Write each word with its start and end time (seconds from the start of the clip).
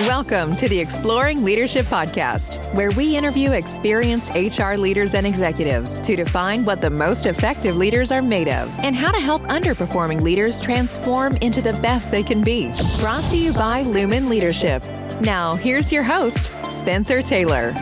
Welcome 0.00 0.56
to 0.56 0.70
the 0.70 0.80
Exploring 0.80 1.44
Leadership 1.44 1.84
Podcast, 1.84 2.74
where 2.74 2.90
we 2.92 3.14
interview 3.14 3.50
experienced 3.50 4.30
HR 4.30 4.72
leaders 4.72 5.12
and 5.12 5.26
executives 5.26 6.00
to 6.00 6.16
define 6.16 6.64
what 6.64 6.80
the 6.80 6.88
most 6.88 7.26
effective 7.26 7.76
leaders 7.76 8.10
are 8.10 8.22
made 8.22 8.48
of 8.48 8.70
and 8.78 8.96
how 8.96 9.12
to 9.12 9.20
help 9.20 9.42
underperforming 9.42 10.22
leaders 10.22 10.62
transform 10.62 11.36
into 11.36 11.60
the 11.60 11.74
best 11.74 12.10
they 12.10 12.22
can 12.22 12.42
be. 12.42 12.72
Brought 13.00 13.22
to 13.24 13.36
you 13.36 13.52
by 13.52 13.82
Lumen 13.82 14.30
Leadership. 14.30 14.82
Now, 15.20 15.56
here's 15.56 15.92
your 15.92 16.04
host, 16.04 16.50
Spencer 16.70 17.20
Taylor. 17.20 17.72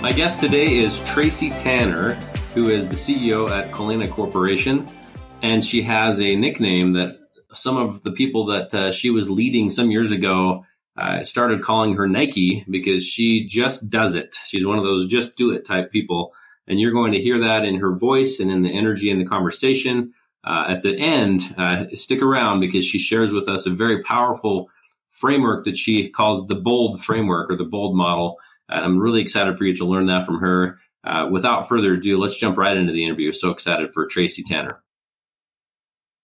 My 0.00 0.12
guest 0.14 0.38
today 0.38 0.76
is 0.76 1.00
Tracy 1.00 1.50
Tanner, 1.50 2.14
who 2.54 2.70
is 2.70 2.86
the 2.86 2.94
CEO 2.94 3.50
at 3.50 3.72
Kolena 3.72 4.08
Corporation, 4.08 4.86
and 5.42 5.62
she 5.64 5.82
has 5.82 6.20
a 6.20 6.36
nickname 6.36 6.92
that 6.92 7.25
some 7.56 7.76
of 7.76 8.02
the 8.02 8.12
people 8.12 8.46
that 8.46 8.74
uh, 8.74 8.92
she 8.92 9.10
was 9.10 9.30
leading 9.30 9.70
some 9.70 9.90
years 9.90 10.12
ago 10.12 10.64
uh, 10.96 11.22
started 11.22 11.62
calling 11.62 11.96
her 11.96 12.08
Nike 12.08 12.64
because 12.70 13.06
she 13.06 13.44
just 13.46 13.90
does 13.90 14.14
it. 14.14 14.36
She's 14.44 14.66
one 14.66 14.78
of 14.78 14.84
those 14.84 15.06
just 15.06 15.36
do 15.36 15.52
it 15.52 15.64
type 15.64 15.90
people. 15.90 16.32
And 16.66 16.80
you're 16.80 16.92
going 16.92 17.12
to 17.12 17.20
hear 17.20 17.40
that 17.40 17.64
in 17.64 17.80
her 17.80 17.94
voice 17.96 18.40
and 18.40 18.50
in 18.50 18.62
the 18.62 18.76
energy 18.76 19.10
in 19.10 19.18
the 19.18 19.26
conversation. 19.26 20.12
Uh, 20.42 20.64
at 20.68 20.82
the 20.82 20.96
end, 20.96 21.54
uh, 21.58 21.86
stick 21.94 22.22
around 22.22 22.60
because 22.60 22.84
she 22.84 22.98
shares 22.98 23.32
with 23.32 23.48
us 23.48 23.66
a 23.66 23.70
very 23.70 24.02
powerful 24.02 24.70
framework 25.08 25.64
that 25.64 25.76
she 25.76 26.08
calls 26.08 26.46
the 26.46 26.54
bold 26.54 27.02
framework 27.02 27.50
or 27.50 27.56
the 27.56 27.64
bold 27.64 27.96
model. 27.96 28.38
And 28.68 28.84
I'm 28.84 28.98
really 28.98 29.20
excited 29.20 29.58
for 29.58 29.64
you 29.64 29.76
to 29.76 29.84
learn 29.84 30.06
that 30.06 30.24
from 30.24 30.38
her. 30.38 30.78
Uh, 31.04 31.28
without 31.30 31.68
further 31.68 31.94
ado, 31.94 32.18
let's 32.18 32.36
jump 32.36 32.56
right 32.56 32.76
into 32.76 32.92
the 32.92 33.04
interview. 33.04 33.32
So 33.32 33.50
excited 33.50 33.90
for 33.92 34.06
Tracy 34.06 34.42
Tanner. 34.42 34.82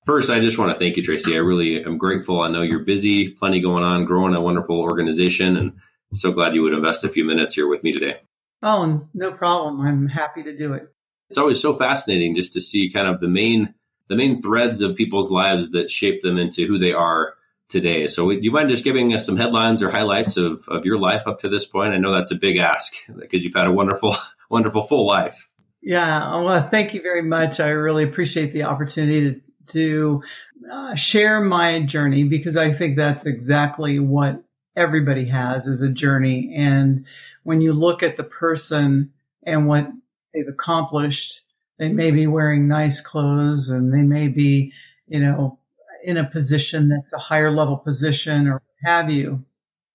First, 0.04 0.30
I 0.30 0.40
just 0.40 0.58
want 0.58 0.72
to 0.72 0.78
thank 0.78 0.96
you, 0.96 1.02
Tracy. 1.02 1.34
I 1.34 1.38
really 1.38 1.84
am 1.84 1.96
grateful. 1.96 2.40
I 2.40 2.50
know 2.50 2.62
you're 2.62 2.84
busy, 2.84 3.30
plenty 3.30 3.60
going 3.60 3.84
on, 3.84 4.04
growing 4.04 4.34
a 4.34 4.40
wonderful 4.40 4.80
organization, 4.80 5.56
and 5.56 5.72
I'm 5.72 6.16
so 6.16 6.32
glad 6.32 6.54
you 6.54 6.62
would 6.62 6.74
invest 6.74 7.04
a 7.04 7.08
few 7.08 7.24
minutes 7.24 7.54
here 7.54 7.68
with 7.68 7.84
me 7.84 7.92
today. 7.92 8.18
Oh, 8.62 9.08
no 9.14 9.32
problem. 9.32 9.80
I'm 9.80 10.08
happy 10.08 10.42
to 10.42 10.56
do 10.56 10.72
it. 10.72 10.88
It's 11.30 11.38
always 11.38 11.60
so 11.62 11.74
fascinating 11.74 12.34
just 12.34 12.52
to 12.54 12.60
see 12.60 12.90
kind 12.90 13.08
of 13.08 13.20
the 13.20 13.28
main 13.28 13.74
the 14.08 14.16
main 14.16 14.42
threads 14.42 14.82
of 14.82 14.96
people's 14.96 15.30
lives 15.30 15.70
that 15.70 15.90
shape 15.90 16.22
them 16.22 16.36
into 16.36 16.66
who 16.66 16.78
they 16.78 16.92
are 16.92 17.34
today. 17.68 18.06
So, 18.06 18.28
do 18.28 18.38
you 18.40 18.50
mind 18.50 18.68
just 18.68 18.84
giving 18.84 19.14
us 19.14 19.24
some 19.24 19.36
headlines 19.36 19.82
or 19.82 19.90
highlights 19.90 20.36
of, 20.36 20.66
of 20.68 20.84
your 20.84 20.98
life 20.98 21.26
up 21.26 21.40
to 21.40 21.48
this 21.48 21.64
point? 21.64 21.94
I 21.94 21.98
know 21.98 22.12
that's 22.12 22.30
a 22.30 22.36
big 22.36 22.58
ask 22.58 22.92
because 23.18 23.42
you've 23.44 23.54
had 23.54 23.66
a 23.66 23.72
wonderful, 23.72 24.14
wonderful 24.50 24.82
full 24.82 25.06
life. 25.06 25.48
Yeah, 25.80 26.40
well, 26.42 26.68
thank 26.68 26.94
you 26.94 27.02
very 27.02 27.22
much. 27.22 27.58
I 27.58 27.70
really 27.70 28.04
appreciate 28.04 28.52
the 28.52 28.64
opportunity 28.64 29.32
to 29.32 29.40
to 29.72 30.22
uh, 30.70 30.94
share 30.94 31.40
my 31.40 31.80
journey 31.80 32.24
because 32.24 32.56
I 32.56 32.72
think 32.72 32.96
that's 32.96 33.26
exactly 33.26 33.98
what 33.98 34.42
everybody 34.76 35.26
has 35.26 35.66
is 35.66 35.82
a 35.82 35.90
journey. 35.90 36.52
And 36.56 37.06
when 37.42 37.60
you 37.60 37.72
look 37.72 38.02
at 38.02 38.16
the 38.16 38.24
person 38.24 39.12
and 39.44 39.66
what 39.66 39.90
they've 40.32 40.48
accomplished, 40.48 41.42
they 41.78 41.88
may 41.88 42.10
be 42.10 42.26
wearing 42.26 42.68
nice 42.68 43.00
clothes 43.00 43.68
and 43.68 43.92
they 43.92 44.02
may 44.02 44.28
be, 44.28 44.72
you 45.08 45.20
know, 45.20 45.58
in 46.04 46.16
a 46.16 46.28
position 46.28 46.88
that's 46.88 47.12
a 47.12 47.18
higher 47.18 47.50
level 47.50 47.76
position 47.76 48.48
or 48.48 48.62
have 48.84 49.10
you. 49.10 49.44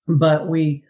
But 0.07 0.47
we 0.47 0.83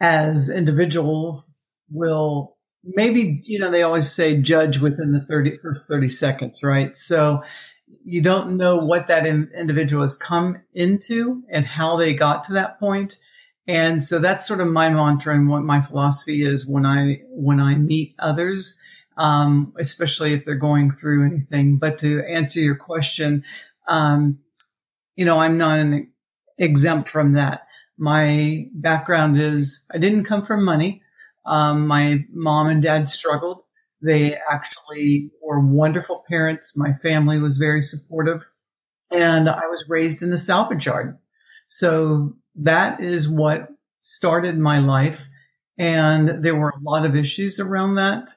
as 0.00 0.50
individuals 0.50 1.44
will 1.90 2.56
maybe, 2.84 3.40
you 3.44 3.58
know, 3.58 3.70
they 3.70 3.82
always 3.82 4.10
say 4.10 4.40
judge 4.40 4.78
within 4.78 5.12
the 5.12 5.20
30, 5.20 5.58
first 5.58 5.88
30 5.88 6.08
seconds, 6.08 6.62
right? 6.62 6.96
So 6.98 7.42
you 8.04 8.22
don't 8.22 8.56
know 8.56 8.76
what 8.76 9.08
that 9.08 9.26
in, 9.26 9.50
individual 9.56 10.02
has 10.02 10.16
come 10.16 10.62
into 10.72 11.42
and 11.50 11.64
how 11.64 11.96
they 11.96 12.14
got 12.14 12.44
to 12.44 12.54
that 12.54 12.78
point. 12.80 13.18
And 13.66 14.02
so 14.02 14.18
that's 14.18 14.46
sort 14.46 14.60
of 14.60 14.68
my 14.68 14.90
mantra 14.90 15.34
and 15.34 15.48
what 15.48 15.62
my 15.62 15.80
philosophy 15.80 16.42
is 16.42 16.66
when 16.66 16.84
I, 16.84 17.22
when 17.30 17.60
I 17.60 17.74
meet 17.76 18.14
others, 18.18 18.78
um, 19.16 19.72
especially 19.78 20.34
if 20.34 20.44
they're 20.44 20.54
going 20.56 20.90
through 20.90 21.26
anything. 21.26 21.78
But 21.78 21.98
to 22.00 22.22
answer 22.28 22.60
your 22.60 22.76
question, 22.76 23.44
um, 23.88 24.38
you 25.16 25.24
know, 25.24 25.40
I'm 25.40 25.56
not 25.56 25.78
an 25.78 26.12
exempt 26.58 27.08
from 27.08 27.32
that. 27.32 27.66
My 27.96 28.66
background 28.72 29.40
is 29.40 29.84
I 29.92 29.98
didn't 29.98 30.24
come 30.24 30.44
from 30.44 30.64
money. 30.64 31.02
Um, 31.46 31.86
my 31.86 32.24
mom 32.32 32.68
and 32.68 32.82
dad 32.82 33.08
struggled. 33.08 33.63
They 34.04 34.36
actually 34.50 35.30
were 35.42 35.60
wonderful 35.60 36.24
parents. 36.28 36.76
My 36.76 36.92
family 36.92 37.38
was 37.38 37.56
very 37.56 37.80
supportive 37.80 38.46
and 39.10 39.48
I 39.48 39.66
was 39.70 39.88
raised 39.88 40.22
in 40.22 40.32
a 40.32 40.36
salvage 40.36 40.86
yard. 40.86 41.18
So 41.68 42.36
that 42.56 43.00
is 43.00 43.28
what 43.28 43.68
started 44.02 44.58
my 44.58 44.80
life. 44.80 45.26
And 45.78 46.44
there 46.44 46.54
were 46.54 46.74
a 46.76 46.82
lot 46.82 47.06
of 47.06 47.16
issues 47.16 47.58
around 47.58 47.94
that. 47.94 48.30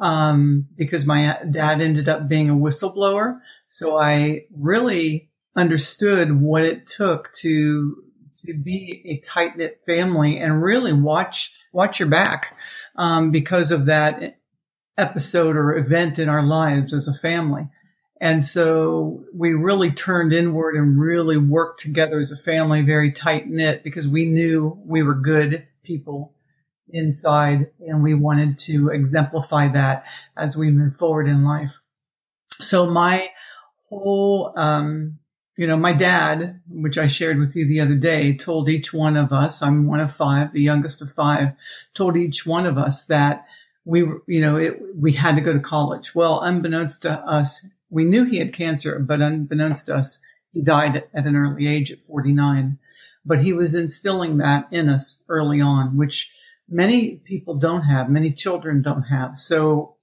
Um, 0.00 0.66
because 0.74 1.06
my 1.06 1.38
dad 1.48 1.80
ended 1.80 2.08
up 2.08 2.26
being 2.26 2.50
a 2.50 2.54
whistleblower. 2.54 3.38
So 3.66 3.98
I 3.98 4.46
really 4.50 5.30
understood 5.54 6.40
what 6.40 6.64
it 6.64 6.86
took 6.86 7.32
to, 7.34 8.02
to 8.44 8.54
be 8.54 9.02
a 9.04 9.20
tight 9.24 9.56
knit 9.56 9.82
family 9.86 10.38
and 10.38 10.62
really 10.62 10.92
watch, 10.92 11.54
watch 11.72 12.00
your 12.00 12.08
back. 12.08 12.56
Um, 12.96 13.30
because 13.30 13.70
of 13.70 13.86
that 13.86 14.40
episode 14.98 15.56
or 15.56 15.76
event 15.76 16.18
in 16.18 16.28
our 16.28 16.42
lives 16.42 16.92
as 16.92 17.08
a 17.08 17.14
family. 17.14 17.68
And 18.20 18.44
so 18.44 19.24
we 19.34 19.52
really 19.52 19.90
turned 19.90 20.32
inward 20.32 20.76
and 20.76 21.00
really 21.00 21.36
worked 21.36 21.80
together 21.80 22.20
as 22.20 22.30
a 22.30 22.36
family, 22.36 22.82
very 22.82 23.10
tight 23.10 23.48
knit 23.48 23.82
because 23.82 24.06
we 24.06 24.26
knew 24.26 24.78
we 24.84 25.02
were 25.02 25.14
good 25.14 25.66
people 25.82 26.32
inside 26.88 27.70
and 27.80 28.02
we 28.02 28.14
wanted 28.14 28.58
to 28.58 28.90
exemplify 28.90 29.68
that 29.68 30.06
as 30.36 30.56
we 30.56 30.70
move 30.70 30.94
forward 30.94 31.26
in 31.26 31.44
life. 31.44 31.78
So 32.52 32.88
my 32.88 33.28
whole, 33.88 34.52
um, 34.56 35.18
you 35.56 35.66
know, 35.66 35.76
my 35.76 35.92
dad, 35.92 36.60
which 36.68 36.98
I 36.98 37.08
shared 37.08 37.38
with 37.38 37.56
you 37.56 37.66
the 37.66 37.80
other 37.80 37.96
day, 37.96 38.36
told 38.36 38.68
each 38.68 38.92
one 38.92 39.16
of 39.16 39.32
us, 39.32 39.62
I'm 39.62 39.86
one 39.86 40.00
of 40.00 40.14
five, 40.14 40.52
the 40.52 40.62
youngest 40.62 41.02
of 41.02 41.10
five, 41.10 41.54
told 41.92 42.16
each 42.16 42.46
one 42.46 42.66
of 42.66 42.78
us 42.78 43.06
that 43.06 43.46
we 43.84 44.02
were, 44.02 44.22
you 44.26 44.40
know, 44.40 44.56
it, 44.56 44.80
we 44.94 45.12
had 45.12 45.36
to 45.36 45.42
go 45.42 45.52
to 45.52 45.60
college. 45.60 46.14
Well, 46.14 46.40
unbeknownst 46.40 47.02
to 47.02 47.12
us, 47.20 47.66
we 47.90 48.04
knew 48.04 48.24
he 48.24 48.38
had 48.38 48.52
cancer, 48.52 48.98
but 48.98 49.20
unbeknownst 49.20 49.86
to 49.86 49.96
us, 49.96 50.20
he 50.52 50.62
died 50.62 51.04
at 51.14 51.26
an 51.26 51.36
early 51.36 51.66
age 51.66 51.90
at 51.90 52.06
49. 52.06 52.78
But 53.24 53.42
he 53.42 53.52
was 53.52 53.74
instilling 53.74 54.38
that 54.38 54.68
in 54.70 54.88
us 54.88 55.22
early 55.28 55.60
on, 55.60 55.96
which 55.96 56.32
many 56.68 57.16
people 57.16 57.54
don't 57.54 57.82
have, 57.82 58.08
many 58.08 58.32
children 58.32 58.82
don't 58.82 59.04
have. 59.04 59.38
So 59.38 59.96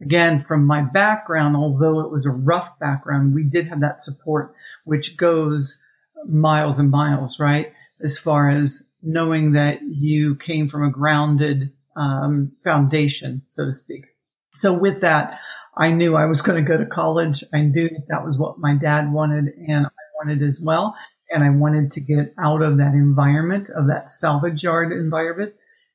again, 0.00 0.42
from 0.42 0.66
my 0.66 0.82
background, 0.82 1.56
although 1.56 2.00
it 2.00 2.10
was 2.10 2.26
a 2.26 2.30
rough 2.30 2.78
background, 2.78 3.34
we 3.34 3.44
did 3.44 3.68
have 3.68 3.80
that 3.80 4.00
support, 4.00 4.54
which 4.84 5.16
goes 5.16 5.80
miles 6.26 6.78
and 6.78 6.90
miles, 6.90 7.38
right? 7.38 7.72
As 8.00 8.18
far 8.18 8.48
as 8.50 8.90
knowing 9.02 9.52
that 9.52 9.82
you 9.82 10.36
came 10.36 10.68
from 10.68 10.84
a 10.84 10.90
grounded 10.90 11.72
um, 11.96 12.52
foundation, 12.64 13.42
so 13.46 13.66
to 13.66 13.72
speak. 13.72 14.06
So 14.52 14.72
with 14.72 15.00
that, 15.00 15.38
I 15.76 15.92
knew 15.92 16.16
I 16.16 16.26
was 16.26 16.42
going 16.42 16.62
to 16.62 16.68
go 16.68 16.76
to 16.76 16.86
college. 16.86 17.42
I 17.52 17.62
knew 17.62 17.88
that, 17.88 18.06
that 18.08 18.24
was 18.24 18.38
what 18.38 18.58
my 18.58 18.74
dad 18.74 19.12
wanted 19.12 19.52
and 19.66 19.86
I 19.86 19.90
wanted 20.18 20.42
as 20.42 20.60
well. 20.60 20.94
And 21.30 21.42
I 21.42 21.50
wanted 21.50 21.92
to 21.92 22.00
get 22.00 22.34
out 22.38 22.60
of 22.60 22.76
that 22.76 22.92
environment, 22.92 23.70
of 23.70 23.86
that 23.86 24.10
salvage 24.10 24.62
yard 24.62 24.92
environment. 24.92 25.54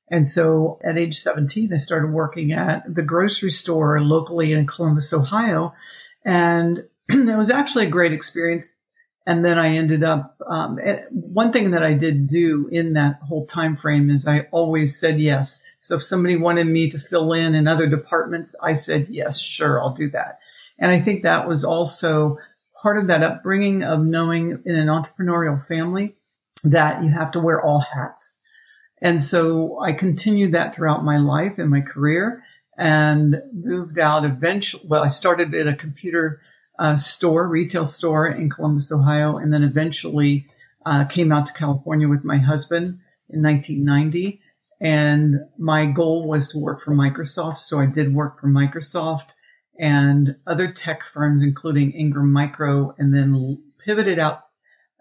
And 0.10 0.28
so 0.28 0.80
at 0.84 0.98
age 0.98 1.20
17, 1.20 1.72
I 1.72 1.78
started 1.78 2.12
working 2.12 2.52
at 2.54 2.84
the 2.94 3.04
grocery 3.04 3.52
store 3.52 4.02
locally 4.02 4.54
in 4.54 4.66
Columbus, 4.66 5.14
Ohio. 5.14 5.74
And 6.26 6.86
it 7.10 7.38
was 7.38 7.52
actually 7.52 7.86
a 7.86 7.92
great 7.92 8.14
experience 8.14 8.70
and 9.28 9.44
then 9.44 9.60
I 9.60 9.76
ended 9.76 10.06
up. 10.06 10.42
Um, 10.48 10.80
eh, 10.82 11.02
one 11.12 11.52
thing 11.52 11.72
that 11.72 11.84
I 11.84 11.94
did 11.94 12.28
do 12.28 12.70
in 12.72 12.94
that 12.94 13.20
whole 13.22 13.46
time 13.46 13.76
frame 13.76 14.10
is 14.10 14.26
I 14.26 14.48
always 14.52 14.98
said 14.98 15.20
yes. 15.20 15.66
So 15.82 15.96
if 15.96 16.04
somebody 16.04 16.38
wanted 16.38 16.66
me 16.66 16.90
to 16.90 16.98
fill 16.98 17.34
in 17.34 17.54
in 17.54 17.68
other 17.68 17.88
departments, 17.88 18.56
I 18.64 18.74
said 18.74 19.10
yes, 19.10 19.38
sure, 19.40 19.82
I'll 19.82 19.94
do 19.94 20.10
that. 20.12 20.40
And 20.80 20.92
I 20.92 21.02
think 21.02 21.24
that 21.24 21.46
was 21.46 21.66
also 21.66 22.38
part 22.82 22.98
of 22.98 23.08
that 23.08 23.22
upbringing 23.22 23.84
of 23.84 24.00
knowing 24.00 24.62
in 24.66 24.76
an 24.76 24.88
entrepreneurial 24.88 25.62
family 25.68 26.16
that 26.64 27.04
you 27.04 27.10
have 27.10 27.32
to 27.32 27.42
wear 27.42 27.62
all 27.62 27.80
hats. 27.80 28.40
And 29.02 29.22
so 29.22 29.78
I 29.82 29.92
continued 29.92 30.54
that 30.54 30.74
throughout 30.74 31.04
my 31.04 31.18
life 31.18 31.60
and 31.60 31.70
my 31.70 31.82
career 31.82 32.44
and 32.78 33.42
moved 33.52 34.00
out 34.00 34.24
eventually. 34.24 34.84
Well, 34.88 35.04
I 35.04 35.10
started 35.10 35.54
at 35.54 35.68
a 35.68 35.76
computer 35.76 36.40
uh, 36.80 36.98
store, 36.98 37.48
retail 37.48 37.86
store 37.86 38.28
in 38.28 38.50
Columbus, 38.50 38.92
Ohio, 38.92 39.38
and 39.38 39.52
then 39.54 39.64
eventually 39.64 40.48
uh, 40.86 41.06
came 41.06 41.32
out 41.32 41.46
to 41.48 41.54
California 41.54 42.08
with 42.08 42.24
my 42.24 42.38
husband 42.38 43.00
in 43.30 43.42
1990. 43.42 44.42
And 44.80 45.40
my 45.58 45.88
goal 45.88 46.28
was 46.28 46.50
to 46.50 46.60
work 46.60 46.82
for 46.82 46.92
Microsoft. 46.92 47.60
So 47.60 47.80
I 47.80 47.88
did 47.88 48.14
work 48.14 48.40
for 48.40 48.48
Microsoft 48.48 49.32
and 49.80 50.36
other 50.46 50.72
tech 50.72 51.04
firms, 51.04 51.42
including 51.42 51.92
Ingram 51.92 52.32
Micro, 52.32 52.96
and 52.98 53.14
then 53.14 53.62
pivoted 53.84 54.20
out 54.20 54.44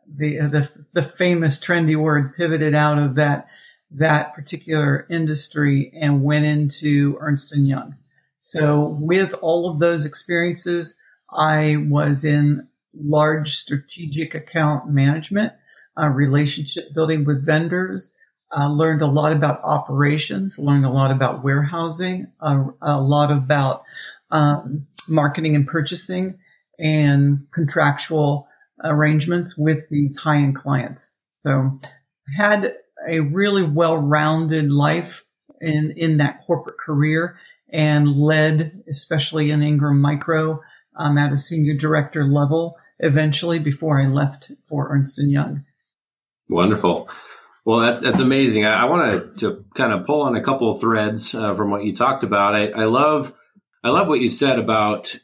the, 0.08 0.38
the, 0.38 0.70
the 0.92 1.02
famous 1.02 1.58
trendy 1.62 1.96
word 1.96 2.34
pivoted 2.34 2.74
out 2.74 2.98
of 2.98 3.16
that, 3.16 3.48
that 3.90 4.34
particular 4.34 5.06
industry 5.10 5.92
and 6.00 6.22
went 6.22 6.44
into 6.44 7.16
Ernst 7.20 7.52
and 7.52 7.66
Young. 7.66 7.96
So 8.40 8.96
with 9.00 9.34
all 9.34 9.68
of 9.68 9.80
those 9.80 10.04
experiences, 10.04 10.96
I 11.30 11.76
was 11.88 12.24
in 12.24 12.68
large 12.94 13.54
strategic 13.54 14.34
account 14.34 14.88
management, 14.88 15.52
uh, 16.00 16.08
relationship 16.08 16.94
building 16.94 17.24
with 17.24 17.44
vendors, 17.44 18.14
uh, 18.56 18.68
learned 18.68 19.02
a 19.02 19.06
lot 19.06 19.32
about 19.32 19.60
operations, 19.64 20.58
learned 20.58 20.84
a 20.84 20.90
lot 20.90 21.10
about 21.10 21.42
warehousing, 21.42 22.26
uh, 22.40 22.64
a 22.80 23.00
lot 23.00 23.30
about 23.30 23.82
um, 24.30 24.86
marketing 25.08 25.56
and 25.56 25.66
purchasing, 25.66 26.38
and 26.78 27.46
contractual 27.52 28.48
arrangements 28.84 29.56
with 29.58 29.88
these 29.90 30.16
high 30.16 30.36
end 30.36 30.56
clients. 30.56 31.14
So 31.40 31.80
I 32.28 32.42
had 32.42 32.74
a 33.08 33.20
really 33.20 33.62
well 33.62 33.96
rounded 33.96 34.70
life 34.70 35.24
in, 35.60 35.92
in 35.96 36.18
that 36.18 36.38
corporate 36.46 36.78
career 36.78 37.38
and 37.72 38.08
led, 38.08 38.82
especially 38.88 39.50
in 39.50 39.62
Ingram 39.62 40.00
Micro, 40.00 40.60
um, 40.96 41.18
at 41.18 41.32
a 41.32 41.38
senior 41.38 41.74
director 41.74 42.24
level 42.24 42.76
eventually 42.98 43.58
before 43.58 44.00
I 44.00 44.06
left 44.06 44.50
for 44.68 44.88
Ernst 44.90 45.18
and 45.18 45.30
Young. 45.30 45.64
Wonderful. 46.48 47.08
Well, 47.64 47.80
that's 47.80 48.02
that's 48.02 48.20
amazing. 48.20 48.64
I, 48.64 48.82
I 48.82 48.84
wanted 48.84 49.38
to 49.40 49.64
kind 49.74 49.92
of 49.92 50.06
pull 50.06 50.22
on 50.22 50.36
a 50.36 50.42
couple 50.42 50.70
of 50.70 50.80
threads 50.80 51.34
uh, 51.34 51.54
from 51.54 51.70
what 51.70 51.84
you 51.84 51.94
talked 51.94 52.22
about. 52.22 52.54
I, 52.54 52.68
I 52.68 52.84
love 52.84 53.34
I 53.82 53.90
love 53.90 54.08
what 54.08 54.20
you 54.20 54.30
said 54.30 54.58
about 54.58 55.16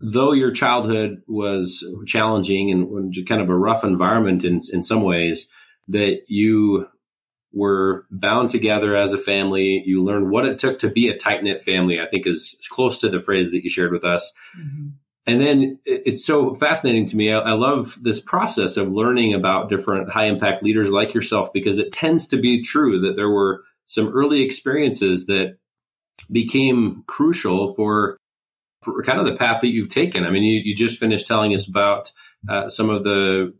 though 0.00 0.32
your 0.32 0.50
childhood 0.50 1.22
was 1.28 1.84
challenging 2.06 2.70
and 2.70 3.14
kind 3.26 3.40
of 3.40 3.50
a 3.50 3.56
rough 3.56 3.84
environment 3.84 4.44
in 4.44 4.60
in 4.72 4.82
some 4.82 5.02
ways, 5.02 5.48
that 5.88 6.22
you 6.28 6.86
were 7.52 8.06
bound 8.10 8.50
together 8.50 8.96
as 8.96 9.12
a 9.12 9.18
family. 9.18 9.82
You 9.86 10.04
learned 10.04 10.30
what 10.30 10.46
it 10.46 10.58
took 10.58 10.78
to 10.80 10.90
be 10.90 11.08
a 11.08 11.16
tight 11.16 11.42
knit 11.42 11.62
family. 11.62 12.00
I 12.00 12.06
think 12.06 12.26
is 12.26 12.56
close 12.70 13.00
to 13.00 13.08
the 13.08 13.20
phrase 13.20 13.50
that 13.52 13.64
you 13.64 13.70
shared 13.70 13.92
with 13.92 14.04
us. 14.04 14.32
Mm-hmm 14.58 14.88
and 15.26 15.40
then 15.40 15.78
it's 15.84 16.24
so 16.24 16.54
fascinating 16.54 17.06
to 17.06 17.16
me. 17.16 17.32
I, 17.32 17.40
I, 17.40 17.52
love 17.52 17.98
this 18.00 18.20
process 18.20 18.76
of 18.76 18.92
learning 18.92 19.34
about 19.34 19.68
different 19.68 20.08
high 20.08 20.26
impact 20.26 20.62
leaders 20.62 20.92
like 20.92 21.14
yourself 21.14 21.52
because 21.52 21.78
it 21.78 21.90
tends 21.92 22.28
to 22.28 22.36
be 22.36 22.62
true 22.62 23.00
that 23.00 23.16
there 23.16 23.28
were 23.28 23.64
some 23.86 24.08
early 24.08 24.42
experiences 24.42 25.26
that 25.26 25.58
became 26.30 27.02
crucial 27.08 27.74
for, 27.74 28.18
for 28.82 29.02
kind 29.02 29.18
of 29.18 29.26
the 29.26 29.34
path 29.34 29.62
that 29.62 29.68
you've 29.68 29.88
taken. 29.88 30.24
I 30.24 30.30
mean, 30.30 30.44
you, 30.44 30.60
you 30.64 30.76
just 30.76 31.00
finished 31.00 31.26
telling 31.26 31.52
us 31.54 31.66
about 31.66 32.12
uh, 32.48 32.68
some 32.68 32.88
of 32.88 33.02
the 33.02 33.52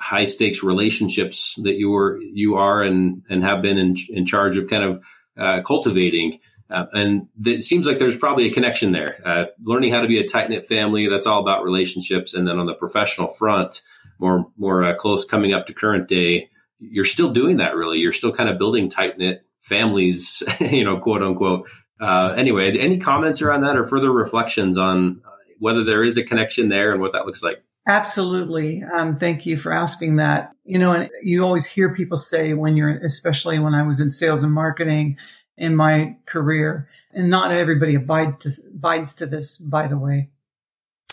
high 0.00 0.24
stakes 0.24 0.62
relationships 0.62 1.58
that 1.62 1.74
you 1.74 1.90
were 1.90 2.20
you 2.20 2.56
are 2.56 2.82
and 2.82 3.22
and 3.28 3.42
have 3.42 3.62
been 3.62 3.78
in, 3.78 3.94
in 4.10 4.26
charge 4.26 4.56
of 4.56 4.68
kind 4.68 4.84
of 4.84 5.04
uh, 5.36 5.62
cultivating. 5.62 6.40
Uh, 6.70 6.84
and 6.92 7.28
it 7.46 7.62
seems 7.62 7.86
like 7.86 7.98
there's 7.98 8.18
probably 8.18 8.46
a 8.46 8.52
connection 8.52 8.92
there. 8.92 9.22
Uh, 9.24 9.44
learning 9.64 9.92
how 9.92 10.02
to 10.02 10.08
be 10.08 10.18
a 10.18 10.26
tight 10.26 10.50
knit 10.50 10.66
family, 10.66 11.08
that's 11.08 11.26
all 11.26 11.40
about 11.40 11.64
relationships. 11.64 12.34
And 12.34 12.46
then 12.46 12.58
on 12.58 12.66
the 12.66 12.74
professional 12.74 13.28
front, 13.28 13.80
more, 14.18 14.50
more 14.58 14.84
uh, 14.84 14.94
close 14.94 15.24
coming 15.24 15.54
up 15.54 15.66
to 15.66 15.72
current 15.72 16.08
day, 16.08 16.50
you're 16.78 17.06
still 17.06 17.32
doing 17.32 17.56
that 17.56 17.74
really. 17.74 17.98
You're 17.98 18.12
still 18.12 18.32
kind 18.32 18.50
of 18.50 18.58
building 18.58 18.90
tight 18.90 19.16
knit 19.16 19.46
families, 19.60 20.42
you 20.60 20.84
know, 20.84 20.98
quote 20.98 21.22
unquote. 21.22 21.68
Uh, 22.00 22.34
anyway, 22.36 22.76
any 22.76 22.98
comments 22.98 23.40
around 23.42 23.62
that 23.62 23.76
or 23.76 23.84
further 23.84 24.12
reflections 24.12 24.76
on 24.76 25.22
whether 25.58 25.84
there 25.84 26.04
is 26.04 26.16
a 26.16 26.22
connection 26.22 26.68
there 26.68 26.92
and 26.92 27.00
what 27.00 27.12
that 27.12 27.26
looks 27.26 27.42
like? 27.42 27.62
Absolutely. 27.88 28.84
Um, 28.84 29.16
thank 29.16 29.46
you 29.46 29.56
for 29.56 29.72
asking 29.72 30.16
that. 30.16 30.52
You 30.64 30.78
know, 30.78 30.92
and 30.92 31.10
you 31.22 31.42
always 31.42 31.64
hear 31.64 31.94
people 31.94 32.18
say 32.18 32.52
when 32.52 32.76
you're, 32.76 32.98
especially 32.98 33.58
when 33.58 33.74
I 33.74 33.82
was 33.82 33.98
in 33.98 34.10
sales 34.10 34.42
and 34.42 34.52
marketing, 34.52 35.16
in 35.56 35.74
my 35.74 36.16
career. 36.26 36.86
And 37.12 37.30
not 37.30 37.50
everybody 37.50 37.94
abide 37.94 38.40
to, 38.42 38.50
abides 38.74 39.14
to 39.14 39.26
this, 39.26 39.56
by 39.56 39.88
the 39.88 39.98
way. 39.98 40.28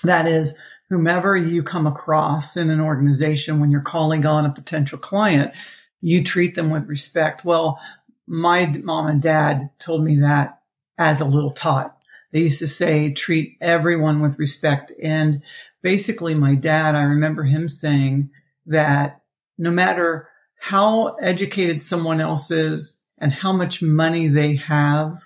That 0.03 0.27
is, 0.27 0.59
whomever 0.89 1.35
you 1.37 1.63
come 1.63 1.87
across 1.87 2.57
in 2.57 2.69
an 2.69 2.81
organization 2.81 3.61
when 3.61 3.71
you're 3.71 3.81
calling 3.81 4.25
on 4.25 4.45
a 4.45 4.53
potential 4.53 4.99
client, 4.99 5.53
you 6.01 6.23
treat 6.23 6.55
them 6.55 6.69
with 6.69 6.87
respect. 6.87 7.45
Well, 7.45 7.79
my 8.27 8.71
mom 8.83 9.07
and 9.07 9.21
dad 9.21 9.69
told 9.79 10.03
me 10.03 10.17
that 10.17 10.59
as 10.97 11.21
a 11.21 11.25
little 11.25 11.51
tot. 11.51 11.97
They 12.31 12.41
used 12.41 12.59
to 12.59 12.67
say, 12.67 13.13
treat 13.13 13.57
everyone 13.61 14.21
with 14.21 14.37
respect. 14.37 14.91
And 15.01 15.41
basically, 15.85 16.33
my 16.33 16.55
dad, 16.55 16.95
I 16.95 17.03
remember 17.03 17.43
him 17.43 17.69
saying 17.69 18.31
that 18.65 19.21
no 19.55 19.69
matter 19.69 20.27
how 20.57 21.13
educated 21.17 21.83
someone 21.83 22.19
else 22.19 22.49
is, 22.49 22.99
and 23.19 23.31
how 23.31 23.53
much 23.53 23.83
money 23.83 24.27
they 24.27 24.55
have, 24.55 25.21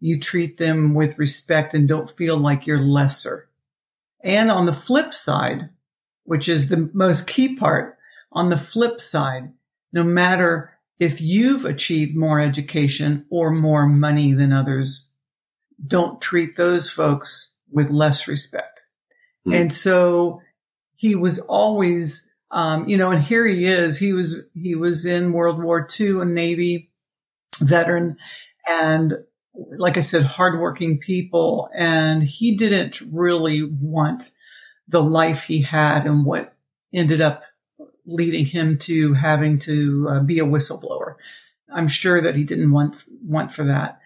you 0.00 0.20
treat 0.20 0.58
them 0.58 0.92
with 0.92 1.18
respect 1.18 1.72
and 1.72 1.88
don't 1.88 2.10
feel 2.10 2.36
like 2.36 2.66
you're 2.66 2.82
lesser. 2.82 3.48
And 4.22 4.50
on 4.50 4.66
the 4.66 4.74
flip 4.74 5.14
side, 5.14 5.70
which 6.24 6.46
is 6.46 6.68
the 6.68 6.90
most 6.92 7.26
key 7.26 7.56
part, 7.56 7.96
on 8.30 8.50
the 8.50 8.58
flip 8.58 9.00
side, 9.00 9.50
no 9.94 10.04
matter 10.04 10.74
if 10.98 11.22
you've 11.22 11.64
achieved 11.64 12.14
more 12.14 12.38
education 12.38 13.24
or 13.30 13.50
more 13.50 13.86
money 13.86 14.34
than 14.34 14.52
others, 14.52 15.10
don't 15.84 16.20
treat 16.20 16.56
those 16.56 16.90
folks 16.90 17.54
with 17.70 17.88
less 17.88 18.28
respect. 18.28 18.81
Mm. 19.46 19.60
And 19.60 19.72
so 19.72 20.40
he 20.94 21.14
was 21.14 21.38
always, 21.38 22.28
um, 22.50 22.88
you 22.88 22.96
know, 22.96 23.10
and 23.10 23.22
here 23.22 23.46
he 23.46 23.66
is. 23.66 23.98
He 23.98 24.12
was, 24.12 24.36
he 24.54 24.74
was 24.74 25.06
in 25.06 25.32
World 25.32 25.62
War 25.62 25.88
II 25.98 26.20
a 26.20 26.24
Navy 26.24 26.90
veteran 27.60 28.16
and 28.68 29.14
like 29.54 29.96
I 29.96 30.00
said, 30.00 30.24
hardworking 30.24 30.98
people. 30.98 31.68
And 31.74 32.22
he 32.22 32.56
didn't 32.56 33.00
really 33.00 33.62
want 33.62 34.30
the 34.88 35.02
life 35.02 35.44
he 35.44 35.62
had 35.62 36.06
and 36.06 36.24
what 36.24 36.54
ended 36.92 37.20
up 37.20 37.44
leading 38.04 38.46
him 38.46 38.78
to 38.78 39.14
having 39.14 39.58
to 39.60 40.08
uh, 40.10 40.20
be 40.20 40.38
a 40.40 40.44
whistleblower. 40.44 41.14
I'm 41.72 41.88
sure 41.88 42.20
that 42.20 42.36
he 42.36 42.44
didn't 42.44 42.72
want, 42.72 43.02
want 43.24 43.52
for 43.52 43.64
that, 43.64 44.00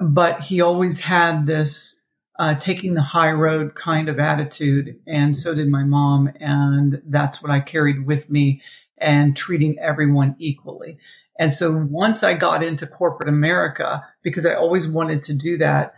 but 0.00 0.40
he 0.40 0.60
always 0.60 1.00
had 1.00 1.46
this, 1.46 1.95
uh, 2.38 2.54
taking 2.54 2.94
the 2.94 3.02
high 3.02 3.32
road 3.32 3.74
kind 3.74 4.08
of 4.08 4.18
attitude. 4.18 5.00
And 5.06 5.36
so 5.36 5.54
did 5.54 5.68
my 5.68 5.84
mom. 5.84 6.30
And 6.40 7.02
that's 7.06 7.42
what 7.42 7.50
I 7.50 7.60
carried 7.60 8.06
with 8.06 8.30
me 8.30 8.62
and 8.98 9.36
treating 9.36 9.78
everyone 9.78 10.36
equally. 10.38 10.98
And 11.38 11.52
so 11.52 11.72
once 11.90 12.22
I 12.22 12.34
got 12.34 12.62
into 12.62 12.86
corporate 12.86 13.28
America, 13.28 14.02
because 14.22 14.46
I 14.46 14.54
always 14.54 14.88
wanted 14.88 15.22
to 15.24 15.34
do 15.34 15.58
that, 15.58 15.94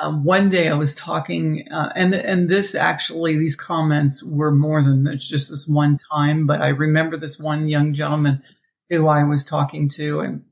um, 0.00 0.24
one 0.24 0.48
day 0.48 0.68
I 0.68 0.74
was 0.74 0.94
talking, 0.94 1.66
uh, 1.70 1.92
and 1.94 2.14
and 2.14 2.48
this 2.48 2.74
actually 2.74 3.36
these 3.36 3.56
comments 3.56 4.22
were 4.22 4.52
more 4.52 4.82
than 4.82 5.18
just 5.18 5.50
this 5.50 5.68
one 5.68 5.98
time, 6.10 6.46
but 6.46 6.62
I 6.62 6.68
remember 6.68 7.16
this 7.16 7.38
one 7.38 7.68
young 7.68 7.92
gentleman 7.92 8.42
who 8.88 9.08
I 9.08 9.24
was 9.24 9.44
talking 9.44 9.88
to 9.90 10.20
and 10.20 10.44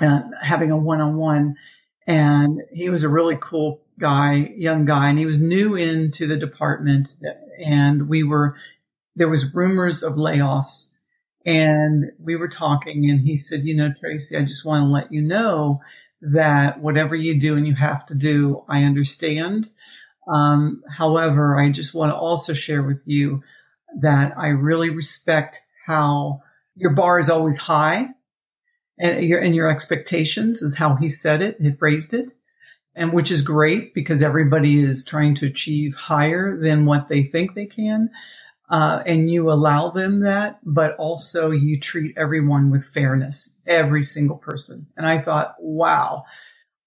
uh, 0.00 0.22
having 0.42 0.70
a 0.70 0.76
one 0.76 1.00
on 1.00 1.16
one, 1.16 1.56
and 2.06 2.60
he 2.72 2.90
was 2.90 3.02
a 3.02 3.08
really 3.08 3.38
cool 3.40 3.85
guy, 3.98 4.52
young 4.56 4.84
guy, 4.84 5.08
and 5.08 5.18
he 5.18 5.26
was 5.26 5.40
new 5.40 5.74
into 5.74 6.26
the 6.26 6.36
department, 6.36 7.16
and 7.64 8.08
we 8.08 8.22
were 8.22 8.56
there 9.16 9.28
was 9.28 9.54
rumors 9.54 10.02
of 10.02 10.14
layoffs 10.14 10.90
and 11.46 12.12
we 12.18 12.36
were 12.36 12.48
talking 12.48 13.08
and 13.08 13.20
he 13.20 13.38
said, 13.38 13.64
you 13.64 13.74
know, 13.74 13.92
Tracy, 13.98 14.36
I 14.36 14.42
just 14.42 14.64
want 14.64 14.84
to 14.84 14.90
let 14.90 15.12
you 15.12 15.22
know 15.22 15.80
that 16.20 16.80
whatever 16.80 17.14
you 17.14 17.40
do 17.40 17.56
and 17.56 17.66
you 17.66 17.74
have 17.74 18.04
to 18.06 18.14
do, 18.14 18.64
I 18.68 18.84
understand. 18.84 19.70
Um, 20.28 20.82
however, 20.90 21.58
I 21.58 21.70
just 21.70 21.94
want 21.94 22.10
to 22.10 22.16
also 22.16 22.52
share 22.52 22.82
with 22.82 23.02
you 23.06 23.42
that 24.00 24.36
I 24.36 24.48
really 24.48 24.90
respect 24.90 25.60
how 25.86 26.42
your 26.74 26.94
bar 26.94 27.18
is 27.18 27.30
always 27.30 27.56
high 27.56 28.08
and 28.98 29.24
your, 29.24 29.40
and 29.40 29.54
your 29.54 29.70
expectations 29.70 30.62
is 30.62 30.76
how 30.76 30.96
he 30.96 31.08
said 31.08 31.42
it, 31.42 31.56
he 31.60 31.72
phrased 31.72 32.12
it. 32.12 32.32
And 32.96 33.12
which 33.12 33.30
is 33.30 33.42
great 33.42 33.92
because 33.92 34.22
everybody 34.22 34.80
is 34.80 35.04
trying 35.04 35.34
to 35.36 35.46
achieve 35.46 35.94
higher 35.94 36.58
than 36.58 36.86
what 36.86 37.08
they 37.08 37.22
think 37.22 37.54
they 37.54 37.66
can 37.66 38.10
uh, 38.68 39.02
and 39.06 39.30
you 39.30 39.50
allow 39.50 39.90
them 39.90 40.20
that, 40.20 40.58
but 40.64 40.96
also 40.96 41.50
you 41.50 41.78
treat 41.78 42.16
everyone 42.16 42.70
with 42.70 42.84
fairness, 42.84 43.56
every 43.66 44.02
single 44.02 44.38
person. 44.38 44.86
And 44.96 45.06
I 45.06 45.18
thought, 45.18 45.54
wow, 45.60 46.24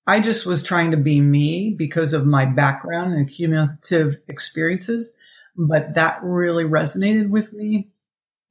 I 0.05 0.19
just 0.19 0.45
was 0.45 0.61
trying 0.61 0.91
to 0.91 0.97
be 0.97 1.21
me 1.21 1.73
because 1.77 2.13
of 2.13 2.25
my 2.25 2.45
background 2.45 3.13
and 3.13 3.29
cumulative 3.29 4.17
experiences, 4.27 5.15
but 5.55 5.95
that 5.95 6.19
really 6.21 6.65
resonated 6.65 7.29
with 7.29 7.53
me. 7.53 7.89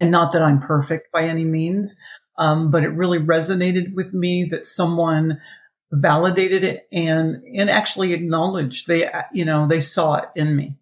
And 0.00 0.10
not 0.10 0.32
that 0.32 0.42
I'm 0.42 0.60
perfect 0.60 1.12
by 1.12 1.24
any 1.24 1.44
means, 1.44 1.98
um, 2.38 2.70
but 2.70 2.84
it 2.84 2.90
really 2.90 3.18
resonated 3.18 3.94
with 3.94 4.14
me 4.14 4.44
that 4.44 4.66
someone 4.66 5.40
validated 5.90 6.64
it 6.64 6.86
and 6.92 7.42
and 7.54 7.70
actually 7.70 8.12
acknowledged 8.12 8.86
they 8.86 9.10
you 9.32 9.44
know 9.44 9.66
they 9.66 9.80
saw 9.80 10.16
it 10.16 10.28
in 10.36 10.54
me 10.54 10.76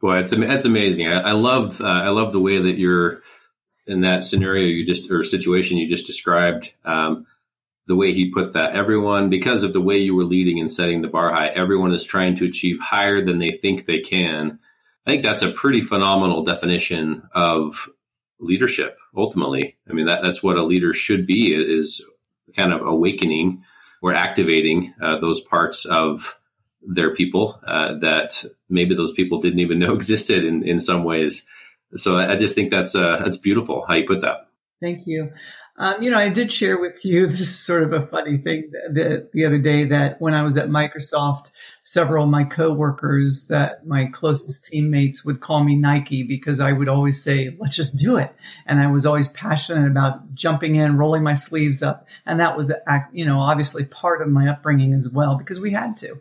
Boy, 0.00 0.20
it's 0.20 0.32
it's 0.32 0.64
amazing. 0.64 1.08
I, 1.08 1.20
I 1.20 1.32
love 1.32 1.80
uh, 1.80 1.84
I 1.84 2.08
love 2.08 2.32
the 2.32 2.40
way 2.40 2.60
that 2.60 2.78
you're 2.78 3.20
in 3.86 4.00
that 4.00 4.24
scenario 4.24 4.66
you 4.66 4.86
just 4.86 5.10
or 5.10 5.22
situation 5.24 5.76
you 5.76 5.88
just 5.88 6.06
described, 6.06 6.72
um, 6.86 7.26
the 7.86 7.96
way 7.96 8.12
he 8.12 8.30
put 8.30 8.54
that, 8.54 8.74
everyone 8.74 9.28
because 9.28 9.62
of 9.62 9.74
the 9.74 9.80
way 9.80 9.98
you 9.98 10.14
were 10.14 10.24
leading 10.24 10.58
and 10.58 10.72
setting 10.72 11.02
the 11.02 11.08
bar 11.08 11.32
high, 11.32 11.48
everyone 11.48 11.92
is 11.92 12.04
trying 12.04 12.34
to 12.36 12.46
achieve 12.46 12.78
higher 12.80 13.22
than 13.24 13.38
they 13.38 13.50
think 13.50 13.84
they 13.84 14.00
can. 14.00 14.58
I 15.06 15.10
think 15.10 15.22
that's 15.22 15.42
a 15.42 15.50
pretty 15.50 15.82
phenomenal 15.82 16.44
definition 16.44 17.22
of 17.34 17.88
leadership. 18.38 18.96
Ultimately, 19.14 19.76
I 19.88 19.92
mean 19.92 20.06
that 20.06 20.22
that's 20.24 20.42
what 20.42 20.56
a 20.56 20.64
leader 20.64 20.94
should 20.94 21.26
be 21.26 21.52
is 21.52 22.02
kind 22.56 22.72
of 22.72 22.86
awakening 22.86 23.64
or 24.02 24.14
activating 24.14 24.94
uh, 25.00 25.18
those 25.18 25.40
parts 25.40 25.84
of 25.84 26.38
their 26.82 27.14
people 27.14 27.60
uh, 27.66 27.98
that 27.98 28.44
maybe 28.68 28.94
those 28.94 29.12
people 29.12 29.40
didn't 29.40 29.60
even 29.60 29.78
know 29.80 29.94
existed 29.94 30.44
in, 30.44 30.62
in 30.62 30.80
some 30.80 31.04
ways. 31.04 31.46
So 31.96 32.16
I, 32.16 32.32
I 32.32 32.36
just 32.36 32.54
think 32.54 32.70
that's 32.70 32.94
uh, 32.94 33.20
that's 33.24 33.36
beautiful 33.36 33.84
how 33.86 33.96
you 33.96 34.06
put 34.06 34.22
that. 34.22 34.46
Thank 34.80 35.06
you. 35.06 35.32
Um, 35.80 36.02
you 36.02 36.10
know, 36.10 36.18
I 36.18 36.28
did 36.28 36.52
share 36.52 36.78
with 36.78 37.02
you 37.06 37.26
this 37.28 37.40
is 37.40 37.58
sort 37.58 37.82
of 37.82 37.94
a 37.94 38.02
funny 38.02 38.36
thing 38.36 38.70
the, 38.92 39.28
the 39.32 39.46
other 39.46 39.58
day 39.58 39.86
that 39.86 40.20
when 40.20 40.34
I 40.34 40.42
was 40.42 40.58
at 40.58 40.68
Microsoft, 40.68 41.52
several 41.82 42.24
of 42.24 42.30
my 42.30 42.44
coworkers 42.44 43.46
that 43.48 43.86
my 43.86 44.04
closest 44.04 44.66
teammates 44.66 45.24
would 45.24 45.40
call 45.40 45.64
me 45.64 45.76
Nike 45.76 46.22
because 46.22 46.60
I 46.60 46.72
would 46.72 46.90
always 46.90 47.22
say, 47.22 47.56
let's 47.58 47.76
just 47.76 47.96
do 47.96 48.18
it. 48.18 48.30
And 48.66 48.78
I 48.78 48.88
was 48.88 49.06
always 49.06 49.28
passionate 49.28 49.90
about 49.90 50.34
jumping 50.34 50.76
in, 50.76 50.98
rolling 50.98 51.22
my 51.22 51.32
sleeves 51.32 51.82
up. 51.82 52.06
And 52.26 52.40
that 52.40 52.58
was, 52.58 52.70
you 53.12 53.24
know, 53.24 53.40
obviously 53.40 53.86
part 53.86 54.20
of 54.20 54.28
my 54.28 54.48
upbringing 54.48 54.92
as 54.92 55.08
well 55.08 55.36
because 55.36 55.60
we 55.60 55.70
had 55.70 55.96
to. 55.98 56.20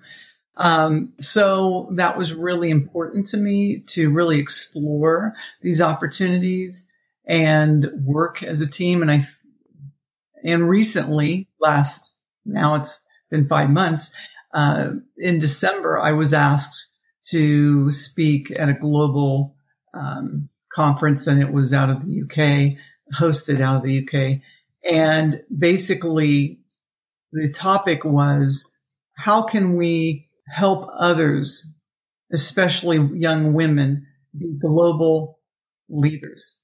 Um, 0.55 1.13
so 1.19 1.89
that 1.91 2.17
was 2.17 2.33
really 2.33 2.69
important 2.69 3.27
to 3.27 3.37
me 3.37 3.79
to 3.87 4.09
really 4.09 4.39
explore 4.39 5.33
these 5.61 5.81
opportunities 5.81 6.89
and 7.25 7.87
work 8.05 8.41
as 8.41 8.61
a 8.61 8.67
team. 8.67 9.01
And 9.01 9.11
I, 9.11 9.27
and 10.43 10.67
recently, 10.67 11.47
last, 11.59 12.15
now 12.45 12.75
it's 12.75 13.03
been 13.29 13.47
five 13.47 13.69
months, 13.69 14.11
uh, 14.53 14.89
in 15.17 15.39
December, 15.39 15.99
I 15.99 16.11
was 16.11 16.33
asked 16.33 16.87
to 17.29 17.91
speak 17.91 18.51
at 18.51 18.69
a 18.69 18.73
global, 18.73 19.55
um, 19.93 20.49
conference 20.71 21.27
and 21.27 21.41
it 21.41 21.51
was 21.51 21.73
out 21.73 21.89
of 21.89 22.05
the 22.05 22.21
UK, 22.21 22.77
hosted 23.13 23.61
out 23.61 23.77
of 23.77 23.83
the 23.83 24.03
UK. 24.03 24.41
And 24.89 25.43
basically 25.55 26.59
the 27.31 27.49
topic 27.49 28.03
was 28.05 28.71
how 29.15 29.43
can 29.43 29.75
we 29.75 30.29
help 30.47 30.89
others, 30.97 31.73
especially 32.31 32.97
young 33.19 33.53
women, 33.53 34.07
be 34.37 34.57
global 34.59 35.39
leaders. 35.89 36.57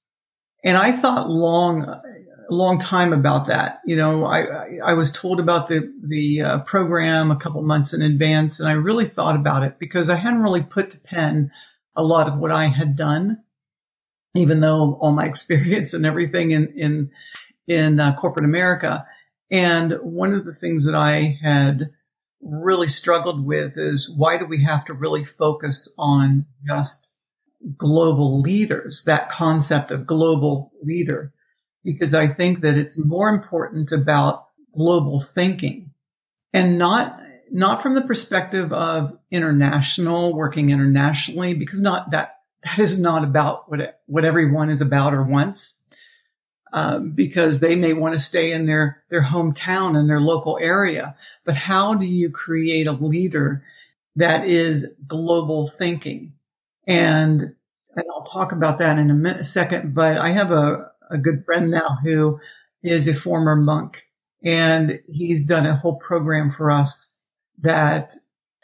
And 0.64 0.76
I 0.76 0.92
thought 0.92 1.28
long, 1.28 2.00
a 2.48 2.54
long 2.54 2.78
time 2.78 3.12
about 3.12 3.46
that. 3.46 3.80
You 3.84 3.96
know, 3.96 4.24
I, 4.24 4.78
I 4.84 4.92
was 4.94 5.12
told 5.12 5.40
about 5.40 5.68
the, 5.68 5.92
the 6.02 6.42
uh, 6.42 6.58
program 6.60 7.30
a 7.30 7.36
couple 7.36 7.62
months 7.62 7.92
in 7.92 8.02
advance 8.02 8.60
and 8.60 8.68
I 8.68 8.72
really 8.72 9.06
thought 9.06 9.36
about 9.36 9.62
it 9.62 9.78
because 9.78 10.10
I 10.10 10.16
hadn't 10.16 10.42
really 10.42 10.62
put 10.62 10.90
to 10.90 11.00
pen 11.00 11.50
a 11.94 12.02
lot 12.02 12.28
of 12.28 12.38
what 12.38 12.52
I 12.52 12.66
had 12.66 12.96
done, 12.96 13.42
even 14.34 14.60
though 14.60 14.98
all 15.00 15.12
my 15.12 15.26
experience 15.26 15.94
and 15.94 16.06
everything 16.06 16.50
in, 16.50 16.72
in, 16.76 17.10
in 17.66 18.00
uh, 18.00 18.14
corporate 18.14 18.44
America. 18.44 19.06
And 19.50 19.92
one 20.02 20.32
of 20.32 20.44
the 20.44 20.54
things 20.54 20.86
that 20.86 20.94
I 20.94 21.38
had 21.42 21.90
really 22.40 22.88
struggled 22.88 23.44
with 23.44 23.76
is 23.76 24.12
why 24.14 24.38
do 24.38 24.44
we 24.44 24.62
have 24.62 24.84
to 24.86 24.94
really 24.94 25.24
focus 25.24 25.92
on 25.98 26.46
just 26.66 27.14
global 27.76 28.40
leaders, 28.40 29.04
that 29.06 29.28
concept 29.28 29.90
of 29.90 30.06
global 30.06 30.72
leader? 30.82 31.32
Because 31.86 32.12
I 32.12 32.26
think 32.26 32.60
that 32.60 32.76
it's 32.76 32.98
more 32.98 33.30
important 33.30 33.92
about 33.92 34.46
global 34.76 35.20
thinking 35.20 35.92
and 36.52 36.78
not, 36.78 37.18
not 37.50 37.82
from 37.82 37.94
the 37.94 38.02
perspective 38.02 38.72
of 38.72 39.16
international, 39.30 40.34
working 40.34 40.70
internationally, 40.70 41.54
because 41.54 41.80
not 41.80 42.10
that, 42.10 42.40
that 42.64 42.78
is 42.78 42.98
not 42.98 43.24
about 43.24 43.70
what, 43.70 44.00
what 44.06 44.24
everyone 44.24 44.68
is 44.68 44.80
about 44.80 45.14
or 45.14 45.22
wants 45.22 45.76
um, 46.72 47.12
because 47.12 47.60
they 47.60 47.76
may 47.76 47.94
want 47.94 48.12
to 48.12 48.18
stay 48.18 48.52
in 48.52 48.66
their 48.66 49.02
their 49.08 49.22
hometown 49.22 49.96
and 49.96 50.10
their 50.10 50.20
local 50.20 50.58
area. 50.60 51.16
But 51.44 51.54
how 51.54 51.94
do 51.94 52.04
you 52.04 52.30
create 52.30 52.86
a 52.86 52.92
leader 52.92 53.62
that 54.16 54.44
is 54.46 54.86
global 55.06 55.68
thinking? 55.68 56.34
And 56.86 57.54
and 57.94 58.04
I'll 58.12 58.24
talk 58.24 58.52
about 58.52 58.80
that 58.80 58.98
in 58.98 59.10
a, 59.10 59.14
minute, 59.14 59.40
a 59.40 59.44
second. 59.44 59.94
But 59.94 60.18
I 60.18 60.30
have 60.32 60.50
a 60.50 60.90
a 61.10 61.18
good 61.18 61.44
friend 61.44 61.70
now 61.70 61.98
who 62.02 62.40
is 62.82 63.08
a 63.08 63.14
former 63.14 63.56
monk, 63.56 64.04
and 64.42 65.00
he's 65.08 65.44
done 65.44 65.66
a 65.66 65.76
whole 65.76 65.96
program 65.96 66.50
for 66.50 66.70
us 66.70 67.14
that 67.62 68.14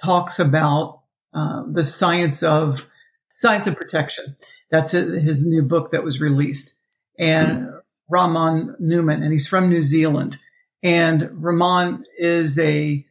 talks 0.02 0.38
about 0.38 1.02
uh, 1.32 1.62
the 1.68 1.84
science 1.84 2.42
of 2.42 2.86
science 3.34 3.66
of 3.66 3.76
protection. 3.76 4.36
That's 4.70 4.92
his 4.92 5.46
new 5.46 5.62
book 5.62 5.90
that 5.90 6.04
was 6.04 6.20
released. 6.20 6.74
And 7.18 7.68
Ramon 8.08 8.76
Newman, 8.78 9.22
and 9.22 9.32
he's 9.32 9.46
from 9.46 9.68
New 9.68 9.82
Zealand. 9.82 10.38
And 10.82 11.28
Ramon 11.42 12.04
is 12.18 12.58
a, 12.58 13.04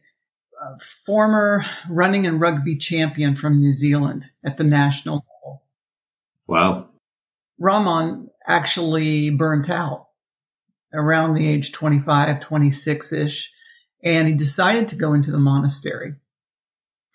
a 0.60 0.78
former 1.06 1.64
running 1.88 2.26
and 2.26 2.40
rugby 2.40 2.76
champion 2.76 3.36
from 3.36 3.60
New 3.60 3.72
Zealand 3.72 4.30
at 4.44 4.56
the 4.56 4.64
national 4.64 5.24
level. 5.26 5.62
Wow. 6.46 6.88
Ramon 7.58 8.28
actually 8.46 9.30
burnt 9.30 9.70
out 9.70 10.08
around 10.92 11.34
the 11.34 11.48
age 11.48 11.72
25, 11.72 12.40
26 12.40 13.12
ish, 13.12 13.52
and 14.04 14.28
he 14.28 14.34
decided 14.34 14.88
to 14.88 14.96
go 14.96 15.14
into 15.14 15.30
the 15.30 15.38
monastery. 15.38 16.14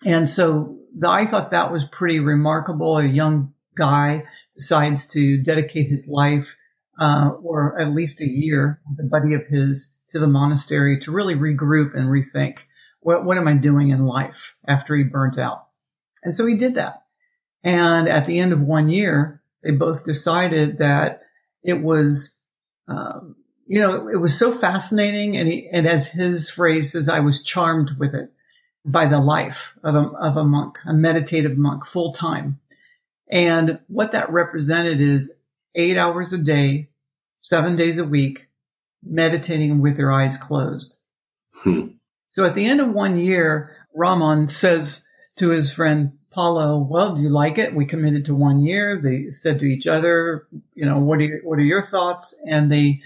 And 0.04 0.28
so 0.28 0.78
I 1.06 1.26
thought 1.26 1.50
that 1.50 1.72
was 1.72 1.84
pretty 1.84 2.20
remarkable. 2.20 2.98
A 2.98 3.04
young 3.04 3.52
guy 3.76 4.24
decides 4.54 5.06
to 5.08 5.42
dedicate 5.42 5.88
his 5.88 6.08
life 6.08 6.56
uh, 7.00 7.30
or 7.42 7.80
at 7.80 7.94
least 7.94 8.20
a 8.20 8.28
year 8.28 8.80
with 8.88 9.06
a 9.06 9.08
buddy 9.08 9.34
of 9.34 9.46
his 9.46 9.94
to 10.08 10.18
the 10.18 10.26
monastery 10.26 10.98
to 10.98 11.12
really 11.12 11.34
regroup 11.34 11.94
and 11.94 12.06
rethink 12.06 12.60
what, 13.00 13.24
what 13.24 13.38
am 13.38 13.48
I 13.48 13.54
doing 13.54 13.88
in 13.88 14.04
life 14.04 14.56
after 14.66 14.94
he 14.94 15.04
burnt 15.04 15.38
out? 15.38 15.66
And 16.22 16.34
so 16.34 16.46
he 16.46 16.56
did 16.56 16.74
that. 16.74 17.04
And 17.62 18.08
at 18.08 18.26
the 18.26 18.38
end 18.38 18.52
of 18.52 18.60
one 18.60 18.88
year, 18.88 19.37
they 19.62 19.72
both 19.72 20.04
decided 20.04 20.78
that 20.78 21.22
it 21.62 21.80
was, 21.80 22.36
um, 22.86 23.36
you 23.66 23.80
know, 23.80 24.08
it 24.08 24.20
was 24.20 24.38
so 24.38 24.52
fascinating. 24.52 25.36
And 25.36 25.48
he, 25.48 25.68
and 25.72 25.86
as 25.86 26.10
his 26.10 26.48
phrase 26.48 26.92
says, 26.92 27.08
I 27.08 27.20
was 27.20 27.42
charmed 27.42 27.90
with 27.98 28.14
it 28.14 28.32
by 28.84 29.06
the 29.06 29.20
life 29.20 29.74
of 29.82 29.94
a, 29.94 30.08
of 30.18 30.36
a 30.36 30.44
monk, 30.44 30.78
a 30.86 30.94
meditative 30.94 31.58
monk 31.58 31.84
full 31.84 32.12
time. 32.12 32.60
And 33.30 33.80
what 33.88 34.12
that 34.12 34.30
represented 34.30 35.00
is 35.00 35.34
eight 35.74 35.98
hours 35.98 36.32
a 36.32 36.38
day, 36.38 36.88
seven 37.38 37.76
days 37.76 37.98
a 37.98 38.04
week, 38.04 38.48
meditating 39.02 39.80
with 39.80 39.96
their 39.96 40.12
eyes 40.12 40.36
closed. 40.36 40.98
Hmm. 41.52 41.88
So 42.28 42.44
at 42.44 42.54
the 42.54 42.66
end 42.66 42.80
of 42.80 42.90
one 42.90 43.18
year, 43.18 43.76
Ramon 43.94 44.48
says 44.48 45.04
to 45.36 45.50
his 45.50 45.72
friend 45.72 46.17
Paulo, 46.38 46.78
well, 46.78 47.16
do 47.16 47.22
you 47.22 47.30
like 47.30 47.58
it? 47.58 47.74
We 47.74 47.84
committed 47.84 48.26
to 48.26 48.34
one 48.36 48.60
year. 48.60 49.00
They 49.02 49.32
said 49.32 49.58
to 49.58 49.66
each 49.66 49.88
other, 49.88 50.46
you 50.72 50.86
know, 50.86 51.00
what 51.00 51.18
are 51.18 51.24
your, 51.24 51.40
what 51.42 51.58
are 51.58 51.62
your 51.62 51.82
thoughts? 51.82 52.32
And 52.46 52.70
they 52.70 53.02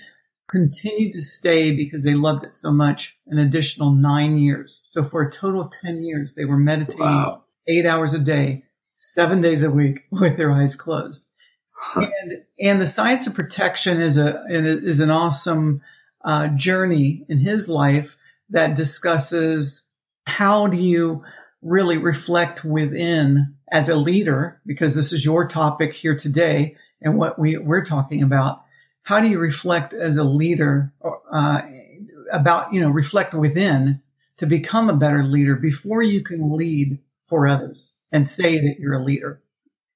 continued 0.50 1.14
to 1.14 1.22
stay 1.22 1.74
because 1.74 2.04
they 2.04 2.12
loved 2.12 2.44
it 2.44 2.52
so 2.52 2.70
much 2.70 3.16
an 3.28 3.38
additional 3.38 3.92
nine 3.92 4.36
years. 4.36 4.80
So 4.82 5.02
for 5.02 5.22
a 5.22 5.30
total 5.30 5.62
of 5.62 5.70
10 5.70 6.02
years, 6.02 6.34
they 6.34 6.44
were 6.44 6.58
meditating 6.58 7.00
wow. 7.00 7.44
eight 7.66 7.86
hours 7.86 8.12
a 8.12 8.18
day, 8.18 8.64
seven 8.96 9.40
days 9.40 9.62
a 9.62 9.70
week 9.70 10.00
with 10.10 10.36
their 10.36 10.52
eyes 10.52 10.74
closed 10.74 11.26
and 11.96 12.42
and 12.60 12.80
the 12.80 12.86
science 12.86 13.26
of 13.26 13.34
protection 13.34 14.00
is 14.00 14.16
a 14.16 14.44
is 14.48 15.00
an 15.00 15.10
awesome 15.10 15.82
uh, 16.24 16.48
journey 16.48 17.24
in 17.28 17.38
his 17.38 17.68
life 17.68 18.16
that 18.50 18.76
discusses 18.76 19.86
how 20.26 20.66
do 20.68 20.76
you 20.76 21.24
really 21.62 21.96
reflect 21.96 22.64
within 22.64 23.54
as 23.70 23.88
a 23.88 23.96
leader 23.96 24.60
because 24.66 24.94
this 24.94 25.12
is 25.12 25.24
your 25.24 25.46
topic 25.46 25.92
here 25.92 26.16
today 26.16 26.76
and 27.00 27.16
what 27.16 27.38
we 27.38 27.56
we're 27.56 27.84
talking 27.84 28.22
about 28.22 28.62
how 29.04 29.20
do 29.20 29.28
you 29.28 29.38
reflect 29.38 29.94
as 29.94 30.16
a 30.16 30.24
leader 30.24 30.92
uh, 31.32 31.62
about 32.32 32.72
you 32.72 32.80
know 32.80 32.90
reflect 32.90 33.32
within 33.32 34.02
to 34.38 34.46
become 34.46 34.90
a 34.90 34.96
better 34.96 35.22
leader 35.22 35.56
before 35.56 36.02
you 36.02 36.22
can 36.22 36.56
lead 36.56 36.98
for 37.26 37.46
others 37.46 37.94
and 38.10 38.28
say 38.28 38.58
that 38.58 38.76
you're 38.78 39.00
a 39.00 39.04
leader 39.04 39.40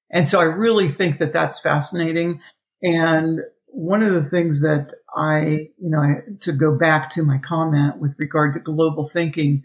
and 0.09 0.27
so 0.27 0.39
I 0.39 0.43
really 0.43 0.89
think 0.89 1.19
that 1.19 1.33
that's 1.33 1.59
fascinating. 1.59 2.41
And 2.81 3.41
one 3.67 4.03
of 4.03 4.13
the 4.13 4.29
things 4.29 4.61
that 4.61 4.93
I, 5.15 5.69
you 5.77 5.89
know, 5.89 6.21
to 6.41 6.51
go 6.51 6.77
back 6.77 7.09
to 7.11 7.23
my 7.23 7.37
comment 7.39 7.97
with 7.97 8.15
regard 8.17 8.53
to 8.53 8.59
global 8.59 9.07
thinking, 9.07 9.63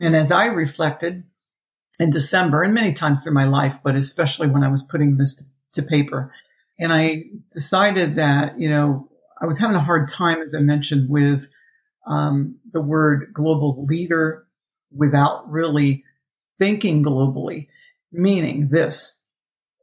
and 0.00 0.16
as 0.16 0.32
I 0.32 0.46
reflected 0.46 1.24
in 1.98 2.10
December 2.10 2.62
and 2.62 2.74
many 2.74 2.92
times 2.92 3.22
through 3.22 3.32
my 3.32 3.46
life, 3.46 3.78
but 3.82 3.96
especially 3.96 4.48
when 4.48 4.62
I 4.62 4.68
was 4.68 4.82
putting 4.82 5.16
this 5.16 5.34
to, 5.36 5.44
to 5.74 5.82
paper, 5.82 6.30
And 6.78 6.92
I 6.92 7.24
decided 7.52 8.16
that, 8.16 8.60
you 8.60 8.68
know, 8.68 9.08
I 9.40 9.46
was 9.46 9.58
having 9.58 9.76
a 9.76 9.80
hard 9.80 10.08
time, 10.08 10.40
as 10.42 10.54
I 10.54 10.60
mentioned, 10.60 11.08
with 11.08 11.48
um, 12.06 12.56
the 12.72 12.80
word 12.80 13.30
global 13.32 13.84
leader 13.86 14.46
without 14.92 15.50
really 15.50 16.04
thinking 16.58 17.02
globally, 17.02 17.68
meaning 18.12 18.68
this 18.68 19.20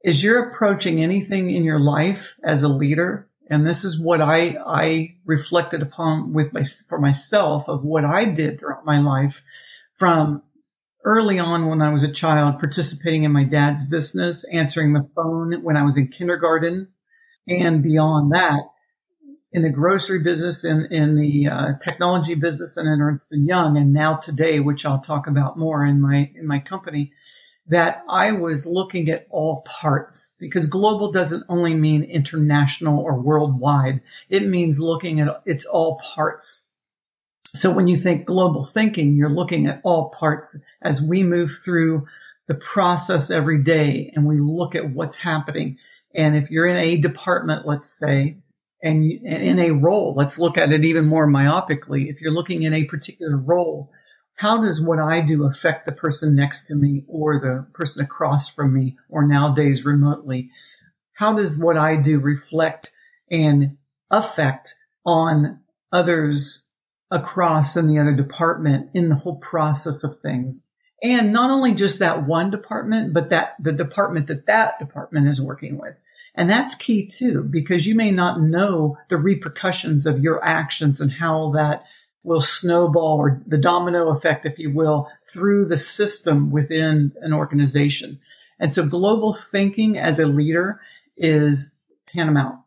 is 0.04 0.24
you're 0.24 0.50
approaching 0.50 1.02
anything 1.02 1.50
in 1.50 1.64
your 1.64 1.80
life 1.80 2.36
as 2.44 2.64
a 2.64 2.68
leader. 2.68 3.28
And 3.50 3.66
this 3.66 3.84
is 3.84 4.00
what 4.00 4.22
I, 4.22 4.58
I 4.66 5.16
reflected 5.26 5.82
upon 5.82 6.34
with 6.34 6.54
my, 6.54 6.64
for 6.88 7.00
myself 7.00 7.68
of 7.68 7.84
what 7.84 8.06
I 8.06 8.26
did 8.26 8.60
throughout 8.60 8.86
my 8.86 9.00
life 9.00 9.44
from 9.98 10.42
early 11.04 11.40
on 11.40 11.68
when 11.68 11.82
I 11.82 11.92
was 11.92 12.04
a 12.04 12.12
child, 12.12 12.60
participating 12.60 13.24
in 13.24 13.32
my 13.32 13.44
dad's 13.44 13.86
business, 13.86 14.46
answering 14.46 14.94
the 14.94 15.10
phone 15.16 15.62
when 15.64 15.78
I 15.78 15.84
was 15.84 15.98
in 15.98 16.08
kindergarten 16.08 16.90
and 17.48 17.84
beyond 17.84 18.32
that 18.34 18.62
in 19.54 19.62
the 19.62 19.70
grocery 19.70 20.20
business, 20.20 20.66
in, 20.66 20.88
in 20.92 21.16
the 21.16 21.48
uh, 21.48 21.74
technology 21.80 22.34
business, 22.34 22.76
and 22.76 22.88
in 22.88 23.00
Ernst 23.00 23.32
and 23.32 23.46
Young, 23.46 23.78
and 23.78 23.94
now 23.94 24.16
today, 24.16 24.60
which 24.60 24.86
I'll 24.86 25.02
talk 25.02 25.28
about 25.28 25.60
more 25.60 25.86
in 25.86 26.02
my 26.02 26.32
in 26.36 26.48
my 26.48 26.60
company, 26.60 27.14
that 27.68 28.04
I 28.10 28.32
was 28.32 28.66
looking 28.66 29.10
at 29.10 29.28
all 29.30 29.62
parts 29.62 30.36
because 30.40 30.66
global 30.66 31.12
doesn't 31.12 31.44
only 31.48 31.76
mean 31.76 32.04
international 32.04 33.00
or 33.00 33.22
worldwide; 33.22 34.02
it 34.28 34.48
means 34.48 34.80
looking 34.80 35.20
at 35.20 35.44
its 35.46 35.66
all 35.66 35.98
parts. 35.98 36.68
So 37.56 37.72
when 37.72 37.88
you 37.88 37.98
think 37.98 38.26
global 38.26 38.66
thinking, 38.66 39.16
you're 39.16 39.30
looking 39.30 39.68
at 39.68 39.82
all 39.84 40.10
parts 40.10 40.60
as 40.82 41.02
we 41.02 41.24
move 41.24 41.52
through 41.64 42.08
the 42.48 42.56
process 42.56 43.32
every 43.32 43.64
day, 43.64 44.12
and 44.16 44.26
we 44.26 44.40
look 44.40 44.76
at 44.76 44.90
what's 44.90 45.16
happening. 45.16 45.78
And 46.14 46.36
if 46.36 46.52
you're 46.52 46.68
in 46.68 46.78
a 46.78 46.98
department, 46.98 47.66
let's 47.66 47.90
say, 47.90 48.38
and 48.82 49.04
in 49.04 49.60
a 49.60 49.72
role, 49.72 50.14
let's 50.18 50.38
look 50.38 50.58
at 50.58 50.74
it 50.74 50.84
even 50.84 51.06
more 51.06 51.28
myopically. 51.28 52.10
If 52.10 52.20
you're 52.22 52.34
looking 52.34 52.64
in 52.64 52.74
a 52.74 52.84
particular 52.84 53.38
role, 53.38 53.92
how 54.36 54.62
does 54.62 54.82
what 54.82 55.00
I 55.00 55.22
do 55.22 55.46
affect 55.46 55.86
the 55.86 55.94
person 55.94 56.36
next 56.36 56.66
to 56.68 56.76
me 56.76 57.04
or 57.08 57.40
the 57.40 57.68
person 57.74 58.04
across 58.04 58.52
from 58.52 58.74
me 58.74 58.98
or 59.08 59.26
nowadays 59.26 59.86
remotely? 59.86 60.50
How 61.14 61.34
does 61.34 61.58
what 61.58 61.78
I 61.78 61.96
do 61.96 62.20
reflect 62.20 62.92
and 63.32 63.78
affect 64.12 64.76
on 65.06 65.62
others 65.94 66.68
across 67.14 67.78
in 67.78 67.88
the 67.88 68.00
other 68.00 68.14
department 68.14 68.90
in 68.94 69.08
the 69.08 69.16
whole 69.16 69.38
process 69.38 70.04
of 70.04 70.18
things? 70.18 70.64
And 71.02 71.32
not 71.32 71.52
only 71.52 71.74
just 71.74 72.00
that 72.00 72.26
one 72.26 72.50
department, 72.50 73.14
but 73.14 73.30
that 73.30 73.56
the 73.60 73.74
department 73.74 74.28
that 74.28 74.48
that 74.48 74.80
department 74.80 75.28
is 75.28 75.42
working 75.42 75.78
with. 75.78 75.96
And 76.36 76.50
that's 76.50 76.76
key 76.76 77.08
too, 77.08 77.44
because 77.44 77.86
you 77.86 77.94
may 77.94 78.10
not 78.10 78.42
know 78.42 78.98
the 79.10 79.18
repercussions 79.18 80.06
of 80.06 80.20
your 80.20 80.44
actions 80.44 81.00
and 81.00 81.12
how 81.12 81.52
that 81.52 81.86
will 82.24 82.42
snowball 82.42 83.18
or 83.20 83.44
the 83.46 83.58
domino 83.58 84.10
effect, 84.10 84.46
if 84.46 84.58
you 84.58 84.72
will, 84.72 85.10
through 85.32 85.66
the 85.66 85.78
system 85.78 86.50
within 86.50 87.12
an 87.22 87.34
organization. 87.34 88.20
And 88.60 88.74
so 88.74 88.88
global 88.88 89.36
thinking 89.36 89.98
as 89.98 90.20
a 90.20 90.26
leader 90.26 90.80
is 91.18 91.76
tantamount. 92.08 92.63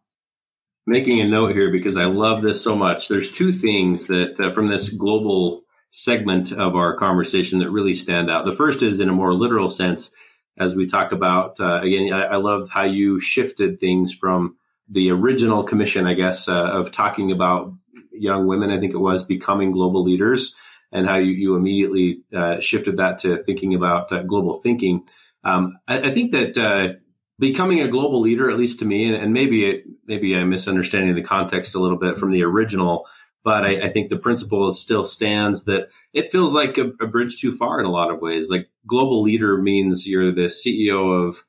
Making 0.89 1.21
a 1.21 1.29
note 1.29 1.53
here 1.53 1.71
because 1.71 1.97
I 1.97 2.05
love 2.05 2.43
this 2.43 2.63
so 2.63 2.77
much. 2.77 3.09
There's 3.09 3.31
two 3.31 3.53
things 3.53 4.07
that 4.07 4.37
uh, 4.39 4.51
from 4.51 4.69
this 4.69 4.89
global 4.91 5.63
segment 5.89 6.53
of 6.53 6.77
our 6.77 6.97
conversation 6.97 7.59
that 7.59 7.71
really 7.71 7.95
stand 7.95 8.31
out. 8.31 8.45
The 8.45 8.53
first 8.53 8.83
is 8.83 9.01
in 9.01 9.09
a 9.09 9.13
more 9.13 9.33
literal 9.35 9.69
sense, 9.69 10.13
as 10.59 10.77
we 10.77 10.87
talk 10.87 11.13
about. 11.13 11.59
Uh, 11.59 11.81
again, 11.81 12.13
I, 12.13 12.25
I, 12.25 12.37
love 12.37 12.69
how 12.71 12.85
you 12.85 13.21
shifted 13.21 13.81
things 13.81 14.13
from 14.13 14.57
the 14.89 15.11
original 15.11 15.65
commission, 15.65 16.07
I 16.07 16.15
guess, 16.15 16.49
uh, 16.49 16.55
of 16.55 16.93
talking 16.93 17.33
about 17.33 17.73
young 18.13 18.47
women, 18.47 18.71
I 18.71 18.79
think 18.79 18.95
it 18.95 18.99
was, 18.99 19.25
becoming 19.25 19.73
global 19.73 20.03
leaders, 20.05 20.55
and 20.93 21.09
how 21.09 21.17
you, 21.17 21.33
you 21.33 21.57
immediately 21.57 22.23
uh, 22.35 22.61
shifted 22.61 22.99
that 22.99 23.19
to 23.19 23.39
thinking 23.39 23.75
about 23.75 24.13
uh, 24.13 24.23
global 24.23 24.55
thinking. 24.55 25.07
Um, 25.45 25.79
I, 25.87 26.09
I, 26.09 26.13
think 26.13 26.33
that 26.33 26.59
uh, 26.59 26.99
becoming 27.39 27.81
a 27.81 27.89
global 27.89 28.21
leader, 28.21 28.51
at 28.51 28.59
least 28.59 28.79
to 28.81 28.85
me, 28.85 29.07
and, 29.07 29.23
and 29.23 29.33
maybe 29.33 29.69
it, 29.69 29.85
maybe 30.07 30.35
I'm 30.35 30.51
misunderstanding 30.51 31.15
the 31.15 31.23
context 31.23 31.75
a 31.75 31.81
little 31.81 31.99
bit 31.99 32.19
from 32.19 32.31
the 32.31 32.43
original 32.43 33.07
but 33.47 33.65
I, 33.65 33.83
I, 33.83 33.89
think 33.91 34.09
the 34.09 34.19
principle 34.19 34.73
still 34.73 35.05
stands 35.05 35.67
that 35.67 35.87
it 36.13 36.33
feels 36.33 36.53
like 36.53 36.79
a, 36.79 36.87
a, 37.01 37.07
bridge 37.07 37.41
too 37.41 37.53
far 37.53 37.79
in 37.79 37.87
a 37.87 37.93
lot 37.93 38.11
of 38.11 38.21
ways. 38.21 38.51
Like 38.51 38.69
global 38.89 39.23
leader 39.23 39.57
means 39.57 40.05
you're 40.05 40.35
the 40.35 40.47
CEO 40.47 41.25
of 41.25 41.45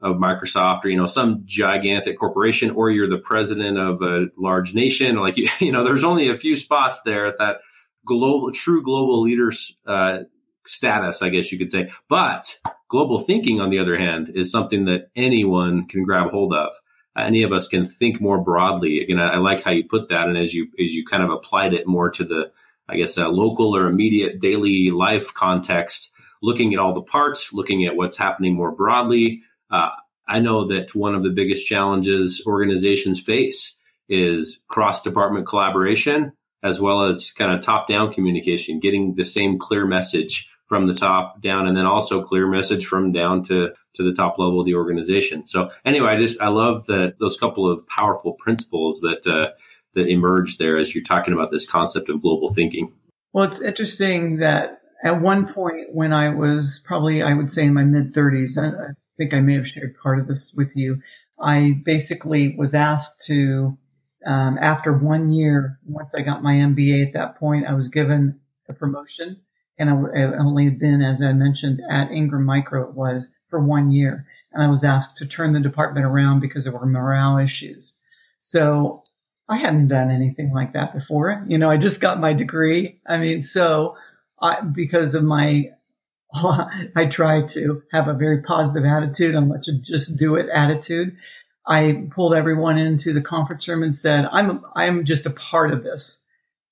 of 0.00 0.16
Microsoft 0.16 0.86
or 0.86 0.88
you 0.88 0.96
know 0.96 1.06
some 1.06 1.42
gigantic 1.44 2.18
corporation, 2.18 2.70
or 2.70 2.90
you're 2.90 3.10
the 3.10 3.18
president 3.18 3.76
of 3.76 4.00
a 4.00 4.28
large 4.38 4.74
nation. 4.74 5.16
Like 5.20 5.36
you, 5.36 5.48
you 5.60 5.70
know, 5.70 5.84
there's 5.84 6.02
only 6.02 6.30
a 6.30 6.34
few 6.34 6.56
spots 6.56 7.02
there 7.02 7.26
at 7.26 7.36
that 7.36 7.58
global, 8.06 8.50
true 8.50 8.82
global 8.82 9.20
leaders 9.20 9.76
uh, 9.86 10.20
status, 10.66 11.20
I 11.20 11.28
guess 11.28 11.52
you 11.52 11.58
could 11.58 11.70
say. 11.70 11.90
But 12.08 12.58
global 12.94 13.18
thinking, 13.18 13.60
on 13.60 13.70
the 13.70 13.78
other 13.80 13.98
hand, 13.98 14.30
is 14.34 14.52
something 14.52 14.84
that 14.84 15.10
anyone 15.16 15.86
can 15.86 16.04
grab 16.04 16.30
hold 16.30 16.54
of 16.54 16.72
any 17.16 17.42
of 17.42 17.52
us 17.52 17.68
can 17.68 17.86
think 17.86 18.20
more 18.20 18.42
broadly. 18.42 19.00
Again, 19.00 19.20
I, 19.20 19.34
I, 19.34 19.38
like 19.38 19.62
how 19.62 19.72
you 19.72 19.84
put 19.84 20.08
that, 20.08 20.26
and 20.26 20.36
as 20.36 20.52
you 20.52 20.68
as 20.78 20.94
you 20.94 21.04
kind 21.04 21.22
of 21.22 21.30
applied 21.30 21.74
it 21.74 21.86
more 21.86 22.10
to 22.10 22.24
the, 22.24 22.50
I 22.88 22.96
guess, 22.96 23.16
a 23.16 23.28
local 23.28 23.76
or 23.76 23.86
immediate 23.86 24.40
daily 24.40 24.90
life 24.90 25.32
context, 25.34 26.12
looking 26.42 26.72
at 26.72 26.80
all 26.80 26.92
the 26.92 27.02
parts, 27.02 27.52
looking 27.52 27.84
at 27.84 27.96
what's 27.96 28.16
happening 28.16 28.54
more 28.54 28.72
broadly. 28.72 29.42
Uh, 29.70 29.90
I 30.26 30.40
know 30.40 30.66
that 30.68 30.94
one 30.94 31.14
of 31.14 31.22
the 31.22 31.30
biggest 31.30 31.66
challenges 31.66 32.42
organizations 32.46 33.20
face 33.20 33.78
is 34.08 34.64
cross 34.68 35.02
department 35.02 35.46
collaboration, 35.46 36.32
as 36.62 36.80
well 36.80 37.04
as 37.04 37.32
kind 37.32 37.54
of 37.54 37.60
top 37.60 37.88
down 37.88 38.12
communication, 38.12 38.80
getting 38.80 39.14
the 39.14 39.24
same 39.24 39.58
clear 39.58 39.86
message 39.86 40.50
from 40.66 40.86
the 40.86 40.94
top 40.94 41.42
down 41.42 41.66
and 41.66 41.76
then 41.76 41.86
also 41.86 42.22
clear 42.22 42.46
message 42.46 42.86
from 42.86 43.12
down 43.12 43.42
to 43.44 43.70
to 43.94 44.02
the 44.02 44.14
top 44.14 44.38
level 44.38 44.60
of 44.60 44.66
the 44.66 44.74
organization. 44.74 45.44
So 45.44 45.70
anyway 45.84 46.10
i 46.10 46.16
just 46.16 46.40
i 46.40 46.48
love 46.48 46.86
that 46.86 47.18
those 47.18 47.38
couple 47.38 47.70
of 47.70 47.86
powerful 47.88 48.34
principles 48.34 49.00
that 49.00 49.26
uh, 49.26 49.52
that 49.94 50.08
emerge 50.08 50.58
there 50.58 50.78
as 50.78 50.94
you're 50.94 51.04
talking 51.04 51.34
about 51.34 51.50
this 51.50 51.68
concept 51.68 52.08
of 52.08 52.22
global 52.22 52.52
thinking. 52.52 52.92
Well 53.32 53.44
it's 53.44 53.60
interesting 53.60 54.38
that 54.38 54.80
at 55.04 55.20
one 55.20 55.52
point 55.52 55.92
when 55.92 56.12
i 56.12 56.30
was 56.30 56.82
probably 56.84 57.22
i 57.22 57.32
would 57.32 57.50
say 57.50 57.64
in 57.64 57.74
my 57.74 57.84
mid 57.84 58.12
30s 58.12 58.58
I, 58.58 58.68
I 58.68 58.88
think 59.16 59.34
i 59.34 59.40
may 59.40 59.54
have 59.54 59.68
shared 59.68 59.96
part 60.02 60.18
of 60.18 60.26
this 60.26 60.52
with 60.56 60.74
you 60.74 61.00
i 61.38 61.80
basically 61.84 62.56
was 62.56 62.74
asked 62.74 63.24
to 63.26 63.78
um, 64.26 64.58
after 64.60 64.92
one 64.92 65.30
year 65.30 65.78
once 65.86 66.14
i 66.14 66.22
got 66.22 66.42
my 66.42 66.54
mba 66.54 67.06
at 67.06 67.12
that 67.12 67.38
point 67.38 67.66
i 67.66 67.74
was 67.74 67.88
given 67.88 68.40
a 68.68 68.72
promotion 68.72 69.42
and 69.78 69.90
I, 69.90 70.22
only 70.38 70.70
been, 70.70 71.02
as 71.02 71.20
I 71.20 71.32
mentioned, 71.32 71.80
at 71.90 72.10
Ingram 72.10 72.44
Micro 72.44 72.88
it 72.88 72.94
was 72.94 73.34
for 73.48 73.60
one 73.60 73.90
year. 73.90 74.26
And 74.52 74.62
I 74.62 74.70
was 74.70 74.84
asked 74.84 75.16
to 75.16 75.26
turn 75.26 75.52
the 75.52 75.60
department 75.60 76.06
around 76.06 76.40
because 76.40 76.64
there 76.64 76.72
were 76.72 76.86
morale 76.86 77.38
issues. 77.38 77.96
So 78.40 79.02
I 79.48 79.56
hadn't 79.56 79.88
done 79.88 80.10
anything 80.10 80.52
like 80.52 80.72
that 80.74 80.94
before. 80.94 81.44
You 81.48 81.58
know, 81.58 81.70
I 81.70 81.76
just 81.76 82.00
got 82.00 82.20
my 82.20 82.32
degree. 82.32 83.00
I 83.06 83.18
mean, 83.18 83.42
so 83.42 83.96
I, 84.40 84.60
because 84.60 85.14
of 85.14 85.24
my, 85.24 85.70
I 86.34 87.06
try 87.06 87.42
to 87.42 87.82
have 87.92 88.06
a 88.06 88.14
very 88.14 88.42
positive 88.42 88.84
attitude 88.84 89.34
and 89.34 89.48
let's 89.48 89.70
just 89.80 90.16
do 90.16 90.36
it 90.36 90.48
attitude. 90.52 91.16
I 91.66 92.06
pulled 92.10 92.34
everyone 92.34 92.78
into 92.78 93.12
the 93.12 93.22
conference 93.22 93.66
room 93.66 93.82
and 93.82 93.96
said, 93.96 94.28
I'm, 94.30 94.64
I'm 94.76 95.04
just 95.04 95.26
a 95.26 95.30
part 95.30 95.72
of 95.72 95.82
this 95.82 96.23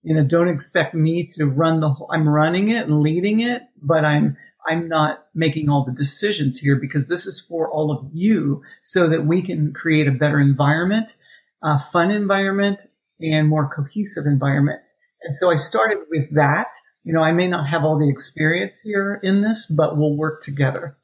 you 0.02 0.14
know, 0.14 0.24
don't 0.24 0.48
expect 0.48 0.94
me 0.94 1.26
to 1.26 1.46
run 1.46 1.80
the 1.80 1.90
whole, 1.90 2.08
I'm 2.12 2.28
running 2.28 2.68
it 2.68 2.86
and 2.86 3.00
leading 3.00 3.40
it, 3.40 3.62
but 3.80 4.04
I'm, 4.04 4.36
I'm 4.68 4.88
not 4.88 5.26
making 5.34 5.68
all 5.68 5.84
the 5.84 5.92
decisions 5.92 6.58
here 6.58 6.76
because 6.76 7.08
this 7.08 7.26
is 7.26 7.40
for 7.40 7.70
all 7.70 7.90
of 7.90 8.08
you 8.12 8.62
so 8.82 9.08
that 9.08 9.26
we 9.26 9.42
can 9.42 9.72
create 9.72 10.08
a 10.08 10.12
better 10.12 10.40
environment, 10.40 11.16
a 11.62 11.78
fun 11.78 12.10
environment 12.10 12.82
and 13.20 13.48
more 13.48 13.68
cohesive 13.68 14.26
environment. 14.26 14.80
And 15.22 15.36
so 15.36 15.50
I 15.50 15.56
started 15.56 15.98
with 16.10 16.34
that. 16.34 16.68
You 17.04 17.12
know, 17.12 17.22
I 17.22 17.32
may 17.32 17.48
not 17.48 17.68
have 17.68 17.84
all 17.84 17.98
the 17.98 18.08
experience 18.08 18.80
here 18.80 19.20
in 19.22 19.42
this, 19.42 19.66
but 19.66 19.96
we'll 19.96 20.16
work 20.16 20.42
together. 20.42 20.94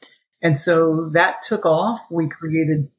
And 0.43 0.57
so 0.57 1.11
that 1.15 1.43
took 1.43 1.67
off. 1.67 2.01
We 2.11 2.29
created 2.29 2.91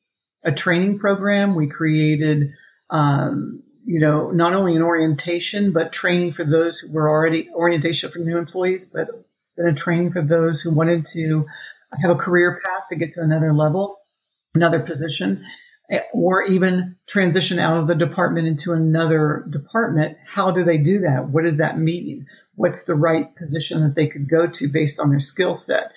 a 0.43 0.51
training 0.51 0.99
program. 0.99 1.55
We 1.55 1.67
created, 1.67 2.51
um, 2.89 3.63
you 3.89 3.99
know, 3.99 4.29
not 4.29 4.53
only 4.53 4.75
an 4.75 4.83
orientation, 4.83 5.71
but 5.71 5.91
training 5.91 6.31
for 6.31 6.45
those 6.45 6.77
who 6.77 6.91
were 6.91 7.09
already 7.09 7.49
orientation 7.55 8.11
for 8.11 8.19
new 8.19 8.37
employees, 8.37 8.85
but 8.85 9.07
then 9.57 9.65
a 9.65 9.73
training 9.73 10.11
for 10.11 10.21
those 10.21 10.61
who 10.61 10.71
wanted 10.71 11.03
to 11.03 11.47
have 11.99 12.11
a 12.11 12.15
career 12.15 12.61
path 12.63 12.83
to 12.87 12.95
get 12.95 13.15
to 13.15 13.21
another 13.21 13.51
level, 13.51 13.97
another 14.53 14.79
position, 14.79 15.43
eh, 15.89 16.01
or 16.13 16.43
even 16.43 16.97
transition 17.07 17.57
out 17.57 17.77
of 17.77 17.87
the 17.87 17.95
department 17.95 18.47
into 18.47 18.73
another 18.73 19.43
department. 19.49 20.19
How 20.23 20.51
do 20.51 20.63
they 20.63 20.77
do 20.77 20.99
that? 20.99 21.29
What 21.29 21.45
does 21.45 21.57
that 21.57 21.79
mean? 21.79 22.27
What's 22.53 22.83
the 22.83 22.93
right 22.93 23.35
position 23.37 23.81
that 23.81 23.95
they 23.95 24.05
could 24.05 24.29
go 24.29 24.45
to 24.45 24.69
based 24.69 24.99
on 24.99 25.09
their 25.09 25.19
skill 25.19 25.55
set? 25.55 25.93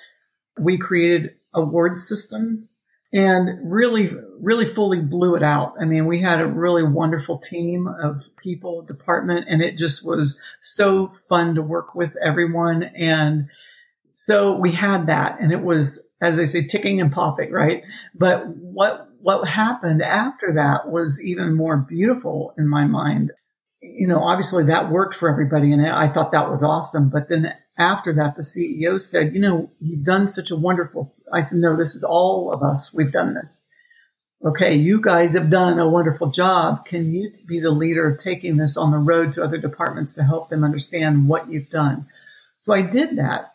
We 0.58 0.78
created 0.78 1.34
award 1.52 1.98
systems 1.98 2.80
and 3.12 3.70
really, 3.70 4.10
really 4.40 4.64
fully 4.64 5.00
blew 5.00 5.36
it 5.36 5.42
out. 5.42 5.74
I 5.78 5.84
mean, 5.84 6.06
we 6.06 6.20
had 6.20 6.40
a 6.40 6.46
really 6.46 6.82
wonderful 6.82 7.38
team 7.38 7.86
of 7.86 8.22
people, 8.38 8.82
department, 8.82 9.46
and 9.48 9.60
it 9.60 9.76
just 9.76 10.04
was 10.04 10.40
so 10.62 11.08
fun 11.28 11.56
to 11.56 11.62
work 11.62 11.94
with 11.94 12.14
everyone. 12.24 12.82
And 12.82 13.48
so 14.12 14.56
we 14.56 14.72
had 14.72 15.08
that 15.08 15.40
and 15.40 15.52
it 15.52 15.62
was, 15.62 16.06
as 16.20 16.38
I 16.38 16.44
say, 16.44 16.66
ticking 16.66 17.00
and 17.00 17.12
popping, 17.12 17.50
right? 17.50 17.82
But 18.14 18.46
what, 18.48 19.08
what 19.20 19.46
happened 19.46 20.02
after 20.02 20.54
that 20.54 20.88
was 20.88 21.22
even 21.22 21.54
more 21.54 21.76
beautiful 21.76 22.54
in 22.56 22.66
my 22.68 22.86
mind. 22.86 23.32
You 23.82 24.06
know, 24.06 24.22
obviously 24.22 24.64
that 24.64 24.90
worked 24.90 25.14
for 25.14 25.28
everybody 25.28 25.72
and 25.72 25.86
I 25.86 26.08
thought 26.08 26.32
that 26.32 26.48
was 26.48 26.62
awesome. 26.62 27.10
But 27.10 27.28
then 27.28 27.54
after 27.76 28.12
that, 28.14 28.36
the 28.36 28.42
CEO 28.42 29.00
said, 29.00 29.34
you 29.34 29.40
know, 29.40 29.70
you've 29.80 30.04
done 30.04 30.28
such 30.28 30.50
a 30.50 30.56
wonderful, 30.56 31.14
I 31.32 31.40
said, 31.42 31.58
no, 31.58 31.76
this 31.76 31.94
is 31.94 32.04
all 32.04 32.52
of 32.52 32.62
us. 32.62 32.92
We've 32.92 33.12
done 33.12 33.34
this. 33.34 33.64
Okay. 34.44 34.74
You 34.74 35.00
guys 35.00 35.34
have 35.34 35.50
done 35.50 35.78
a 35.78 35.88
wonderful 35.88 36.30
job. 36.30 36.84
Can 36.84 37.12
you 37.12 37.30
be 37.46 37.60
the 37.60 37.70
leader 37.70 38.08
of 38.08 38.18
taking 38.18 38.56
this 38.56 38.76
on 38.76 38.90
the 38.90 38.98
road 38.98 39.32
to 39.32 39.44
other 39.44 39.58
departments 39.58 40.14
to 40.14 40.24
help 40.24 40.50
them 40.50 40.64
understand 40.64 41.28
what 41.28 41.50
you've 41.50 41.70
done? 41.70 42.06
So 42.58 42.74
I 42.74 42.82
did 42.82 43.18
that. 43.18 43.54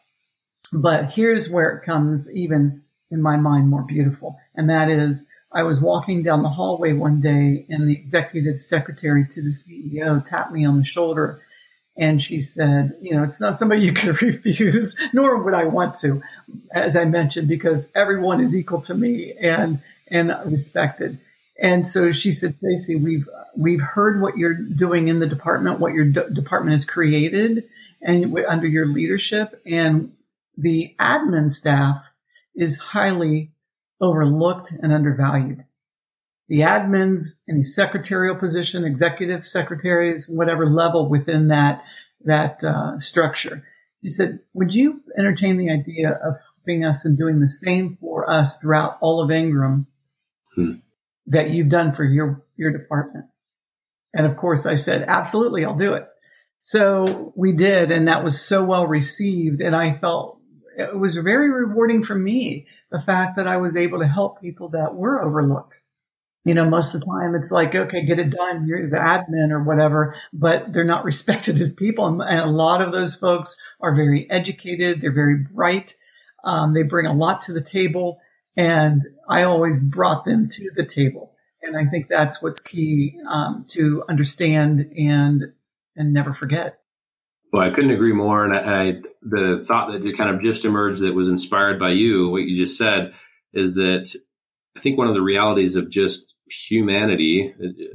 But 0.74 1.13
here's 1.13 1.50
where 1.50 1.72
it 1.72 1.86
comes 1.86 2.30
even 2.34 2.84
in 3.12 3.22
my 3.22 3.38
mind 3.38 3.70
more 3.70 3.84
beautiful. 3.84 4.38
And 4.56 4.70
that 4.70 4.90
is 4.90 5.30
I 5.52 5.63
was 5.63 5.80
walking 5.80 6.24
down 6.24 6.44
the 6.44 6.50
hallway 6.50 6.94
one 6.94 7.22
day 7.22 7.66
and 7.70 7.88
the 7.88 7.96
executive 7.96 8.62
secretary 8.62 9.26
to 9.30 9.42
the 9.42 9.50
CEO 9.50 10.24
tapped 10.24 10.52
me 10.52 10.66
on 10.66 10.78
the 10.78 10.84
shoulder 10.84 11.42
and 11.97 12.21
she 12.21 12.39
said, 12.41 12.95
you 13.01 13.15
know, 13.15 13.23
it's 13.23 13.41
not 13.41 13.57
somebody 13.57 13.81
you 13.81 13.93
can 13.93 14.10
refuse, 14.21 14.95
nor 15.13 15.43
would 15.43 15.53
I 15.53 15.65
want 15.65 15.95
to, 15.95 16.21
as 16.71 16.95
I 16.95 17.05
mentioned, 17.05 17.47
because 17.47 17.91
everyone 17.95 18.39
is 18.39 18.55
equal 18.55 18.81
to 18.81 18.93
me 18.93 19.33
and, 19.39 19.81
and 20.07 20.31
respected. 20.45 21.19
And 21.60 21.88
so 21.88 22.12
she 22.12 22.31
said, 22.31 22.60
Tracy, 22.60 22.97
we've, 22.97 23.27
we've 23.55 23.81
heard 23.81 24.21
what 24.21 24.38
you're 24.38 24.53
doing 24.53 25.07
in 25.07 25.17
the 25.17 25.27
department, 25.27 25.79
what 25.79 25.93
your 25.93 26.05
d- 26.05 26.21
department 26.31 26.73
has 26.73 26.86
created 26.86 27.67
and 27.99 28.38
under 28.47 28.67
your 28.67 28.86
leadership. 28.86 29.60
And 29.65 30.13
the 30.55 30.95
admin 30.99 31.49
staff 31.49 32.12
is 32.55 32.77
highly 32.77 33.53
overlooked 33.99 34.71
and 34.71 34.93
undervalued. 34.93 35.65
The 36.49 36.60
admins, 36.60 37.41
any 37.49 37.63
secretarial 37.63 38.36
position, 38.36 38.86
executive 38.86 39.43
secretaries, 39.43 40.27
whatever 40.29 40.69
level 40.69 41.10
within 41.10 41.49
that 41.49 41.83
that 42.23 42.63
uh, 42.63 42.99
structure. 42.99 43.63
He 44.01 44.10
said, 44.10 44.39
"Would 44.53 44.73
you 44.73 45.01
entertain 45.17 45.57
the 45.57 45.69
idea 45.69 46.12
of 46.12 46.36
helping 46.55 46.86
us 46.86 47.05
and 47.05 47.17
doing 47.17 47.39
the 47.39 47.47
same 47.47 47.97
for 47.99 48.29
us 48.29 48.57
throughout 48.57 48.97
all 49.01 49.21
of 49.21 49.31
Ingram 49.31 49.88
hmm. 50.55 50.73
that 51.27 51.49
you've 51.49 51.69
done 51.69 51.93
for 51.93 52.05
your 52.05 52.45
your 52.55 52.71
department?" 52.71 53.25
And 54.13 54.25
of 54.25 54.38
course, 54.38 54.65
I 54.65 54.75
said, 54.75 55.03
"Absolutely, 55.07 55.65
I'll 55.65 55.75
do 55.75 55.93
it." 55.95 56.07
So 56.62 57.33
we 57.36 57.53
did, 57.53 57.91
and 57.91 58.07
that 58.07 58.23
was 58.23 58.41
so 58.41 58.63
well 58.63 58.88
received, 58.88 59.62
and 59.62 59.75
I 59.75 59.91
felt 59.91 60.39
it 60.77 60.97
was 60.97 61.17
very 61.17 61.49
rewarding 61.49 62.03
for 62.03 62.15
me, 62.15 62.67
the 62.91 62.99
fact 62.99 63.36
that 63.36 63.47
I 63.47 63.57
was 63.57 63.75
able 63.75 63.99
to 63.99 64.07
help 64.07 64.41
people 64.41 64.69
that 64.69 64.95
were 64.95 65.21
overlooked. 65.21 65.81
You 66.47 66.53
know, 66.53 66.69
most 66.69 66.95
of 66.95 67.01
the 67.01 67.05
time 67.05 67.36
it's 67.36 67.51
like, 67.51 67.75
okay, 67.75 68.05
get 68.05 68.19
it 68.19 68.29
done. 68.29 68.65
You're 68.67 68.89
the 68.89 68.97
admin 68.97 69.51
or 69.51 69.63
whatever, 69.63 70.15
but 70.31 70.71
they're 70.71 70.83
not 70.83 71.03
respected 71.12 71.60
as 71.60 71.73
people. 71.73 72.21
And 72.21 72.39
a 72.39 72.45
lot 72.45 72.81
of 72.81 72.91
those 72.91 73.15
folks 73.15 73.57
are 73.81 73.93
very 73.93 74.29
educated. 74.29 75.01
They're 75.01 75.13
very 75.13 75.38
bright. 75.38 75.95
Um, 76.43 76.73
they 76.73 76.83
bring 76.83 77.05
a 77.05 77.13
lot 77.13 77.41
to 77.41 77.53
the 77.53 77.62
table. 77.62 78.19
And 78.55 79.03
I 79.29 79.43
always 79.43 79.79
brought 79.79 80.25
them 80.25 80.49
to 80.49 80.71
the 80.75 80.86
table. 80.86 81.33
And 81.62 81.75
I 81.75 81.89
think 81.89 82.07
that's 82.07 82.41
what's 82.41 82.60
key 82.60 83.19
um, 83.29 83.65
to 83.69 84.03
understand 84.07 84.91
and 84.97 85.53
and 85.95 86.13
never 86.13 86.33
forget. 86.33 86.79
Well, 87.51 87.65
I 87.65 87.73
couldn't 87.73 87.91
agree 87.91 88.13
more. 88.13 88.45
And 88.45 88.53
I, 88.53 88.81
I, 88.81 88.93
the 89.21 89.65
thought 89.67 89.91
that 89.91 90.17
kind 90.17 90.36
of 90.36 90.43
just 90.43 90.63
emerged 90.63 91.01
that 91.01 91.15
was 91.15 91.29
inspired 91.29 91.79
by 91.79 91.91
you, 91.91 92.29
what 92.29 92.43
you 92.43 92.55
just 92.55 92.77
said, 92.77 93.13
is 93.53 93.75
that 93.75 94.15
I 94.75 94.79
think 94.79 94.97
one 94.97 95.07
of 95.07 95.15
the 95.15 95.21
realities 95.21 95.75
of 95.75 95.89
just 95.89 96.36
humanity, 96.49 97.53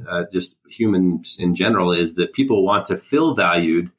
uh, 0.09 0.23
just 0.31 0.57
humans 0.69 1.37
in 1.39 1.55
general, 1.55 1.91
is 1.91 2.15
that 2.15 2.33
people 2.33 2.65
want 2.65 2.85
to 2.85 2.97
feel 2.97 3.35
valued 3.35 3.91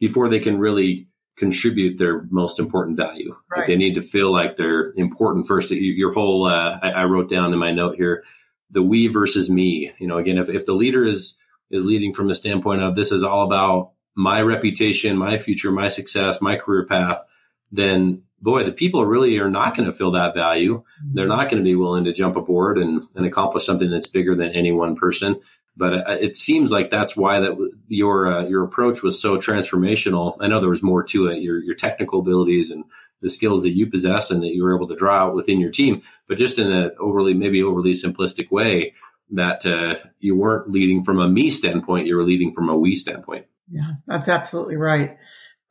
before 0.00 0.28
they 0.28 0.40
can 0.40 0.58
really 0.58 1.08
contribute 1.36 1.98
their 1.98 2.22
most 2.30 2.58
important 2.58 2.96
value. 2.96 3.34
Right. 3.50 3.58
Like 3.58 3.66
they 3.68 3.76
need 3.76 3.94
to 3.94 4.02
feel 4.02 4.32
like 4.32 4.56
they're 4.56 4.92
important 4.96 5.46
first. 5.46 5.70
Your 5.70 6.12
whole, 6.12 6.46
uh, 6.46 6.78
I, 6.82 6.90
I 6.90 7.04
wrote 7.04 7.30
down 7.30 7.52
in 7.52 7.58
my 7.58 7.70
note 7.70 7.96
here, 7.96 8.24
the 8.70 8.82
we 8.82 9.08
versus 9.08 9.48
me. 9.48 9.92
You 9.98 10.06
know, 10.08 10.18
again, 10.18 10.38
if, 10.38 10.48
if 10.48 10.66
the 10.66 10.74
leader 10.74 11.06
is 11.06 11.36
is 11.70 11.84
leading 11.84 12.14
from 12.14 12.28
the 12.28 12.34
standpoint 12.34 12.80
of 12.80 12.94
this 12.94 13.12
is 13.12 13.22
all 13.22 13.44
about 13.44 13.92
my 14.14 14.40
reputation, 14.40 15.16
my 15.16 15.36
future, 15.36 15.70
my 15.70 15.88
success, 15.88 16.40
my 16.40 16.56
career 16.56 16.86
path, 16.86 17.22
then 17.70 18.22
boy, 18.40 18.64
the 18.64 18.72
people 18.72 19.04
really 19.04 19.38
are 19.38 19.50
not 19.50 19.76
going 19.76 19.86
to 19.86 19.96
feel 19.96 20.12
that 20.12 20.34
value. 20.34 20.82
They're 21.12 21.26
not 21.26 21.48
going 21.48 21.62
to 21.62 21.68
be 21.68 21.74
willing 21.74 22.04
to 22.04 22.12
jump 22.12 22.36
aboard 22.36 22.78
and, 22.78 23.02
and 23.14 23.26
accomplish 23.26 23.66
something 23.66 23.90
that's 23.90 24.06
bigger 24.06 24.34
than 24.34 24.50
any 24.50 24.72
one 24.72 24.96
person. 24.96 25.40
But 25.76 25.94
uh, 25.94 26.16
it 26.20 26.36
seems 26.36 26.72
like 26.72 26.90
that's 26.90 27.16
why 27.16 27.38
that 27.40 27.70
your 27.86 28.26
uh, 28.26 28.44
your 28.46 28.64
approach 28.64 29.02
was 29.02 29.20
so 29.20 29.36
transformational. 29.36 30.36
I 30.40 30.48
know 30.48 30.60
there 30.60 30.68
was 30.68 30.82
more 30.82 31.04
to 31.04 31.28
it, 31.28 31.40
your 31.40 31.62
your 31.62 31.76
technical 31.76 32.18
abilities 32.20 32.70
and 32.70 32.84
the 33.20 33.30
skills 33.30 33.62
that 33.62 33.76
you 33.76 33.86
possess 33.88 34.30
and 34.30 34.42
that 34.42 34.54
you 34.54 34.62
were 34.62 34.74
able 34.74 34.88
to 34.88 34.96
draw 34.96 35.26
out 35.26 35.34
within 35.34 35.60
your 35.60 35.70
team, 35.70 36.02
but 36.28 36.38
just 36.38 36.58
in 36.58 36.70
an 36.70 36.90
overly 37.00 37.34
maybe 37.34 37.62
overly 37.62 37.92
simplistic 37.92 38.50
way 38.50 38.94
that 39.30 39.66
uh, 39.66 39.94
you 40.20 40.36
weren't 40.36 40.70
leading 40.70 41.02
from 41.04 41.18
a 41.20 41.28
me 41.28 41.50
standpoint, 41.50 42.06
you 42.06 42.16
were 42.16 42.24
leading 42.24 42.52
from 42.52 42.68
a 42.68 42.76
we 42.76 42.94
standpoint. 42.94 43.46
Yeah, 43.70 43.92
that's 44.06 44.28
absolutely 44.28 44.76
right. 44.76 45.18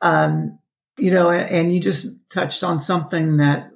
Um, 0.02 0.60
you 0.98 1.12
know, 1.12 1.32
and 1.32 1.74
you 1.74 1.80
just 1.80 2.08
touched 2.30 2.64
on 2.64 2.80
something 2.80 3.38
that 3.38 3.72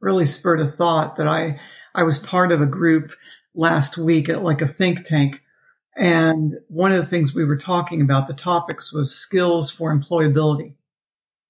really 0.00 0.26
spurred 0.26 0.60
a 0.60 0.66
thought 0.70 1.16
that 1.16 1.26
I, 1.26 1.58
I 1.94 2.02
was 2.02 2.18
part 2.18 2.52
of 2.52 2.60
a 2.60 2.66
group 2.66 3.12
last 3.54 3.96
week 3.96 4.28
at 4.28 4.42
like 4.42 4.62
a 4.62 4.68
think 4.68 5.04
tank. 5.04 5.40
And 5.96 6.54
one 6.68 6.92
of 6.92 7.00
the 7.02 7.10
things 7.10 7.34
we 7.34 7.44
were 7.44 7.56
talking 7.56 8.00
about, 8.00 8.26
the 8.26 8.34
topics 8.34 8.92
was 8.92 9.14
skills 9.14 9.70
for 9.70 9.96
employability. 9.96 10.74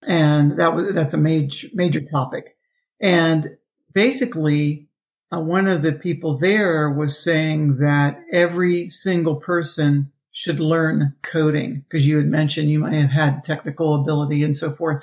And 0.06 0.58
that 0.58 0.74
was, 0.74 0.92
that's 0.92 1.14
a 1.14 1.18
major, 1.18 1.68
major 1.72 2.00
topic. 2.00 2.56
And 3.00 3.56
basically, 3.92 4.88
uh, 5.32 5.40
one 5.40 5.66
of 5.66 5.82
the 5.82 5.92
people 5.92 6.38
there 6.38 6.90
was 6.90 7.18
saying 7.18 7.78
that 7.78 8.20
every 8.30 8.90
single 8.90 9.36
person 9.36 10.12
should 10.34 10.58
learn 10.58 11.14
coding 11.22 11.84
because 11.88 12.04
you 12.06 12.16
had 12.18 12.26
mentioned 12.26 12.68
you 12.68 12.80
might 12.80 12.92
have 12.92 13.10
had 13.10 13.44
technical 13.44 13.94
ability 13.94 14.42
and 14.42 14.54
so 14.54 14.70
forth. 14.72 15.02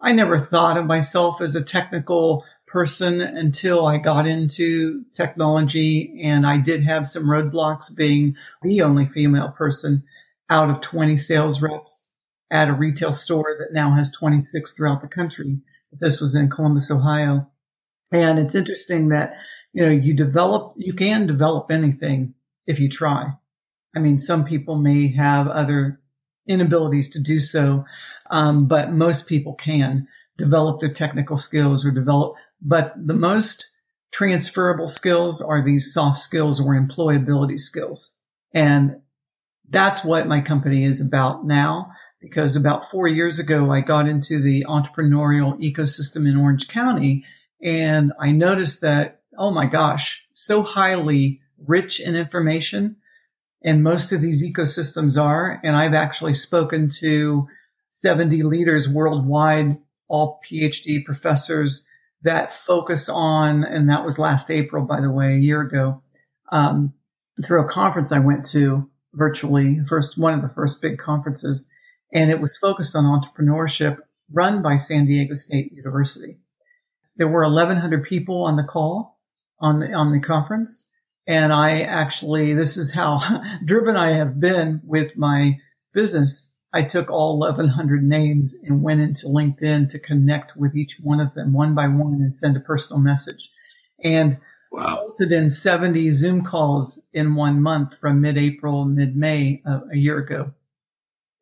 I 0.00 0.12
never 0.12 0.38
thought 0.38 0.76
of 0.76 0.84
myself 0.84 1.40
as 1.40 1.54
a 1.54 1.62
technical 1.62 2.44
person 2.66 3.20
until 3.20 3.86
I 3.86 3.98
got 3.98 4.26
into 4.26 5.04
technology 5.12 6.20
and 6.24 6.44
I 6.44 6.58
did 6.58 6.82
have 6.82 7.06
some 7.06 7.22
roadblocks 7.22 7.96
being 7.96 8.34
the 8.62 8.82
only 8.82 9.06
female 9.06 9.50
person 9.50 10.02
out 10.50 10.70
of 10.70 10.80
20 10.80 11.16
sales 11.18 11.62
reps 11.62 12.10
at 12.50 12.68
a 12.68 12.74
retail 12.74 13.12
store 13.12 13.56
that 13.60 13.72
now 13.72 13.94
has 13.94 14.10
26 14.10 14.72
throughout 14.72 15.00
the 15.00 15.08
country. 15.08 15.60
This 15.92 16.20
was 16.20 16.34
in 16.34 16.50
Columbus, 16.50 16.90
Ohio. 16.90 17.48
And 18.10 18.40
it's 18.40 18.56
interesting 18.56 19.10
that, 19.10 19.34
you 19.72 19.86
know, 19.86 19.92
you 19.92 20.14
develop, 20.14 20.74
you 20.76 20.94
can 20.94 21.28
develop 21.28 21.70
anything 21.70 22.34
if 22.66 22.80
you 22.80 22.88
try. 22.88 23.34
I 23.94 23.98
mean, 23.98 24.18
some 24.18 24.44
people 24.44 24.76
may 24.76 25.08
have 25.14 25.48
other 25.48 26.00
inabilities 26.48 27.10
to 27.10 27.22
do 27.22 27.40
so, 27.40 27.84
um, 28.30 28.66
but 28.66 28.92
most 28.92 29.28
people 29.28 29.54
can 29.54 30.06
develop 30.36 30.80
their 30.80 30.92
technical 30.92 31.36
skills 31.36 31.86
or 31.86 31.90
develop. 31.90 32.34
But 32.60 32.94
the 32.96 33.14
most 33.14 33.70
transferable 34.12 34.88
skills 34.88 35.40
are 35.40 35.64
these 35.64 35.92
soft 35.92 36.20
skills 36.20 36.60
or 36.60 36.74
employability 36.74 37.58
skills. 37.58 38.16
And 38.52 39.00
that's 39.68 40.04
what 40.04 40.28
my 40.28 40.40
company 40.40 40.84
is 40.84 41.00
about 41.00 41.46
now. 41.46 41.90
Because 42.20 42.56
about 42.56 42.90
four 42.90 43.06
years 43.06 43.38
ago, 43.38 43.70
I 43.70 43.80
got 43.80 44.08
into 44.08 44.40
the 44.40 44.64
entrepreneurial 44.66 45.60
ecosystem 45.60 46.28
in 46.28 46.36
Orange 46.36 46.68
County 46.68 47.24
and 47.64 48.12
I 48.20 48.30
noticed 48.30 48.82
that, 48.82 49.22
oh 49.38 49.50
my 49.50 49.66
gosh, 49.66 50.24
so 50.34 50.62
highly 50.62 51.40
rich 51.66 51.98
in 51.98 52.14
information 52.14 52.96
and 53.64 53.82
most 53.82 54.12
of 54.12 54.20
these 54.20 54.42
ecosystems 54.42 55.20
are. 55.20 55.60
And 55.64 55.74
I've 55.74 55.94
actually 55.94 56.34
spoken 56.34 56.90
to 57.00 57.48
70 57.90 58.42
leaders 58.42 58.88
worldwide, 58.88 59.78
all 60.08 60.40
PhD 60.46 61.04
professors 61.04 61.88
that 62.22 62.52
focus 62.52 63.08
on, 63.08 63.64
and 63.64 63.88
that 63.88 64.04
was 64.04 64.18
last 64.18 64.50
April, 64.50 64.84
by 64.84 65.00
the 65.00 65.10
way, 65.10 65.34
a 65.34 65.38
year 65.38 65.60
ago, 65.60 66.02
um, 66.50 66.92
through 67.44 67.62
a 67.62 67.68
conference 67.68 68.12
I 68.12 68.18
went 68.18 68.46
to 68.46 68.88
virtually, 69.12 69.80
first 69.86 70.18
one 70.18 70.34
of 70.34 70.42
the 70.42 70.48
first 70.48 70.80
big 70.80 70.98
conferences, 70.98 71.68
and 72.12 72.30
it 72.30 72.40
was 72.40 72.56
focused 72.56 72.96
on 72.96 73.04
entrepreneurship 73.04 73.98
run 74.32 74.62
by 74.62 74.76
San 74.76 75.04
Diego 75.04 75.34
State 75.34 75.72
University. 75.72 76.38
There 77.16 77.28
were 77.28 77.44
1,100 77.44 78.04
people 78.04 78.44
on 78.44 78.56
the 78.56 78.64
call 78.64 79.18
on 79.60 79.78
the, 79.78 79.92
on 79.92 80.12
the 80.12 80.20
conference. 80.20 80.88
And 81.26 81.52
I 81.52 81.80
actually, 81.82 82.52
this 82.52 82.76
is 82.76 82.92
how 82.92 83.20
driven 83.64 83.96
I 83.96 84.12
have 84.16 84.40
been 84.40 84.80
with 84.84 85.16
my 85.16 85.58
business. 85.92 86.52
I 86.72 86.82
took 86.82 87.10
all 87.10 87.38
1100 87.38 88.02
names 88.02 88.54
and 88.64 88.82
went 88.82 89.00
into 89.00 89.26
LinkedIn 89.26 89.88
to 89.90 89.98
connect 89.98 90.56
with 90.56 90.74
each 90.74 90.98
one 91.00 91.20
of 91.20 91.34
them 91.34 91.52
one 91.52 91.74
by 91.74 91.86
one 91.86 92.14
and 92.14 92.36
send 92.36 92.56
a 92.56 92.60
personal 92.60 93.00
message. 93.00 93.48
And 94.02 94.38
wow. 94.72 94.98
resulted 95.00 95.32
in 95.32 95.50
70 95.50 96.10
Zoom 96.12 96.44
calls 96.44 97.02
in 97.12 97.36
one 97.36 97.62
month 97.62 97.96
from 97.98 98.20
mid-April, 98.20 98.84
mid-May 98.84 99.62
uh, 99.64 99.80
a 99.92 99.96
year 99.96 100.18
ago. 100.18 100.52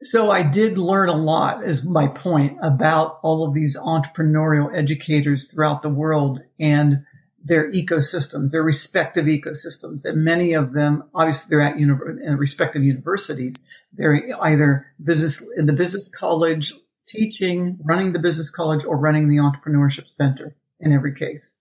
So 0.02 0.32
I 0.32 0.42
did 0.42 0.78
learn 0.78 1.08
a 1.08 1.16
lot 1.16 1.62
is 1.62 1.86
my 1.86 2.08
point 2.08 2.58
about 2.60 3.20
all 3.22 3.46
of 3.46 3.54
these 3.54 3.76
entrepreneurial 3.76 4.76
educators 4.76 5.46
throughout 5.46 5.82
the 5.82 5.88
world 5.88 6.42
and 6.58 7.04
their 7.44 7.72
ecosystems, 7.72 8.50
their 8.50 8.62
respective 8.62 9.26
ecosystems. 9.26 10.04
And 10.04 10.24
many 10.24 10.52
of 10.52 10.72
them, 10.72 11.04
obviously 11.14 11.48
they're 11.50 11.66
at 11.66 11.78
uni- 11.78 12.36
respective 12.36 12.84
universities. 12.84 13.64
They're 13.92 14.22
either 14.42 14.86
business 15.02 15.44
in 15.56 15.66
the 15.66 15.72
business 15.72 16.08
college 16.08 16.72
teaching, 17.08 17.78
running 17.84 18.12
the 18.12 18.18
business 18.18 18.50
college 18.50 18.84
or 18.84 18.96
running 18.96 19.28
the 19.28 19.38
entrepreneurship 19.38 20.08
center 20.08 20.56
in 20.80 20.92
every 20.92 21.14
case. 21.14 21.56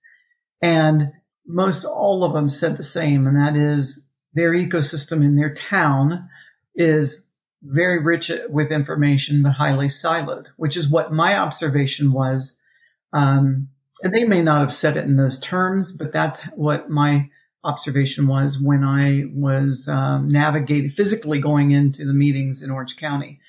And 0.61 1.11
most 1.45 1.83
all 1.83 2.23
of 2.23 2.33
them 2.33 2.49
said 2.49 2.77
the 2.77 2.83
same. 2.83 3.25
And 3.25 3.35
that 3.35 3.55
is 3.55 4.07
their 4.33 4.51
ecosystem 4.51 5.23
in 5.25 5.35
their 5.35 5.53
town 5.53 6.29
is 6.75 7.27
very 7.63 7.99
rich 7.99 8.31
with 8.49 8.71
information, 8.71 9.43
but 9.43 9.53
highly 9.53 9.87
siloed, 9.87 10.47
which 10.57 10.77
is 10.77 10.89
what 10.89 11.11
my 11.11 11.37
observation 11.37 12.11
was. 12.11 12.59
Um, 13.13 13.69
they 14.03 14.25
may 14.25 14.41
not 14.41 14.61
have 14.61 14.73
said 14.73 14.97
it 14.97 15.05
in 15.05 15.17
those 15.17 15.39
terms, 15.39 15.91
but 15.91 16.11
that's 16.11 16.43
what 16.55 16.89
my 16.89 17.29
observation 17.63 18.27
was 18.27 18.59
when 18.59 18.83
I 18.83 19.25
was 19.33 19.87
um, 19.87 20.31
navigating 20.31 20.89
physically 20.89 21.39
going 21.39 21.71
into 21.71 22.05
the 22.05 22.13
meetings 22.13 22.63
in 22.63 22.71
Orange 22.71 22.97
County. 22.97 23.39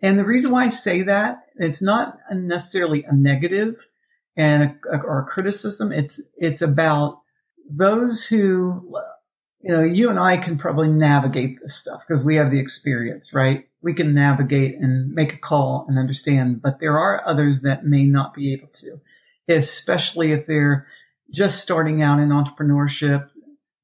And 0.00 0.18
the 0.18 0.24
reason 0.24 0.50
why 0.50 0.64
I 0.64 0.70
say 0.70 1.02
that 1.02 1.44
it's 1.56 1.82
not 1.82 2.18
necessarily 2.30 3.04
a 3.04 3.14
negative 3.14 3.86
and 4.36 4.76
a, 4.90 4.98
or 4.98 5.20
a 5.20 5.24
criticism. 5.24 5.92
It's 5.92 6.20
it's 6.36 6.62
about 6.62 7.20
those 7.70 8.24
who 8.24 8.94
you 9.60 9.72
know 9.72 9.82
you 9.82 10.10
and 10.10 10.18
I 10.18 10.36
can 10.36 10.58
probably 10.58 10.88
navigate 10.88 11.60
this 11.60 11.76
stuff 11.76 12.04
because 12.06 12.24
we 12.24 12.36
have 12.36 12.50
the 12.50 12.60
experience, 12.60 13.32
right? 13.32 13.68
We 13.82 13.94
can 13.94 14.14
navigate 14.14 14.76
and 14.76 15.12
make 15.12 15.34
a 15.34 15.38
call 15.38 15.86
and 15.88 15.98
understand, 15.98 16.62
but 16.62 16.80
there 16.80 16.98
are 16.98 17.26
others 17.26 17.62
that 17.62 17.84
may 17.84 18.06
not 18.06 18.34
be 18.34 18.52
able 18.52 18.68
to, 18.68 19.00
especially 19.48 20.32
if 20.32 20.46
they're 20.46 20.86
just 21.32 21.60
starting 21.60 22.02
out 22.02 22.20
in 22.20 22.28
entrepreneurship 22.28 23.28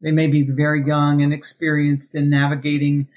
they 0.00 0.12
may 0.12 0.26
be 0.26 0.42
very 0.42 0.84
young 0.84 1.22
and 1.22 1.32
experienced 1.32 2.14
in 2.14 2.30
navigating, 2.30 3.08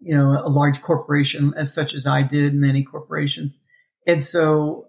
you 0.00 0.16
know, 0.16 0.42
a 0.44 0.48
large 0.48 0.80
corporation 0.82 1.52
as 1.56 1.72
such 1.72 1.94
as 1.94 2.06
I 2.06 2.22
did, 2.22 2.54
many 2.54 2.82
corporations. 2.82 3.60
And 4.06 4.24
so 4.24 4.86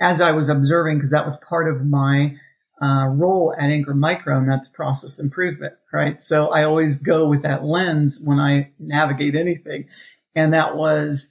as 0.00 0.20
I 0.20 0.32
was 0.32 0.48
observing, 0.48 0.98
because 0.98 1.10
that 1.10 1.24
was 1.24 1.36
part 1.38 1.68
of 1.68 1.86
my 1.86 2.36
uh, 2.82 3.06
role 3.06 3.54
at 3.58 3.70
Ingram 3.70 4.00
Micro, 4.00 4.38
and 4.38 4.50
that's 4.50 4.68
process 4.68 5.18
improvement, 5.18 5.74
right? 5.92 6.22
So 6.22 6.48
I 6.48 6.64
always 6.64 6.96
go 6.96 7.28
with 7.28 7.42
that 7.42 7.64
lens 7.64 8.20
when 8.22 8.38
I 8.38 8.70
navigate 8.78 9.34
anything. 9.34 9.86
And 10.34 10.54
that 10.54 10.76
was, 10.76 11.30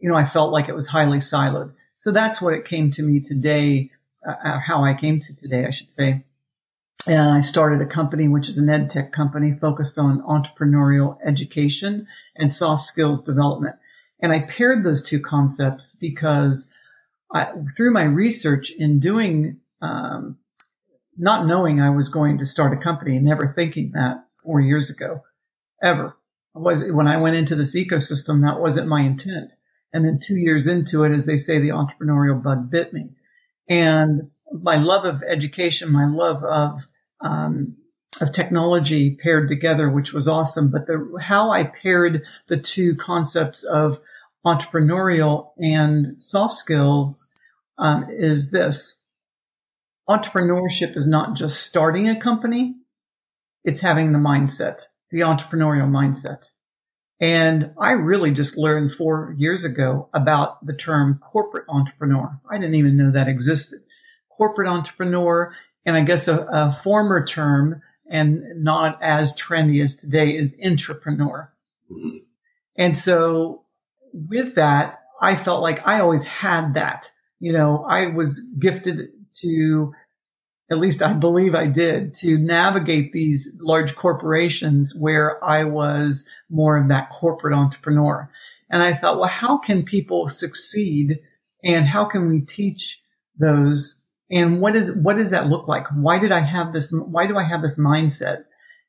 you 0.00 0.10
know, 0.10 0.16
I 0.16 0.24
felt 0.24 0.52
like 0.52 0.68
it 0.68 0.74
was 0.74 0.86
highly 0.86 1.18
siloed. 1.18 1.72
So 1.96 2.10
that's 2.10 2.40
what 2.40 2.54
it 2.54 2.64
came 2.64 2.90
to 2.92 3.02
me 3.02 3.20
today, 3.20 3.90
uh, 4.26 4.58
how 4.60 4.84
I 4.84 4.94
came 4.94 5.20
to 5.20 5.36
today, 5.36 5.66
I 5.66 5.70
should 5.70 5.90
say. 5.90 6.24
And 7.06 7.20
I 7.20 7.40
started 7.40 7.80
a 7.80 7.86
company, 7.86 8.28
which 8.28 8.48
is 8.48 8.58
an 8.58 8.68
ed 8.68 8.90
tech 8.90 9.12
company 9.12 9.52
focused 9.52 9.98
on 9.98 10.22
entrepreneurial 10.22 11.16
education 11.24 12.06
and 12.36 12.52
soft 12.52 12.84
skills 12.84 13.22
development. 13.22 13.76
And 14.20 14.32
I 14.32 14.40
paired 14.40 14.84
those 14.84 15.02
two 15.02 15.20
concepts 15.20 15.96
because 15.98 16.70
I, 17.32 17.52
through 17.76 17.92
my 17.92 18.02
research 18.02 18.70
in 18.70 19.00
doing, 19.00 19.60
um, 19.80 20.38
not 21.16 21.46
knowing 21.46 21.80
I 21.80 21.90
was 21.90 22.10
going 22.10 22.38
to 22.38 22.46
start 22.46 22.74
a 22.74 22.76
company, 22.76 23.18
never 23.18 23.48
thinking 23.48 23.92
that 23.92 24.26
four 24.42 24.60
years 24.60 24.90
ago, 24.90 25.22
ever 25.82 26.16
was 26.54 26.90
when 26.92 27.08
I 27.08 27.16
went 27.16 27.36
into 27.36 27.54
this 27.54 27.76
ecosystem, 27.76 28.42
that 28.42 28.60
wasn't 28.60 28.88
my 28.88 29.02
intent. 29.02 29.52
And 29.92 30.04
then 30.04 30.20
two 30.22 30.36
years 30.36 30.66
into 30.66 31.04
it, 31.04 31.12
as 31.12 31.26
they 31.26 31.36
say, 31.36 31.58
the 31.58 31.70
entrepreneurial 31.70 32.42
bug 32.42 32.70
bit 32.70 32.92
me. 32.92 33.10
And 33.70 34.30
my 34.52 34.76
love 34.76 35.04
of 35.04 35.22
education, 35.22 35.92
my 35.92 36.06
love 36.06 36.42
of 36.42 36.86
um, 37.20 37.76
of 38.20 38.32
technology 38.32 39.16
paired 39.22 39.48
together, 39.48 39.88
which 39.88 40.12
was 40.12 40.26
awesome. 40.26 40.70
But 40.70 40.86
the 40.86 41.18
how 41.20 41.52
I 41.52 41.64
paired 41.64 42.24
the 42.48 42.56
two 42.56 42.96
concepts 42.96 43.62
of 43.62 44.00
entrepreneurial 44.44 45.50
and 45.58 46.16
soft 46.22 46.56
skills 46.56 47.28
um, 47.78 48.08
is 48.10 48.50
this: 48.50 49.00
entrepreneurship 50.08 50.96
is 50.96 51.06
not 51.06 51.36
just 51.36 51.62
starting 51.64 52.08
a 52.08 52.18
company; 52.18 52.74
it's 53.62 53.80
having 53.80 54.12
the 54.12 54.18
mindset, 54.18 54.82
the 55.12 55.20
entrepreneurial 55.20 55.88
mindset. 55.88 56.50
And 57.20 57.72
I 57.78 57.92
really 57.92 58.30
just 58.30 58.56
learned 58.56 58.94
four 58.94 59.34
years 59.36 59.64
ago 59.64 60.08
about 60.14 60.64
the 60.64 60.74
term 60.74 61.20
corporate 61.22 61.66
entrepreneur. 61.68 62.40
I 62.50 62.56
didn't 62.56 62.76
even 62.76 62.96
know 62.96 63.10
that 63.10 63.28
existed. 63.28 63.80
Corporate 64.34 64.68
entrepreneur 64.68 65.54
and 65.84 65.96
I 65.96 66.02
guess 66.02 66.28
a, 66.28 66.38
a 66.50 66.72
former 66.72 67.24
term 67.26 67.82
and 68.10 68.64
not 68.64 68.98
as 69.02 69.38
trendy 69.38 69.82
as 69.82 69.96
today 69.96 70.34
is 70.36 70.56
entrepreneur. 70.64 71.52
Mm-hmm. 71.90 72.18
And 72.76 72.96
so 72.96 73.64
with 74.12 74.54
that, 74.54 75.00
I 75.20 75.36
felt 75.36 75.62
like 75.62 75.86
I 75.86 76.00
always 76.00 76.24
had 76.24 76.74
that. 76.74 77.10
You 77.38 77.52
know, 77.52 77.84
I 77.86 78.06
was 78.06 78.40
gifted 78.58 79.10
to, 79.42 79.92
at 80.70 80.78
least 80.78 81.02
I 81.02 81.12
believe 81.12 81.54
I 81.54 81.66
did, 81.66 82.14
to 82.16 82.38
navigate 82.38 83.12
these 83.12 83.56
large 83.60 83.96
corporations 83.96 84.94
where 84.94 85.42
I 85.44 85.64
was 85.64 86.28
more 86.48 86.76
of 86.76 86.88
that 86.88 87.10
corporate 87.10 87.54
entrepreneur. 87.54 88.28
And 88.70 88.82
I 88.82 88.94
thought, 88.94 89.18
well, 89.18 89.28
how 89.28 89.58
can 89.58 89.84
people 89.84 90.28
succeed 90.28 91.20
and 91.64 91.86
how 91.86 92.04
can 92.04 92.28
we 92.28 92.40
teach 92.40 93.02
those 93.36 94.00
and 94.30 94.60
what 94.60 94.76
is 94.76 94.94
what 94.96 95.16
does 95.16 95.32
that 95.32 95.48
look 95.48 95.66
like? 95.66 95.88
Why 95.88 96.18
did 96.18 96.30
I 96.30 96.38
have 96.38 96.72
this? 96.72 96.92
Why 96.92 97.26
do 97.26 97.36
I 97.36 97.42
have 97.42 97.62
this 97.62 97.78
mindset? 97.78 98.44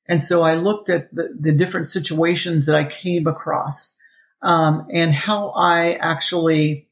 And 0.08 0.22
so 0.22 0.44
I 0.44 0.56
looked 0.56 0.89
at 0.89 1.13
the, 1.13 1.36
the 1.39 1.52
different 1.52 1.88
situations 1.88 2.67
that 2.67 2.76
I 2.76 2.84
came 2.84 3.26
across 3.26 3.98
um, 4.41 4.88
and 4.91 5.13
how 5.13 5.50
I 5.50 5.94
actually 5.94 6.89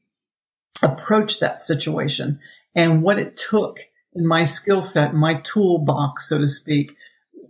approached 0.82 1.40
that 1.40 1.60
situation 1.60 2.40
and 2.74 3.02
what 3.02 3.18
it 3.18 3.36
took 3.36 3.80
in 4.14 4.26
my 4.26 4.44
skill 4.44 4.82
set, 4.82 5.14
my 5.14 5.34
toolbox, 5.34 6.28
so 6.28 6.38
to 6.38 6.48
speak, 6.48 6.96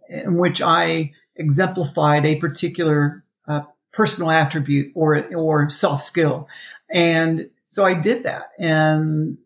in 0.09 0.37
which 0.37 0.61
I 0.61 1.13
exemplified 1.37 2.27
a 2.27 2.37
particular 2.37 3.25
uh, 3.49 3.63
personal 3.93 4.31
attribute 4.31 4.93
or 4.95 5.25
or 5.35 5.71
soft 5.71 6.05
skill. 6.05 6.49
And 6.91 7.51
so 7.67 7.85
I 7.85 7.95
did 7.95 8.25
that, 8.25 8.51
and 8.59 9.39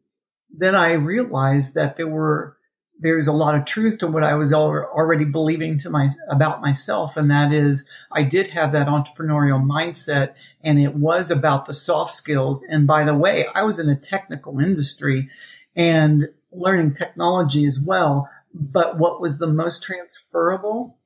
then 0.57 0.75
I 0.75 0.93
realized 0.93 1.75
that 1.75 1.97
there 1.97 2.09
were 2.09 2.57
there's 3.01 3.27
a 3.27 3.33
lot 3.33 3.57
of 3.57 3.65
truth 3.65 3.99
to 3.99 4.07
what 4.07 4.23
I 4.23 4.35
was 4.35 4.53
already 4.53 5.25
believing 5.25 5.79
to 5.79 5.91
my 5.91 6.09
about 6.31 6.63
myself, 6.63 7.17
and 7.17 7.31
that 7.31 7.53
is 7.53 7.89
I 8.11 8.23
did 8.23 8.49
have 8.49 8.73
that 8.73 8.89
entrepreneurial 8.89 9.63
mindset, 9.63 10.35
and 10.63 10.79
it 10.79 10.95
was 10.95 11.31
about 11.31 11.67
the 11.67 11.75
soft 11.75 12.13
skills. 12.13 12.65
And 12.69 12.87
by 12.87 13.05
the 13.05 13.15
way, 13.15 13.47
I 13.55 13.63
was 13.63 13.79
in 13.79 13.89
a 13.89 13.97
technical 13.97 14.59
industry 14.59 15.29
and 15.77 16.29
learning 16.55 16.95
technology 16.95 17.65
as 17.67 17.81
well. 17.85 18.31
But 18.53 18.99
what 18.99 19.21
was 19.21 19.39
the 19.39 19.49
most 19.49 19.83
transferable 19.83 20.99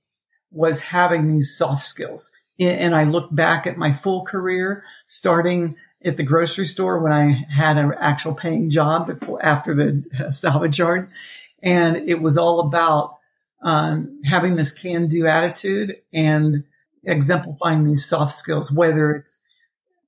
was 0.51 0.81
having 0.81 1.29
these 1.29 1.57
soft 1.57 1.85
skills. 1.85 2.33
And 2.59 2.95
I 2.95 3.05
look 3.05 3.33
back 3.33 3.67
at 3.67 3.77
my 3.77 3.93
full 3.93 4.25
career, 4.25 4.83
starting 5.07 5.77
at 6.05 6.17
the 6.17 6.23
grocery 6.23 6.67
store 6.67 6.99
when 6.99 7.13
I 7.13 7.45
had 7.51 7.77
an 7.77 7.93
actual 7.99 8.35
paying 8.35 8.71
job 8.71 9.07
before, 9.07 9.45
after 9.45 9.75
the 9.75 10.33
salvage 10.33 10.79
yard. 10.79 11.11
And 11.63 11.97
it 12.09 12.21
was 12.21 12.37
all 12.37 12.61
about 12.61 13.19
um, 13.63 14.21
having 14.25 14.57
this 14.57 14.73
can 14.73 15.09
do 15.09 15.27
attitude 15.27 15.97
and 16.13 16.65
exemplifying 17.05 17.85
these 17.85 18.05
soft 18.05 18.35
skills, 18.35 18.73
whether 18.73 19.13
it's, 19.13 19.41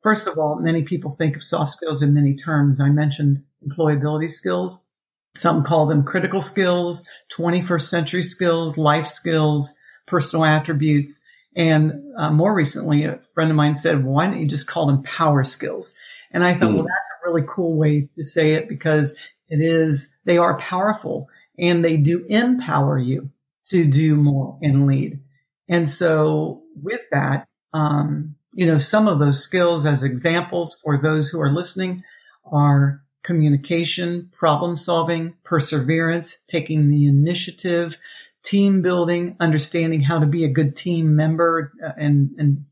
first 0.02 0.26
of 0.26 0.38
all, 0.38 0.56
many 0.56 0.82
people 0.82 1.14
think 1.16 1.36
of 1.36 1.44
soft 1.44 1.72
skills 1.72 2.02
in 2.02 2.14
many 2.14 2.36
terms. 2.36 2.80
I 2.80 2.90
mentioned 2.90 3.42
employability 3.66 4.30
skills. 4.30 4.84
Some 5.34 5.62
call 5.62 5.86
them 5.86 6.04
critical 6.04 6.40
skills, 6.40 7.06
21st 7.36 7.88
century 7.88 8.22
skills, 8.22 8.76
life 8.76 9.06
skills, 9.06 9.76
personal 10.06 10.44
attributes. 10.44 11.22
And 11.56 11.92
uh, 12.18 12.30
more 12.30 12.54
recently, 12.54 13.04
a 13.04 13.20
friend 13.34 13.50
of 13.50 13.56
mine 13.56 13.76
said, 13.76 14.04
why 14.04 14.26
don't 14.26 14.40
you 14.40 14.48
just 14.48 14.66
call 14.66 14.86
them 14.86 15.02
power 15.02 15.44
skills? 15.44 15.94
And 16.32 16.44
I 16.44 16.54
thought, 16.54 16.70
mm. 16.70 16.74
well, 16.74 16.84
that's 16.84 17.10
a 17.10 17.28
really 17.28 17.46
cool 17.48 17.76
way 17.76 18.08
to 18.16 18.24
say 18.24 18.52
it 18.52 18.68
because 18.68 19.18
it 19.48 19.60
is, 19.60 20.14
they 20.24 20.38
are 20.38 20.58
powerful 20.58 21.28
and 21.58 21.84
they 21.84 21.96
do 21.96 22.24
empower 22.28 22.98
you 22.98 23.30
to 23.66 23.84
do 23.84 24.16
more 24.16 24.58
and 24.62 24.86
lead. 24.86 25.20
And 25.68 25.88
so 25.88 26.62
with 26.74 27.02
that, 27.12 27.46
um, 27.72 28.34
you 28.52 28.66
know, 28.66 28.78
some 28.78 29.06
of 29.06 29.18
those 29.18 29.42
skills 29.42 29.86
as 29.86 30.02
examples 30.02 30.78
for 30.82 31.00
those 31.00 31.28
who 31.28 31.40
are 31.40 31.52
listening 31.52 32.02
are 32.44 33.02
communication, 33.22 34.30
problem 34.32 34.76
solving, 34.76 35.34
perseverance, 35.44 36.38
taking 36.46 36.88
the 36.88 37.06
initiative, 37.06 37.96
team 38.42 38.82
building, 38.82 39.36
understanding 39.40 40.00
how 40.00 40.18
to 40.18 40.26
be 40.26 40.44
a 40.44 40.48
good 40.48 40.74
team 40.74 41.14
member 41.14 41.72
uh, 41.84 41.92
and, 41.96 42.30
and 42.38 42.64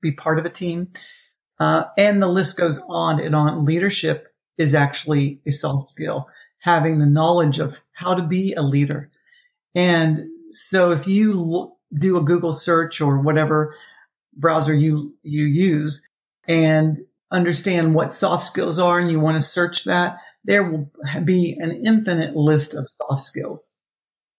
be 0.00 0.12
part 0.12 0.38
of 0.38 0.46
a 0.46 0.50
team. 0.50 0.88
Uh, 1.58 1.84
and 1.98 2.22
the 2.22 2.28
list 2.28 2.56
goes 2.56 2.80
on 2.88 3.20
and 3.20 3.34
on. 3.34 3.64
Leadership 3.64 4.34
is 4.56 4.74
actually 4.74 5.40
a 5.46 5.52
soft 5.52 5.84
skill, 5.84 6.26
having 6.58 6.98
the 6.98 7.06
knowledge 7.06 7.58
of 7.58 7.74
how 7.92 8.14
to 8.14 8.22
be 8.22 8.54
a 8.54 8.62
leader. 8.62 9.10
And 9.74 10.28
so 10.50 10.92
if 10.92 11.06
you 11.06 11.72
do 11.92 12.16
a 12.16 12.22
Google 12.22 12.54
search 12.54 13.00
or 13.00 13.18
whatever 13.18 13.76
browser 14.34 14.74
you, 14.74 15.14
you 15.22 15.44
use 15.44 16.02
and 16.48 16.98
understand 17.30 17.94
what 17.94 18.14
soft 18.14 18.46
skills 18.46 18.78
are 18.78 18.98
and 18.98 19.10
you 19.10 19.20
want 19.20 19.36
to 19.36 19.42
search 19.46 19.84
that, 19.84 20.18
there 20.44 20.64
will 20.64 20.90
be 21.24 21.56
an 21.58 21.70
infinite 21.70 22.34
list 22.34 22.74
of 22.74 22.88
soft 22.90 23.22
skills. 23.22 23.72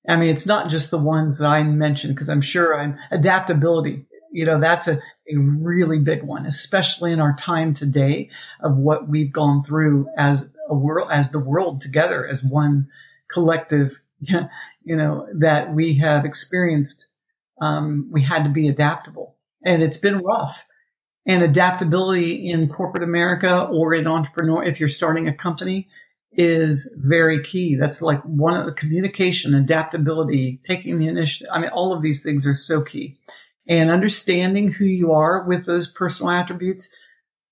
I 0.08 0.16
mean, 0.16 0.30
it's 0.30 0.48
not 0.48 0.70
just 0.70 0.90
the 0.90 0.98
ones 0.98 1.38
that 1.38 1.48
I 1.48 1.64
mentioned 1.64 2.16
because 2.16 2.30
I'm 2.30 2.42
sure 2.42 2.78
I'm 2.78 2.98
adaptability. 3.12 4.08
You 4.32 4.46
know, 4.46 4.60
that's 4.60 4.88
a, 4.88 4.96
a 4.96 5.38
really 5.38 6.00
big 6.00 6.24
one, 6.24 6.46
especially 6.46 7.12
in 7.12 7.20
our 7.20 7.36
time 7.36 7.74
today 7.74 8.30
of 8.62 8.78
what 8.78 9.08
we've 9.08 9.32
gone 9.32 9.64
through 9.64 10.08
as 10.18 10.52
a 10.70 10.74
world, 10.74 11.10
as 11.12 11.30
the 11.30 11.40
world 11.40 11.82
together 11.82 12.26
as 12.26 12.44
one 12.44 12.88
collective, 13.32 14.00
you 14.20 14.96
know, 14.96 15.28
that 15.36 15.74
we 15.74 15.96
have 15.98 16.26
experienced. 16.26 17.08
Um, 17.62 18.10
we 18.12 18.24
had 18.24 18.46
to 18.46 18.50
be 18.50 18.70
adaptable 18.70 19.36
and 19.64 19.84
it's 19.84 19.98
been 19.98 20.20
rough 20.20 20.66
and 21.26 21.44
adaptability 21.44 22.50
in 22.50 22.68
corporate 22.68 23.04
America 23.04 23.64
or 23.64 23.94
in 23.94 24.08
entrepreneur, 24.08 24.64
if 24.64 24.80
you're 24.80 24.90
starting 24.90 25.28
a 25.28 25.34
company 25.34 25.88
is 26.32 26.94
very 26.98 27.44
key. 27.44 27.76
That's 27.76 28.02
like 28.02 28.22
one 28.24 28.56
of 28.56 28.66
the 28.66 28.72
communication, 28.72 29.54
adaptability, 29.54 30.62
taking 30.64 30.98
the 30.98 31.08
initiative. 31.08 31.50
I 31.52 31.60
mean, 31.60 31.72
all 31.72 31.94
of 31.94 32.02
these 32.02 32.24
things 32.24 32.48
are 32.48 32.56
so 32.56 32.82
key 32.82 33.18
and 33.68 33.92
understanding 33.92 34.72
who 34.72 34.86
you 34.86 35.12
are 35.12 35.44
with 35.44 35.66
those 35.66 35.88
personal 35.88 36.32
attributes, 36.32 36.90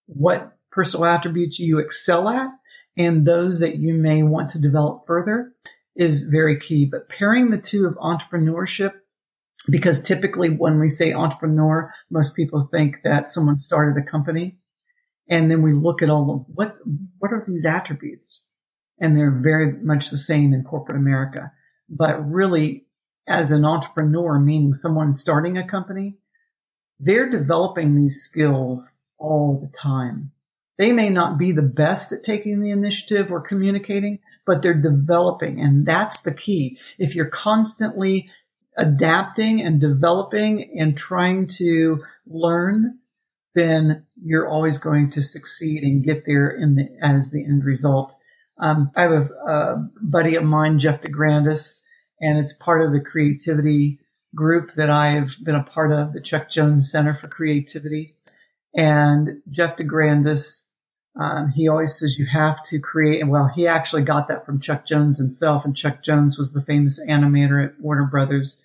what 0.07 0.57
personal 0.71 1.05
attributes 1.05 1.59
you 1.59 1.79
excel 1.79 2.29
at 2.29 2.49
and 2.97 3.25
those 3.25 3.59
that 3.59 3.77
you 3.77 3.93
may 3.93 4.23
want 4.23 4.49
to 4.51 4.59
develop 4.59 5.05
further 5.05 5.53
is 5.95 6.23
very 6.23 6.57
key. 6.57 6.85
But 6.85 7.09
pairing 7.09 7.49
the 7.49 7.57
two 7.57 7.85
of 7.85 7.95
entrepreneurship 7.95 8.93
because 9.69 10.01
typically 10.01 10.49
when 10.49 10.79
we 10.79 10.89
say 10.89 11.13
entrepreneur, 11.13 11.93
most 12.09 12.35
people 12.35 12.61
think 12.71 13.01
that 13.01 13.31
someone 13.31 13.57
started 13.57 14.01
a 14.01 14.05
company. 14.05 14.57
And 15.29 15.51
then 15.51 15.61
we 15.61 15.73
look 15.73 16.01
at 16.01 16.09
all 16.09 16.31
of 16.31 16.45
what, 16.47 16.75
what 17.19 17.31
are 17.31 17.43
these 17.47 17.65
attributes? 17.65 18.45
And 18.99 19.15
they're 19.15 19.39
very 19.41 19.73
much 19.83 20.09
the 20.09 20.17
same 20.17 20.53
in 20.53 20.63
corporate 20.63 20.97
America. 20.97 21.51
But 21.87 22.27
really, 22.27 22.85
as 23.27 23.51
an 23.51 23.63
entrepreneur, 23.63 24.39
meaning 24.39 24.73
someone 24.73 25.13
starting 25.13 25.57
a 25.57 25.67
company, 25.67 26.17
they're 26.99 27.29
developing 27.29 27.95
these 27.95 28.21
skills 28.21 28.95
all 29.17 29.59
the 29.61 29.77
time. 29.77 30.31
They 30.79 30.93
may 30.93 31.09
not 31.09 31.37
be 31.37 31.51
the 31.51 31.61
best 31.61 32.11
at 32.13 32.23
taking 32.23 32.61
the 32.61 32.71
initiative 32.71 33.31
or 33.31 33.41
communicating, 33.41 34.19
but 34.45 34.61
they're 34.61 34.73
developing. 34.73 35.59
And 35.59 35.85
that's 35.85 36.21
the 36.21 36.33
key. 36.33 36.79
If 36.97 37.15
you're 37.15 37.29
constantly 37.29 38.29
adapting 38.79 39.61
and 39.61 39.81
developing 39.81 40.79
and 40.79 40.97
trying 40.97 41.47
to 41.47 42.01
learn, 42.25 42.97
then 43.53 44.05
you're 44.23 44.47
always 44.47 44.77
going 44.77 45.11
to 45.11 45.21
succeed 45.21 45.83
and 45.83 46.03
get 46.03 46.25
there 46.25 46.49
in 46.49 46.75
the, 46.75 46.87
as 47.01 47.29
the 47.29 47.43
end 47.43 47.65
result. 47.65 48.13
Um, 48.57 48.91
I 48.95 49.01
have 49.01 49.11
a, 49.11 49.23
a, 49.51 49.89
buddy 50.01 50.35
of 50.35 50.43
mine, 50.43 50.79
Jeff 50.79 51.01
DeGrandis, 51.01 51.81
and 52.21 52.37
it's 52.37 52.53
part 52.53 52.81
of 52.81 52.93
the 52.93 53.01
creativity 53.01 53.99
group 54.33 54.71
that 54.73 54.89
I've 54.89 55.35
been 55.43 55.55
a 55.55 55.63
part 55.63 55.91
of, 55.91 56.13
the 56.13 56.21
Chuck 56.21 56.49
Jones 56.49 56.91
Center 56.91 57.13
for 57.13 57.27
Creativity. 57.27 58.15
And 58.75 59.41
Jeff 59.49 59.75
DeGrandis, 59.75 60.65
um, 61.19 61.49
he 61.49 61.67
always 61.67 61.97
says 61.97 62.17
you 62.17 62.27
have 62.27 62.63
to 62.65 62.79
create. 62.79 63.21
And 63.21 63.29
well, 63.29 63.47
he 63.53 63.67
actually 63.67 64.03
got 64.03 64.27
that 64.27 64.45
from 64.45 64.61
Chuck 64.61 64.85
Jones 64.85 65.17
himself. 65.17 65.65
And 65.65 65.75
Chuck 65.75 66.03
Jones 66.03 66.37
was 66.37 66.53
the 66.53 66.61
famous 66.61 66.99
animator 67.05 67.65
at 67.65 67.79
Warner 67.79 68.05
Brothers 68.05 68.61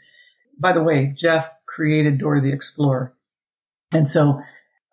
by 0.59 0.73
the 0.73 0.83
way, 0.83 1.13
Jeff 1.17 1.49
created 1.67 2.19
Dora 2.19 2.41
the 2.41 2.53
Explorer. 2.53 3.15
And 3.93 4.09
so 4.09 4.41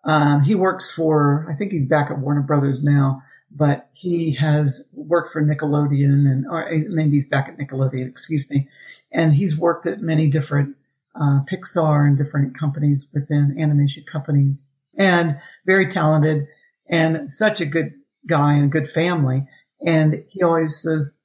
um, 0.04 0.42
he 0.42 0.54
works 0.54 0.92
for, 0.92 1.46
I 1.50 1.54
think 1.54 1.72
he's 1.72 1.86
back 1.86 2.10
at 2.10 2.18
Warner 2.18 2.42
Brothers 2.42 2.82
now, 2.82 3.22
but 3.50 3.88
he 3.92 4.34
has 4.34 4.88
worked 4.92 5.32
for 5.32 5.42
Nickelodeon 5.42 6.30
and, 6.30 6.46
or 6.48 6.68
maybe 6.88 7.16
he's 7.16 7.28
back 7.28 7.48
at 7.48 7.58
Nickelodeon, 7.58 8.08
excuse 8.08 8.48
me. 8.50 8.68
And 9.10 9.34
he's 9.34 9.56
worked 9.56 9.86
at 9.86 10.00
many 10.00 10.28
different 10.28 10.76
uh, 11.14 11.40
Pixar 11.50 12.06
and 12.06 12.16
different 12.16 12.58
companies 12.58 13.06
within 13.12 13.56
animation 13.58 14.04
companies 14.10 14.68
and 14.98 15.38
very 15.66 15.88
talented 15.88 16.46
and 16.88 17.30
such 17.32 17.60
a 17.60 17.66
good 17.66 17.92
guy 18.26 18.54
and 18.54 18.64
a 18.64 18.68
good 18.68 18.88
family. 18.88 19.46
And 19.84 20.24
he 20.28 20.42
always 20.42 20.80
says, 20.80 21.18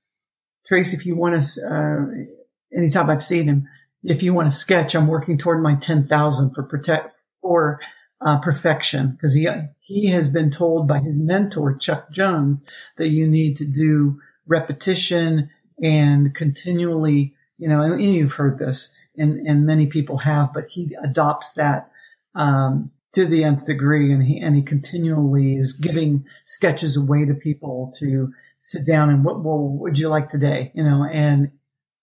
Trace, 0.66 0.94
if 0.94 1.06
you 1.06 1.16
want 1.16 1.42
to, 1.42 1.62
uh, 1.62 2.78
anytime 2.78 3.10
I've 3.10 3.24
seen 3.24 3.48
him, 3.48 3.68
if 4.08 4.24
you 4.24 4.34
want 4.34 4.50
to 4.50 4.56
sketch, 4.56 4.96
I'm 4.96 5.08
working 5.08 5.38
toward 5.38 5.62
my 5.62 5.76
10,000 5.76 6.54
for 6.54 6.64
protect 6.64 7.14
for 7.42 7.80
uh, 8.22 8.40
perfection 8.40 9.12
because 9.12 9.34
he 9.34 9.48
he 9.82 10.08
has 10.08 10.30
been 10.30 10.50
told 10.50 10.88
by 10.88 11.00
his 11.00 11.22
mentor 11.22 11.76
Chuck 11.78 12.10
Jones 12.10 12.68
that 12.98 13.10
you 13.10 13.28
need 13.28 13.58
to 13.58 13.66
do 13.66 14.20
repetition 14.48 15.50
and 15.84 16.34
continually, 16.34 17.36
you 17.58 17.70
know, 17.70 17.82
and 17.82 18.02
you've 18.02 18.34
heard 18.34 18.58
this, 18.58 18.96
and 19.16 19.46
and 19.46 19.66
many 19.66 19.88
people 19.88 20.18
have, 20.18 20.54
but 20.54 20.68
he 20.70 20.96
adopts 21.04 21.54
that 21.54 21.92
um, 22.34 22.90
to 23.14 23.26
the 23.26 23.44
nth 23.44 23.66
degree, 23.66 24.12
and 24.12 24.24
he 24.24 24.40
and 24.40 24.56
he 24.56 24.64
continually 24.64 25.58
is 25.58 25.74
giving 25.74 26.26
sketches 26.46 26.98
away 26.98 27.26
to 27.26 27.36
people 27.36 27.94
to 28.00 28.34
sit 28.60 28.86
down 28.86 29.10
and 29.10 29.24
what, 29.24 29.44
what 29.44 29.58
would 29.58 30.00
you 30.00 30.10
like 30.10 30.30
today, 30.30 30.72
you 30.74 30.84
know, 30.84 31.04
and 31.04 31.52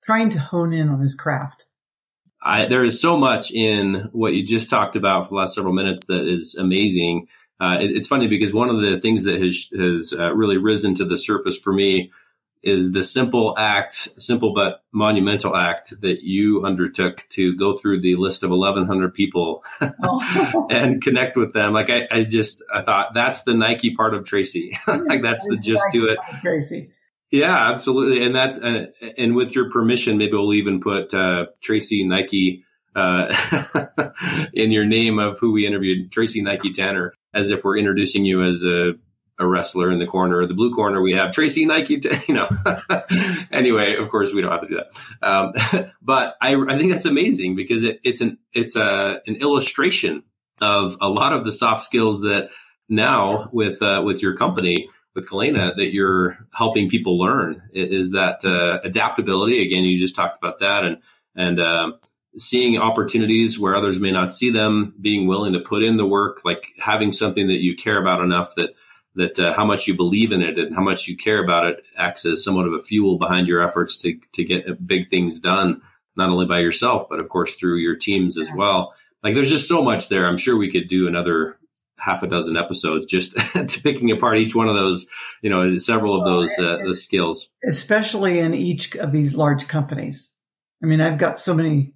trying 0.04 0.30
to 0.30 0.38
hone 0.38 0.72
in 0.72 0.90
on 0.90 1.00
his 1.00 1.14
craft. 1.14 1.66
I, 2.44 2.66
there 2.66 2.84
is 2.84 3.00
so 3.00 3.16
much 3.16 3.50
in 3.50 4.10
what 4.12 4.34
you 4.34 4.44
just 4.44 4.68
talked 4.68 4.96
about 4.96 5.24
for 5.24 5.28
the 5.30 5.34
last 5.36 5.54
several 5.54 5.72
minutes 5.72 6.06
that 6.06 6.28
is 6.28 6.54
amazing. 6.54 7.28
Uh, 7.58 7.76
it, 7.80 7.92
it's 7.92 8.08
funny 8.08 8.28
because 8.28 8.52
one 8.52 8.68
of 8.68 8.80
the 8.80 9.00
things 9.00 9.24
that 9.24 9.40
has, 9.40 9.68
has 9.76 10.12
uh, 10.12 10.32
really 10.34 10.58
risen 10.58 10.94
to 10.96 11.04
the 11.04 11.16
surface 11.16 11.58
for 11.58 11.72
me 11.72 12.12
is 12.62 12.92
the 12.92 13.02
simple 13.02 13.54
act, 13.58 13.92
simple 13.92 14.54
but 14.54 14.82
monumental 14.90 15.54
act 15.54 15.92
that 16.00 16.22
you 16.22 16.64
undertook 16.64 17.24
to 17.28 17.54
go 17.56 17.76
through 17.76 18.00
the 18.00 18.16
list 18.16 18.42
of 18.42 18.50
1,100 18.50 19.12
people 19.12 19.62
oh. 20.02 20.66
and 20.70 21.02
connect 21.02 21.36
with 21.36 21.52
them. 21.52 21.72
Like 21.72 21.90
I, 21.90 22.08
I, 22.10 22.24
just, 22.24 22.62
I 22.72 22.82
thought 22.82 23.14
that's 23.14 23.42
the 23.42 23.54
Nike 23.54 23.94
part 23.94 24.14
of 24.14 24.24
Tracy. 24.24 24.76
like 24.86 25.22
that's 25.22 25.46
the 25.46 25.58
just 25.58 25.82
do 25.92 26.08
it. 26.08 26.18
Tracy. 26.40 26.90
Yeah, 27.34 27.72
absolutely. 27.72 28.24
And 28.24 28.36
that, 28.36 28.62
uh, 28.62 29.08
and 29.18 29.34
with 29.34 29.56
your 29.56 29.68
permission, 29.68 30.18
maybe 30.18 30.34
we'll 30.34 30.54
even 30.54 30.80
put 30.80 31.12
uh, 31.12 31.46
Tracy 31.60 32.06
Nike 32.06 32.64
uh, 32.94 33.34
in 34.52 34.70
your 34.70 34.84
name 34.84 35.18
of 35.18 35.40
who 35.40 35.50
we 35.50 35.66
interviewed, 35.66 36.12
Tracy 36.12 36.42
Nike 36.42 36.72
Tanner, 36.72 37.12
as 37.34 37.50
if 37.50 37.64
we're 37.64 37.76
introducing 37.76 38.24
you 38.24 38.44
as 38.44 38.62
a, 38.62 38.92
a 39.40 39.48
wrestler 39.48 39.90
in 39.90 39.98
the 39.98 40.06
corner. 40.06 40.46
The 40.46 40.54
blue 40.54 40.72
corner, 40.72 41.02
we 41.02 41.14
have 41.14 41.32
Tracy 41.32 41.66
Nike. 41.66 41.98
T- 41.98 42.12
you 42.28 42.34
know. 42.34 42.48
anyway, 43.50 43.96
of 43.96 44.10
course, 44.10 44.32
we 44.32 44.40
don't 44.40 44.52
have 44.52 44.60
to 44.60 44.68
do 44.68 44.76
that. 44.76 45.28
Um, 45.28 45.90
but 46.00 46.36
I, 46.40 46.54
I 46.54 46.78
think 46.78 46.92
that's 46.92 47.04
amazing 47.04 47.56
because 47.56 47.82
it, 47.82 47.98
it's 48.04 48.20
an 48.20 48.38
it's 48.52 48.76
a 48.76 49.20
an 49.26 49.34
illustration 49.40 50.22
of 50.60 50.96
a 51.00 51.08
lot 51.08 51.32
of 51.32 51.44
the 51.44 51.50
soft 51.50 51.84
skills 51.84 52.20
that 52.20 52.50
now 52.88 53.50
with 53.52 53.82
uh, 53.82 54.02
with 54.04 54.22
your 54.22 54.36
company 54.36 54.88
with 55.14 55.28
Kolena 55.28 55.74
that 55.76 55.92
you're 55.92 56.38
helping 56.52 56.90
people 56.90 57.18
learn 57.18 57.62
is 57.72 58.12
that 58.12 58.44
uh, 58.44 58.80
adaptability. 58.82 59.62
Again, 59.64 59.84
you 59.84 59.98
just 59.98 60.16
talked 60.16 60.42
about 60.42 60.58
that 60.60 60.86
and 60.86 60.98
and 61.36 61.60
uh, 61.60 61.92
seeing 62.38 62.78
opportunities 62.78 63.58
where 63.58 63.74
others 63.74 63.98
may 63.98 64.12
not 64.12 64.32
see 64.32 64.50
them, 64.50 64.94
being 65.00 65.26
willing 65.26 65.52
to 65.54 65.60
put 65.60 65.82
in 65.82 65.96
the 65.96 66.06
work, 66.06 66.40
like 66.44 66.68
having 66.78 67.12
something 67.12 67.48
that 67.48 67.62
you 67.62 67.76
care 67.76 67.98
about 67.98 68.22
enough 68.22 68.54
that 68.56 68.74
that 69.16 69.38
uh, 69.38 69.54
how 69.54 69.64
much 69.64 69.86
you 69.86 69.94
believe 69.94 70.32
in 70.32 70.42
it 70.42 70.58
and 70.58 70.74
how 70.74 70.82
much 70.82 71.06
you 71.06 71.16
care 71.16 71.42
about 71.42 71.66
it 71.66 71.84
acts 71.96 72.26
as 72.26 72.42
somewhat 72.42 72.66
of 72.66 72.72
a 72.72 72.82
fuel 72.82 73.16
behind 73.18 73.46
your 73.46 73.62
efforts 73.62 73.96
to 73.98 74.18
to 74.32 74.44
get 74.44 74.86
big 74.86 75.08
things 75.08 75.38
done, 75.38 75.80
not 76.16 76.30
only 76.30 76.46
by 76.46 76.58
yourself 76.58 77.08
but 77.08 77.20
of 77.20 77.28
course 77.28 77.54
through 77.54 77.76
your 77.76 77.96
teams 77.96 78.36
as 78.36 78.50
well. 78.52 78.94
Like 79.22 79.34
there's 79.34 79.50
just 79.50 79.68
so 79.68 79.82
much 79.82 80.08
there. 80.08 80.26
I'm 80.26 80.36
sure 80.36 80.56
we 80.56 80.70
could 80.70 80.88
do 80.88 81.06
another 81.06 81.56
half 81.98 82.22
a 82.22 82.26
dozen 82.26 82.56
episodes 82.56 83.06
just 83.06 83.32
to 83.52 83.80
picking 83.82 84.10
apart 84.10 84.38
each 84.38 84.54
one 84.54 84.68
of 84.68 84.74
those, 84.74 85.06
you 85.42 85.50
know, 85.50 85.76
several 85.78 86.18
of 86.18 86.24
those 86.24 86.50
uh, 86.58 86.76
the 86.86 86.94
skills. 86.94 87.48
Especially 87.68 88.38
in 88.38 88.54
each 88.54 88.94
of 88.96 89.12
these 89.12 89.34
large 89.34 89.68
companies. 89.68 90.34
I 90.82 90.86
mean, 90.86 91.00
I've 91.00 91.18
got 91.18 91.38
so 91.38 91.54
many 91.54 91.94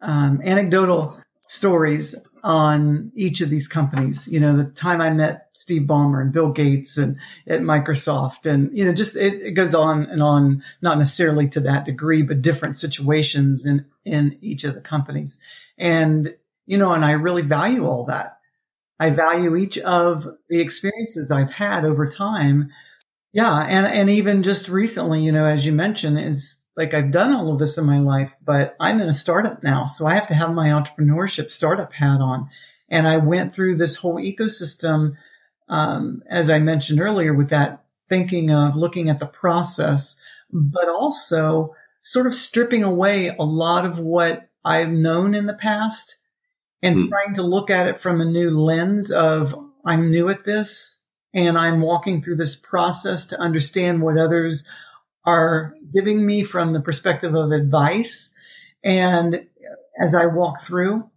um, 0.00 0.40
anecdotal 0.44 1.22
stories 1.48 2.14
on 2.44 3.10
each 3.14 3.40
of 3.40 3.50
these 3.50 3.68
companies. 3.68 4.28
You 4.28 4.40
know, 4.40 4.56
the 4.56 4.64
time 4.64 5.00
I 5.00 5.10
met 5.10 5.48
Steve 5.54 5.82
Ballmer 5.82 6.20
and 6.20 6.32
Bill 6.32 6.50
Gates 6.50 6.98
and 6.98 7.18
at 7.46 7.60
Microsoft 7.60 8.46
and, 8.46 8.76
you 8.76 8.84
know, 8.84 8.92
just 8.92 9.16
it, 9.16 9.34
it, 9.34 9.50
goes 9.52 9.74
on 9.74 10.04
and 10.04 10.22
on, 10.22 10.62
not 10.80 10.98
necessarily 10.98 11.48
to 11.50 11.60
that 11.60 11.84
degree, 11.84 12.22
but 12.22 12.42
different 12.42 12.76
situations 12.76 13.64
in, 13.64 13.86
in 14.04 14.38
each 14.40 14.64
of 14.64 14.74
the 14.74 14.80
companies. 14.80 15.40
And, 15.76 16.34
you 16.66 16.78
know, 16.78 16.92
and 16.92 17.04
I 17.04 17.12
really 17.12 17.42
value 17.42 17.86
all 17.86 18.04
that. 18.06 18.37
I 19.00 19.10
value 19.10 19.56
each 19.56 19.78
of 19.78 20.26
the 20.48 20.60
experiences 20.60 21.30
I've 21.30 21.50
had 21.50 21.84
over 21.84 22.06
time. 22.06 22.70
Yeah. 23.32 23.60
And, 23.60 23.86
and 23.86 24.10
even 24.10 24.42
just 24.42 24.68
recently, 24.68 25.22
you 25.22 25.32
know, 25.32 25.46
as 25.46 25.64
you 25.64 25.72
mentioned, 25.72 26.18
is 26.18 26.58
like 26.76 26.94
I've 26.94 27.10
done 27.10 27.32
all 27.32 27.52
of 27.52 27.58
this 27.58 27.78
in 27.78 27.84
my 27.86 27.98
life, 27.98 28.34
but 28.44 28.76
I'm 28.80 29.00
in 29.00 29.08
a 29.08 29.12
startup 29.12 29.62
now. 29.62 29.86
So 29.86 30.06
I 30.06 30.14
have 30.14 30.28
to 30.28 30.34
have 30.34 30.52
my 30.52 30.68
entrepreneurship 30.68 31.50
startup 31.50 31.92
hat 31.92 32.20
on. 32.20 32.48
And 32.88 33.06
I 33.06 33.18
went 33.18 33.54
through 33.54 33.76
this 33.76 33.96
whole 33.96 34.16
ecosystem, 34.16 35.16
um, 35.68 36.22
as 36.28 36.50
I 36.50 36.58
mentioned 36.58 37.00
earlier, 37.00 37.34
with 37.34 37.50
that 37.50 37.84
thinking 38.08 38.50
of 38.50 38.76
looking 38.76 39.10
at 39.10 39.18
the 39.18 39.26
process, 39.26 40.20
but 40.50 40.88
also 40.88 41.74
sort 42.02 42.26
of 42.26 42.34
stripping 42.34 42.82
away 42.82 43.28
a 43.28 43.42
lot 43.42 43.84
of 43.84 43.98
what 43.98 44.48
I've 44.64 44.90
known 44.90 45.34
in 45.34 45.46
the 45.46 45.54
past 45.54 46.16
and 46.82 46.96
mm. 46.96 47.08
trying 47.08 47.34
to 47.34 47.42
look 47.42 47.70
at 47.70 47.88
it 47.88 47.98
from 47.98 48.20
a 48.20 48.24
new 48.24 48.50
lens 48.50 49.10
of 49.10 49.54
I'm 49.84 50.10
new 50.10 50.28
at 50.28 50.44
this 50.44 50.98
and 51.34 51.58
I'm 51.58 51.80
walking 51.80 52.22
through 52.22 52.36
this 52.36 52.56
process 52.56 53.26
to 53.28 53.40
understand 53.40 54.02
what 54.02 54.18
others 54.18 54.66
are 55.24 55.74
giving 55.92 56.24
me 56.24 56.42
from 56.42 56.72
the 56.72 56.80
perspective 56.80 57.34
of 57.34 57.52
advice. 57.52 58.34
And 58.82 59.46
as 60.00 60.14
I 60.14 60.26
walk 60.26 60.60
through, 60.60 61.10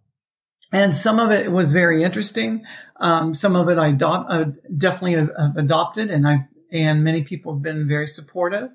and 0.72 0.96
some 0.96 1.18
of 1.18 1.30
it 1.30 1.52
was 1.52 1.72
very 1.72 2.02
interesting. 2.02 2.64
Um, 2.96 3.34
some 3.34 3.56
of 3.56 3.68
it 3.68 3.78
I 3.78 3.90
uh, 3.92 4.44
definitely 4.76 5.14
have, 5.14 5.30
have, 5.38 5.56
adopted, 5.56 6.10
and 6.10 6.26
I 6.26 6.48
and 6.72 7.04
many 7.04 7.22
people 7.24 7.54
have 7.54 7.62
been 7.62 7.86
very 7.86 8.06
supportive. 8.06 8.70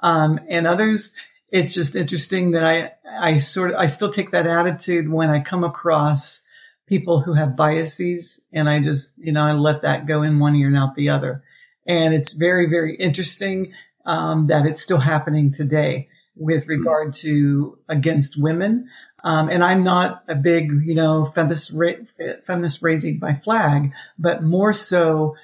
Um, 0.00 0.38
and 0.48 0.66
others, 0.66 1.14
it's 1.50 1.74
just 1.74 1.96
interesting 1.96 2.52
that 2.52 2.64
I 2.64 2.92
I 3.06 3.38
sort 3.38 3.70
of 3.70 3.76
I 3.76 3.86
still 3.86 4.10
take 4.10 4.30
that 4.32 4.46
attitude 4.46 5.10
when 5.10 5.30
I 5.30 5.40
come 5.40 5.64
across 5.64 6.44
people 6.86 7.20
who 7.20 7.34
have 7.34 7.56
biases, 7.56 8.40
and 8.52 8.68
I 8.68 8.80
just 8.80 9.18
you 9.18 9.32
know 9.32 9.44
I 9.44 9.52
let 9.52 9.82
that 9.82 10.06
go 10.06 10.22
in 10.22 10.38
one 10.38 10.54
ear 10.56 10.68
and 10.68 10.76
out 10.76 10.94
the 10.94 11.10
other. 11.10 11.42
And 11.86 12.12
it's 12.14 12.32
very 12.32 12.68
very 12.68 12.96
interesting 12.96 13.72
um, 14.04 14.48
that 14.48 14.66
it's 14.66 14.82
still 14.82 14.98
happening 14.98 15.52
today 15.52 16.08
with 16.36 16.64
hmm. 16.64 16.70
regard 16.70 17.12
to 17.14 17.78
against 17.88 18.40
women. 18.40 18.88
Um, 19.24 19.48
and 19.48 19.64
I'm 19.64 19.82
not 19.82 20.22
a 20.28 20.36
big, 20.36 20.70
you 20.84 20.94
know, 20.94 21.24
feminist, 21.24 21.72
ra- 21.74 22.36
feminist 22.46 22.82
raising 22.82 23.18
my 23.18 23.34
flag, 23.34 23.92
but 24.16 24.44
more 24.44 24.72
so 24.72 25.36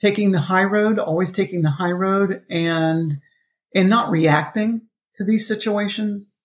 taking 0.00 0.32
the 0.32 0.40
high 0.40 0.64
road, 0.64 0.98
always 0.98 1.30
taking 1.30 1.62
the 1.62 1.70
high 1.70 1.92
road 1.92 2.42
and, 2.50 3.16
and 3.76 3.88
not 3.88 4.10
reacting 4.10 4.82
to 5.16 5.24
these 5.24 5.46
situations, 5.46 6.38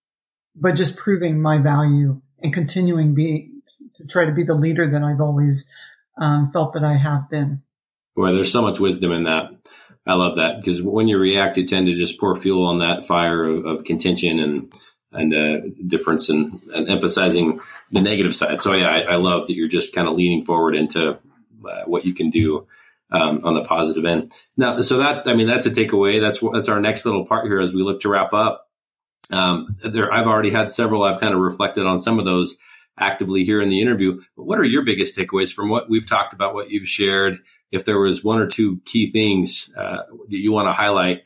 but 0.55 0.75
just 0.75 0.97
proving 0.97 1.41
my 1.41 1.59
value 1.59 2.21
and 2.39 2.53
continuing 2.53 3.15
be, 3.15 3.51
to 3.95 4.05
try 4.05 4.25
to 4.25 4.31
be 4.31 4.43
the 4.43 4.55
leader 4.55 4.89
that 4.89 5.03
I've 5.03 5.21
always 5.21 5.69
um, 6.19 6.49
felt 6.51 6.73
that 6.73 6.83
I 6.83 6.93
have 6.93 7.29
been. 7.29 7.61
Boy, 8.15 8.33
there's 8.33 8.51
so 8.51 8.61
much 8.61 8.79
wisdom 8.79 9.11
in 9.11 9.23
that. 9.25 9.51
I 10.05 10.13
love 10.13 10.37
that 10.37 10.59
because 10.59 10.81
when 10.81 11.07
you 11.07 11.17
react, 11.17 11.57
you 11.57 11.67
tend 11.67 11.87
to 11.87 11.93
just 11.93 12.19
pour 12.19 12.35
fuel 12.35 12.65
on 12.65 12.79
that 12.79 13.05
fire 13.05 13.43
of, 13.43 13.65
of 13.65 13.83
contention 13.83 14.39
and 14.39 14.73
and 15.11 15.33
uh, 15.33 15.67
difference 15.87 16.29
and, 16.29 16.51
and, 16.75 16.89
emphasizing 16.89 17.61
the 17.91 18.01
negative 18.01 18.35
side. 18.35 18.61
So 18.61 18.73
yeah, 18.73 18.89
I, 18.89 19.13
I, 19.13 19.15
love 19.15 19.47
that 19.47 19.53
you're 19.53 19.69
just 19.69 19.95
kind 19.95 20.05
of 20.05 20.15
leaning 20.15 20.41
forward 20.41 20.75
into 20.75 21.11
uh, 21.11 21.83
what 21.85 22.05
you 22.05 22.13
can 22.13 22.29
do 22.29 22.67
um, 23.11 23.39
on 23.43 23.53
the 23.53 23.63
positive 23.63 24.05
end. 24.05 24.31
Now, 24.55 24.79
so 24.81 24.97
that 24.97 25.27
I 25.27 25.33
mean 25.33 25.47
that's 25.47 25.65
a 25.65 25.71
takeaway. 25.71 26.21
That's 26.21 26.39
that's 26.53 26.69
our 26.69 26.79
next 26.79 27.05
little 27.05 27.25
part 27.25 27.45
here 27.45 27.59
as 27.59 27.73
we 27.73 27.83
look 27.83 28.01
to 28.01 28.09
wrap 28.09 28.33
up. 28.33 28.67
Um, 29.31 29.75
there, 29.83 30.11
I've 30.11 30.27
already 30.27 30.51
had 30.51 30.71
several. 30.71 31.03
I've 31.03 31.21
kind 31.21 31.33
of 31.33 31.39
reflected 31.39 31.85
on 31.85 31.99
some 31.99 32.19
of 32.19 32.25
those 32.25 32.57
actively 32.99 33.43
here 33.43 33.61
in 33.61 33.69
the 33.69 33.81
interview. 33.81 34.21
But 34.35 34.45
what 34.45 34.59
are 34.59 34.63
your 34.63 34.83
biggest 34.83 35.17
takeaways 35.17 35.53
from 35.53 35.69
what 35.69 35.89
we've 35.89 36.07
talked 36.07 36.33
about, 36.33 36.53
what 36.53 36.69
you've 36.69 36.87
shared? 36.87 37.39
if 37.71 37.85
there 37.85 37.99
was 37.99 38.23
one 38.23 38.39
or 38.39 38.47
two 38.47 38.79
key 38.85 39.09
things 39.11 39.73
uh, 39.75 40.03
that 40.29 40.37
you 40.37 40.51
want 40.51 40.67
to 40.67 40.73
highlight, 40.73 41.23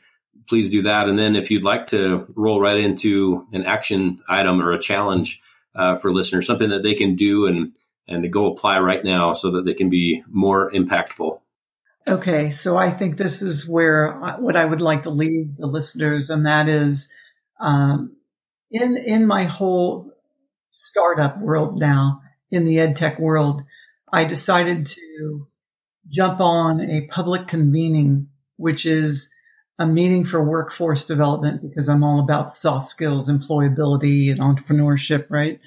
please 0.48 0.70
do 0.70 0.82
that. 0.82 1.08
And 1.08 1.18
then 1.18 1.36
if 1.36 1.50
you'd 1.50 1.62
like 1.62 1.86
to 1.86 2.26
roll 2.34 2.60
right 2.60 2.78
into 2.78 3.46
an 3.52 3.64
action 3.64 4.22
item 4.28 4.60
or 4.60 4.72
a 4.72 4.80
challenge 4.80 5.40
uh, 5.74 5.96
for 5.96 6.12
listeners, 6.12 6.46
something 6.46 6.70
that 6.70 6.82
they 6.82 6.94
can 6.94 7.14
do 7.14 7.46
and 7.46 7.76
and 8.08 8.32
go 8.32 8.52
apply 8.52 8.80
right 8.80 9.04
now 9.04 9.32
so 9.32 9.52
that 9.52 9.64
they 9.64 9.74
can 9.74 9.88
be 9.88 10.24
more 10.28 10.72
impactful. 10.72 11.40
Okay, 12.06 12.50
so 12.50 12.76
I 12.76 12.90
think 12.90 13.16
this 13.16 13.42
is 13.42 13.68
where 13.68 14.20
I, 14.22 14.38
what 14.40 14.56
I 14.56 14.64
would 14.64 14.80
like 14.80 15.02
to 15.02 15.10
leave 15.10 15.56
the 15.56 15.66
listeners, 15.66 16.30
and 16.30 16.46
that 16.46 16.68
is 16.68 17.12
um, 17.60 18.16
in 18.72 18.96
in 18.96 19.26
my 19.26 19.44
whole 19.44 20.10
startup 20.72 21.38
world 21.40 21.78
now, 21.78 22.20
in 22.50 22.64
the 22.64 22.80
ed 22.80 22.96
tech 22.96 23.20
world, 23.20 23.62
I 24.12 24.24
decided 24.24 24.86
to 24.86 25.46
jump 26.08 26.40
on 26.40 26.80
a 26.80 27.06
public 27.06 27.46
convening, 27.46 28.28
which 28.56 28.84
is 28.84 29.32
a 29.78 29.86
meeting 29.86 30.24
for 30.24 30.42
workforce 30.42 31.06
development 31.06 31.62
because 31.62 31.88
I'm 31.88 32.02
all 32.02 32.20
about 32.20 32.52
soft 32.52 32.88
skills, 32.88 33.30
employability 33.30 34.30
and 34.30 34.40
entrepreneurship, 34.40 35.26
right? 35.30 35.60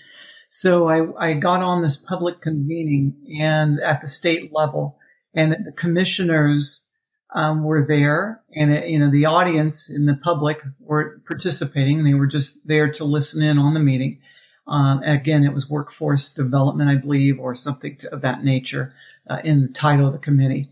So 0.49 0.87
I, 0.87 1.29
I 1.29 1.33
got 1.33 1.61
on 1.61 1.81
this 1.81 1.97
public 1.97 2.41
convening 2.41 3.15
and 3.41 3.79
at 3.79 4.01
the 4.01 4.07
state 4.07 4.53
level 4.53 4.99
and 5.35 5.51
the 5.51 5.71
commissioners 5.71 6.85
um, 7.33 7.63
were 7.63 7.85
there 7.85 8.41
and 8.55 8.71
it, 8.71 8.87
you 8.87 8.97
know 8.97 9.11
the 9.11 9.25
audience 9.25 9.89
and 9.89 10.07
the 10.07 10.15
public 10.15 10.63
were 10.79 11.21
participating. 11.25 12.03
They 12.03 12.13
were 12.13 12.27
just 12.27 12.65
there 12.67 12.89
to 12.93 13.03
listen 13.03 13.43
in 13.43 13.59
on 13.59 13.73
the 13.73 13.79
meeting. 13.79 14.21
Um, 14.67 15.03
again 15.03 15.43
it 15.43 15.53
was 15.53 15.69
workforce 15.69 16.33
development 16.33 16.89
i 16.89 16.95
believe 16.95 17.39
or 17.39 17.53
something 17.53 17.97
to, 17.97 18.11
of 18.11 18.21
that 18.21 18.43
nature 18.43 18.95
uh, 19.29 19.39
in 19.43 19.61
the 19.61 19.67
title 19.67 20.07
of 20.07 20.13
the 20.13 20.19
committee. 20.19 20.69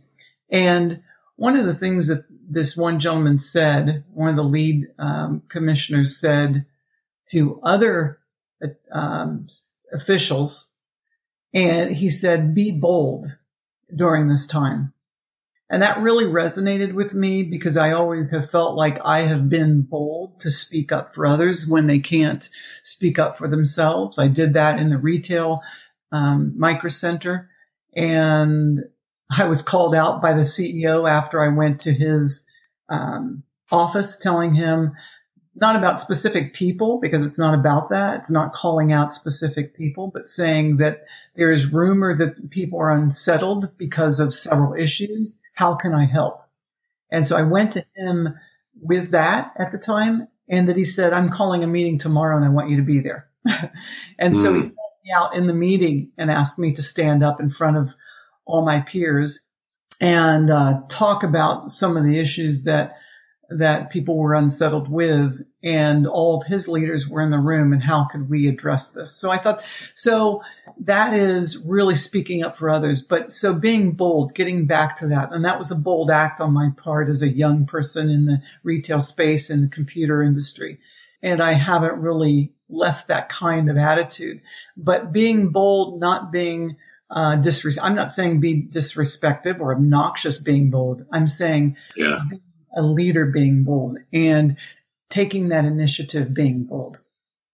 And 0.49 1.03
one 1.35 1.55
of 1.55 1.65
the 1.65 1.75
things 1.75 2.07
that 2.07 2.25
this 2.29 2.77
one 2.77 2.99
gentleman 2.99 3.37
said, 3.37 4.03
one 4.13 4.29
of 4.29 4.35
the 4.35 4.43
lead 4.43 4.87
um, 4.99 5.43
commissioners 5.47 6.17
said 6.19 6.65
to 7.29 7.59
other 7.63 8.19
um, 8.91 9.47
officials, 9.91 10.71
and 11.53 11.95
he 11.95 12.09
said, 12.09 12.53
be 12.53 12.71
bold 12.71 13.37
during 13.95 14.27
this 14.27 14.47
time. 14.47 14.93
And 15.69 15.81
that 15.81 16.01
really 16.01 16.25
resonated 16.25 16.93
with 16.93 17.13
me 17.13 17.41
because 17.43 17.77
I 17.77 17.93
always 17.93 18.29
have 18.29 18.51
felt 18.51 18.75
like 18.75 18.99
I 19.03 19.21
have 19.21 19.49
been 19.49 19.81
bold 19.81 20.39
to 20.41 20.51
speak 20.51 20.91
up 20.91 21.15
for 21.15 21.25
others 21.25 21.67
when 21.67 21.87
they 21.87 21.99
can't 21.99 22.47
speak 22.83 23.17
up 23.17 23.37
for 23.37 23.47
themselves. 23.47 24.19
I 24.19 24.27
did 24.27 24.53
that 24.53 24.77
in 24.77 24.89
the 24.89 24.99
retail 24.99 25.61
um, 26.11 26.53
micro 26.57 26.89
center 26.89 27.49
and 27.95 28.81
I 29.35 29.45
was 29.45 29.61
called 29.61 29.95
out 29.95 30.21
by 30.21 30.33
the 30.33 30.41
CEO 30.41 31.09
after 31.09 31.43
I 31.43 31.55
went 31.55 31.81
to 31.81 31.93
his 31.93 32.45
um, 32.89 33.43
office 33.71 34.17
telling 34.17 34.53
him 34.53 34.91
not 35.55 35.75
about 35.75 35.99
specific 35.99 36.53
people 36.53 36.99
because 36.99 37.25
it's 37.25 37.39
not 37.39 37.53
about 37.53 37.89
that. 37.89 38.19
It's 38.19 38.31
not 38.31 38.53
calling 38.53 38.91
out 38.91 39.13
specific 39.13 39.75
people, 39.75 40.07
but 40.07 40.27
saying 40.27 40.77
that 40.77 41.05
there 41.35 41.51
is 41.51 41.71
rumor 41.71 42.17
that 42.17 42.49
people 42.49 42.79
are 42.79 42.91
unsettled 42.91 43.77
because 43.77 44.19
of 44.19 44.33
several 44.33 44.73
issues. 44.73 45.39
How 45.53 45.75
can 45.75 45.93
I 45.93 46.05
help? 46.05 46.41
And 47.11 47.27
so 47.27 47.37
I 47.37 47.43
went 47.43 47.73
to 47.73 47.85
him 47.95 48.35
with 48.81 49.11
that 49.11 49.53
at 49.57 49.71
the 49.71 49.77
time 49.77 50.27
and 50.49 50.67
that 50.67 50.77
he 50.77 50.85
said, 50.85 51.13
I'm 51.13 51.29
calling 51.29 51.63
a 51.63 51.67
meeting 51.67 51.99
tomorrow 51.99 52.35
and 52.35 52.45
I 52.45 52.49
want 52.49 52.69
you 52.69 52.77
to 52.77 52.83
be 52.83 52.99
there. 52.99 53.27
and 54.17 54.35
mm. 54.35 54.41
so 54.41 54.53
he 54.53 54.61
hmm 54.61 54.69
me 55.03 55.11
out 55.13 55.35
in 55.35 55.47
the 55.47 55.53
meeting 55.53 56.11
and 56.17 56.31
asked 56.31 56.57
me 56.57 56.71
to 56.73 56.81
stand 56.81 57.23
up 57.23 57.39
in 57.39 57.49
front 57.49 57.77
of 57.77 57.93
all 58.45 58.65
my 58.65 58.81
peers 58.81 59.43
and 59.99 60.49
uh, 60.49 60.81
talk 60.89 61.23
about 61.23 61.71
some 61.71 61.97
of 61.97 62.03
the 62.03 62.19
issues 62.19 62.63
that 62.63 62.97
that 63.57 63.91
people 63.91 64.17
were 64.17 64.33
unsettled 64.33 64.89
with 64.89 65.41
and 65.63 66.07
all 66.07 66.41
of 66.41 66.47
his 66.47 66.67
leaders 66.67 67.07
were 67.07 67.21
in 67.21 67.29
the 67.29 67.37
room 67.37 67.73
and 67.73 67.83
how 67.83 68.05
could 68.05 68.29
we 68.29 68.47
address 68.47 68.91
this 68.91 69.15
so 69.15 69.31
i 69.31 69.37
thought 69.37 69.63
so 69.93 70.41
that 70.79 71.13
is 71.13 71.57
really 71.65 71.95
speaking 71.95 72.43
up 72.43 72.57
for 72.57 72.69
others 72.69 73.01
but 73.01 73.31
so 73.31 73.53
being 73.53 73.91
bold 73.91 74.33
getting 74.33 74.65
back 74.65 74.97
to 74.97 75.07
that 75.07 75.31
and 75.31 75.45
that 75.45 75.59
was 75.59 75.71
a 75.71 75.75
bold 75.75 76.09
act 76.09 76.39
on 76.39 76.53
my 76.53 76.69
part 76.77 77.09
as 77.09 77.21
a 77.21 77.29
young 77.29 77.65
person 77.65 78.09
in 78.09 78.25
the 78.25 78.41
retail 78.63 79.01
space 79.01 79.49
in 79.49 79.61
the 79.61 79.67
computer 79.67 80.21
industry 80.21 80.79
and 81.21 81.41
i 81.41 81.53
haven't 81.53 81.99
really 81.99 82.53
left 82.73 83.07
that 83.07 83.29
kind 83.29 83.69
of 83.69 83.77
attitude. 83.77 84.41
But 84.75 85.11
being 85.11 85.49
bold, 85.49 85.99
not 85.99 86.31
being 86.31 86.77
uh, 87.09 87.37
disres- 87.37 87.79
I'm 87.81 87.95
not 87.95 88.11
saying 88.11 88.39
be 88.39 88.61
disrespectful 88.61 89.61
or 89.61 89.75
obnoxious 89.75 90.41
being 90.41 90.71
bold. 90.71 91.05
I'm 91.11 91.27
saying 91.27 91.77
yeah. 91.95 92.23
A 92.75 92.81
leader 92.81 93.25
being 93.25 93.63
bold 93.63 93.97
and 94.11 94.57
taking 95.09 95.49
that 95.49 95.65
initiative 95.65 96.33
being 96.33 96.63
bold. 96.63 96.99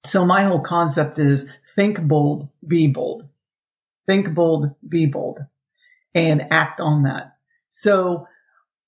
So 0.06 0.26
my 0.26 0.44
whole 0.44 0.62
concept 0.62 1.20
is 1.20 1.52
think 1.76 2.02
bold, 2.02 2.50
be 2.66 2.88
bold. 2.88 3.28
Think 4.08 4.34
bold, 4.34 4.76
be 4.88 5.06
bold 5.06 5.40
and 6.16 6.48
act 6.52 6.80
on 6.80 7.04
that. 7.04 7.36
So 7.70 8.28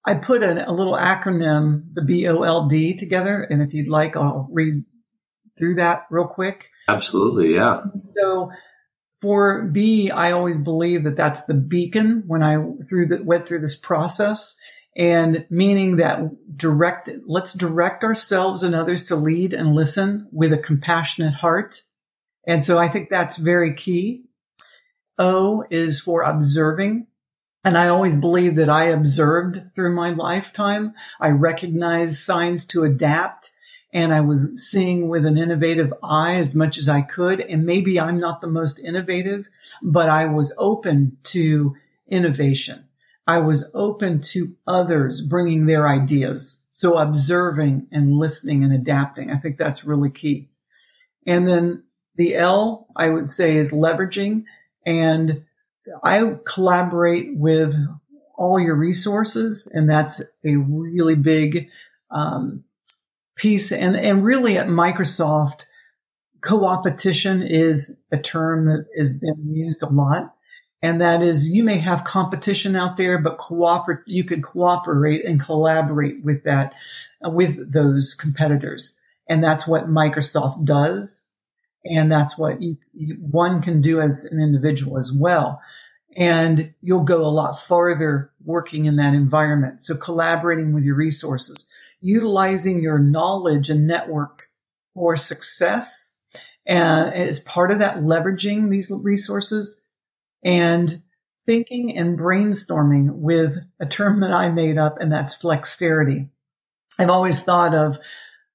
I 0.06 0.16
put 0.16 0.42
a, 0.42 0.70
a 0.70 0.72
little 0.72 0.96
acronym, 0.96 1.94
the 1.94 2.02
B-O-L-D 2.02 2.96
together. 2.96 3.42
And 3.44 3.62
if 3.62 3.74
you'd 3.74 3.88
like, 3.88 4.16
I'll 4.16 4.48
read 4.52 4.84
through 5.58 5.76
that 5.76 6.08
real 6.10 6.28
quick. 6.28 6.70
Absolutely. 6.88 7.54
Yeah. 7.54 7.84
So 8.18 8.52
for 9.22 9.64
B, 9.66 10.10
I 10.10 10.32
always 10.32 10.58
believe 10.58 11.04
that 11.04 11.16
that's 11.16 11.44
the 11.44 11.54
beacon 11.54 12.24
when 12.26 12.42
I 12.42 12.56
through 12.90 13.08
the, 13.08 13.24
went 13.24 13.48
through 13.48 13.62
this 13.62 13.78
process 13.78 14.58
and 14.96 15.46
meaning 15.50 15.98
that 15.98 16.58
direct, 16.58 17.10
let's 17.26 17.54
direct 17.54 18.04
ourselves 18.04 18.64
and 18.64 18.76
others 18.76 19.06
to 19.06 19.16
lead 19.16 19.54
and 19.54 19.74
listen 19.74 20.28
with 20.32 20.52
a 20.52 20.58
compassionate 20.58 21.34
heart. 21.34 21.84
And 22.46 22.64
so 22.64 22.78
I 22.78 22.90
think 22.90 23.10
that's 23.10 23.38
very 23.38 23.74
key. 23.74 24.26
O 25.18 25.64
is 25.70 26.00
for 26.00 26.24
observing. 26.24 27.08
And 27.64 27.78
I 27.78 27.90
always 27.90 28.16
believe 28.16 28.56
that 28.56 28.70
I 28.70 28.86
observed 28.86 29.74
through 29.76 29.94
my 29.94 30.12
lifetime. 30.12 30.94
I 31.20 31.30
recognized 31.30 32.18
signs 32.18 32.66
to 32.68 32.84
adapt 32.84 33.52
and 33.94 34.14
I 34.14 34.22
was 34.22 34.54
seeing 34.72 35.10
with 35.10 35.26
an 35.26 35.38
innovative 35.38 35.94
eye 36.02 36.36
as 36.36 36.56
much 36.56 36.78
as 36.78 36.90
I 36.90 37.02
could. 37.02 37.42
And 37.42 37.66
maybe 37.66 38.00
I'm 38.00 38.20
not 38.20 38.42
the 38.42 38.48
most 38.48 38.80
innovative, 38.80 39.48
but 39.82 40.10
I 40.10 40.26
was 40.26 40.54
open 40.58 41.18
to 41.26 41.76
innovation. 42.08 42.86
I 43.28 43.38
was 43.38 43.70
open 43.74 44.22
to 44.22 44.56
others 44.68 45.22
bringing 45.22 45.66
their 45.66 45.88
ideas. 45.88 46.64
So 46.70 46.98
observing 46.98 47.88
and 47.92 48.18
listening 48.18 48.64
and 48.64 48.74
adapting. 48.74 49.32
I 49.32 49.38
think 49.38 49.58
that's 49.58 49.86
really 49.86 50.10
key. 50.10 50.50
And 51.28 51.48
then 51.48 51.84
the 52.16 52.36
L 52.36 52.88
I 52.96 53.10
would 53.10 53.30
say 53.30 53.58
is 53.58 53.72
leveraging 53.72 54.46
and 54.86 55.44
I 56.04 56.36
collaborate 56.46 57.36
with 57.36 57.76
all 58.36 58.60
your 58.60 58.76
resources 58.76 59.72
and 59.72 59.90
that's 59.90 60.22
a 60.44 60.56
really 60.56 61.16
big, 61.16 61.70
um, 62.10 62.64
piece. 63.36 63.72
And, 63.72 63.96
and 63.96 64.24
really 64.24 64.58
at 64.58 64.68
Microsoft, 64.68 65.66
co-opetition 66.42 67.44
is 67.44 67.96
a 68.12 68.18
term 68.18 68.66
that 68.66 68.88
has 68.98 69.14
been 69.14 69.54
used 69.54 69.84
a 69.84 69.88
lot. 69.88 70.36
And 70.82 71.02
that 71.02 71.22
is 71.22 71.50
you 71.50 71.64
may 71.64 71.78
have 71.78 72.04
competition 72.04 72.76
out 72.76 72.98
there, 72.98 73.20
but 73.20 73.38
cooperate, 73.38 74.00
you 74.06 74.24
can 74.24 74.42
cooperate 74.42 75.26
and 75.26 75.40
collaborate 75.40 76.24
with 76.24 76.44
that, 76.44 76.74
uh, 77.26 77.30
with 77.30 77.72
those 77.72 78.16
competitors. 78.16 78.98
And 79.30 79.44
that's 79.44 79.68
what 79.68 79.90
Microsoft 79.90 80.66
does. 80.66 81.28
And 81.86 82.12
that's 82.12 82.38
what 82.38 82.62
you, 82.62 82.78
you, 82.94 83.16
one 83.16 83.62
can 83.62 83.82
do 83.82 84.02
as 84.02 84.26
an 84.26 84.42
individual 84.42 84.98
as 84.98 85.12
well. 85.14 85.62
And 86.18 86.74
you'll 86.82 87.04
go 87.04 87.26
a 87.26 87.30
lot 87.30 87.60
farther 87.60 88.32
working 88.44 88.86
in 88.86 88.98
that 88.98 89.14
environment. 89.14 89.82
So 89.82 89.96
collaborating 89.96 90.74
with 90.74 90.84
your 90.84 90.96
resources, 90.96 91.70
utilizing 92.02 92.82
your 92.82 93.00
knowledge 93.00 93.70
and 93.70 93.88
network 93.88 94.50
for 94.94 95.16
success. 95.16 96.20
And 96.66 97.14
as 97.14 97.40
part 97.40 97.72
of 97.72 97.80
that, 97.80 97.98
leveraging 97.98 98.70
these 98.70 98.92
resources 98.92 99.82
and 100.44 101.02
thinking 101.46 101.98
and 101.98 102.18
brainstorming 102.18 103.12
with 103.16 103.58
a 103.80 103.86
term 103.86 104.22
that 104.22 104.32
I 104.32 104.50
made 104.50 104.78
up, 104.78 104.98
and 105.00 105.12
that's 105.12 105.38
flexterity. 105.38 106.30
I've 107.00 107.10
always 107.10 107.42
thought 107.42 107.74
of, 107.74 107.98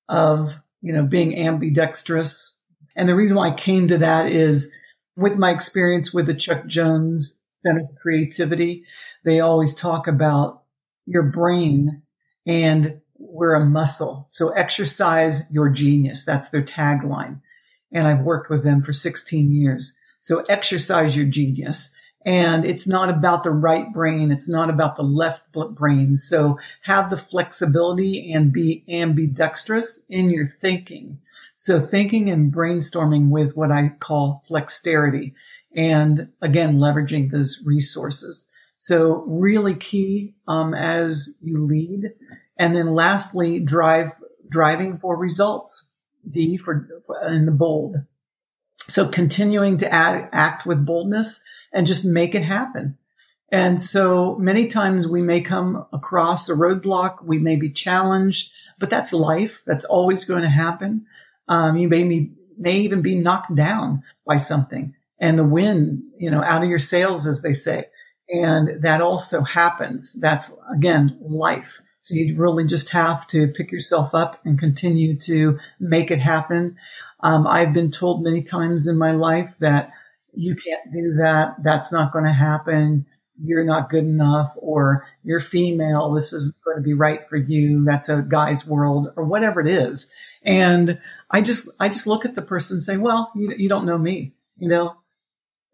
of, 0.09 0.55
you 0.81 0.93
know, 0.93 1.05
being 1.05 1.37
ambidextrous. 1.47 2.59
And 2.95 3.09
the 3.09 3.17
reason 3.17 3.37
why 3.37 3.49
I 3.49 3.55
came 3.55 3.89
to 3.89 3.99
that 3.99 4.31
is 4.31 4.73
with 5.17 5.37
my 5.37 5.51
experience 5.51 6.13
with 6.13 6.27
the 6.27 6.35
Chuck 6.35 6.67
Jones 6.67 7.37
Center 7.65 7.85
for 7.85 8.01
Creativity, 8.01 8.85
they 9.25 9.41
always 9.41 9.75
talk 9.75 10.07
about 10.07 10.63
your 11.07 11.25
brain 11.25 12.03
and 12.47 13.01
we're 13.19 13.55
a 13.55 13.65
muscle. 13.65 14.27
So 14.29 14.51
exercise 14.51 15.51
your 15.51 15.69
genius. 15.71 16.25
That's 16.25 16.51
their 16.51 16.63
tagline. 16.63 17.41
And 17.93 18.07
I've 18.07 18.21
worked 18.21 18.51
with 18.51 18.63
them 18.63 18.83
for 18.83 18.93
16 18.93 19.53
years. 19.53 19.97
So 20.27 20.41
exercise 20.49 21.17
your 21.17 21.27
genius. 21.27 21.95
And 22.25 22.65
it's 22.65 22.89
not 22.89 23.11
about 23.11 23.45
the 23.45 23.53
right 23.53 23.93
brain. 23.93 24.33
It's 24.33 24.49
not 24.49 24.71
about 24.71 24.97
the 24.97 25.05
left 25.05 25.45
brain. 25.53 26.17
So 26.17 26.59
have 26.83 27.11
the 27.11 27.17
flexibility 27.17 28.33
and 28.33 28.53
be 28.53 28.83
ambidextrous 28.89 30.01
in 30.09 30.31
your 30.31 30.45
thinking. 30.45 31.21
So 31.55 31.79
thinking 31.79 32.29
and 32.29 32.53
brainstorming 32.53 33.29
with 33.29 33.57
what 33.57 33.71
I 33.71 33.91
call 34.01 34.43
flexterity 34.51 35.35
and 35.77 36.33
again, 36.43 36.79
leveraging 36.79 37.31
those 37.31 37.63
resources. 37.65 38.51
So 38.79 39.23
really 39.29 39.77
key, 39.77 40.35
um, 40.49 40.75
as 40.75 41.37
you 41.41 41.65
lead. 41.65 42.15
And 42.59 42.75
then 42.75 42.97
lastly, 42.97 43.61
drive, 43.61 44.11
driving 44.49 44.99
for 44.99 45.17
results. 45.17 45.87
D 46.29 46.57
for, 46.57 46.89
in 47.29 47.47
the 47.47 47.53
bold. 47.53 47.99
So 48.89 49.09
continuing 49.09 49.79
to 49.79 49.93
add, 49.93 50.29
act 50.33 50.67
with 50.67 50.87
boldness 50.87 51.43
and 51.73 51.87
just 51.87 52.05
make 52.05 52.35
it 52.35 52.43
happen. 52.43 52.97
And 53.51 53.81
so 53.81 54.37
many 54.37 54.67
times 54.67 55.07
we 55.07 55.23
may 55.23 55.41
come 55.41 55.87
across 55.93 56.49
a 56.49 56.55
roadblock. 56.55 57.25
We 57.25 57.39
may 57.39 57.57
be 57.57 57.71
challenged, 57.71 58.53
but 58.79 58.91
that's 58.91 59.13
life. 59.13 59.63
That's 59.67 59.85
always 59.85 60.25
going 60.25 60.43
to 60.43 60.49
happen. 60.49 61.07
Um, 61.49 61.77
you 61.77 61.89
may, 61.89 62.05
be, 62.05 62.33
may 62.59 62.79
even 62.79 63.03
be 63.03 63.15
knocked 63.15 63.55
down 63.55 64.03
by 64.27 64.37
something 64.37 64.95
and 65.19 65.39
the 65.39 65.45
wind, 65.45 66.03
you 66.19 66.31
know, 66.31 66.43
out 66.43 66.63
of 66.63 66.69
your 66.69 66.79
sails, 66.79 67.27
as 67.27 67.43
they 67.43 67.53
say. 67.53 67.87
And 68.29 68.83
that 68.83 69.01
also 69.01 69.43
happens. 69.43 70.13
That's 70.13 70.53
again, 70.73 71.17
life. 71.21 71.81
So 72.01 72.15
you 72.15 72.37
really 72.37 72.67
just 72.67 72.91
have 72.91 73.27
to 73.29 73.49
pick 73.49 73.73
yourself 73.73 74.15
up 74.15 74.41
and 74.45 74.59
continue 74.59 75.17
to 75.21 75.59
make 75.81 76.11
it 76.11 76.19
happen. 76.19 76.77
Um, 77.21 77.47
I've 77.47 77.73
been 77.73 77.91
told 77.91 78.23
many 78.23 78.43
times 78.43 78.87
in 78.87 78.99
my 78.99 79.13
life 79.13 79.55
that 79.61 79.91
you 80.35 80.55
can't 80.55 80.93
do 80.93 81.15
that. 81.15 81.57
That's 81.63 81.93
not 81.93 82.13
going 82.13 82.27
to 82.27 82.33
happen. 82.33 83.07
You're 83.43 83.65
not 83.65 83.91
good 83.91 84.05
enough 84.05 84.55
or 84.57 85.07
you're 85.23 85.41
female. 85.41 86.13
This 86.13 86.33
isn't 86.33 86.57
going 86.65 86.77
to 86.77 86.83
be 86.83 86.95
right 86.95 87.29
for 87.29 87.37
you. 87.37 87.85
That's 87.85 88.09
a 88.09 88.23
guy's 88.23 88.67
world 88.67 89.13
or 89.17 89.25
whatever 89.25 89.61
it 89.61 89.69
is. 89.69 90.13
And 90.43 91.01
I 91.31 91.43
just, 91.43 91.69
I 91.81 91.89
just 91.89 92.07
look 92.07 92.25
at 92.25 92.35
the 92.35 92.43
person 92.43 92.77
and 92.77 92.83
say, 92.83 92.97
well, 92.97 93.33
you, 93.35 93.55
you 93.57 93.69
don't 93.69 93.87
know 93.87 93.99
me, 93.99 94.35
you 94.57 94.69
know, 94.69 94.97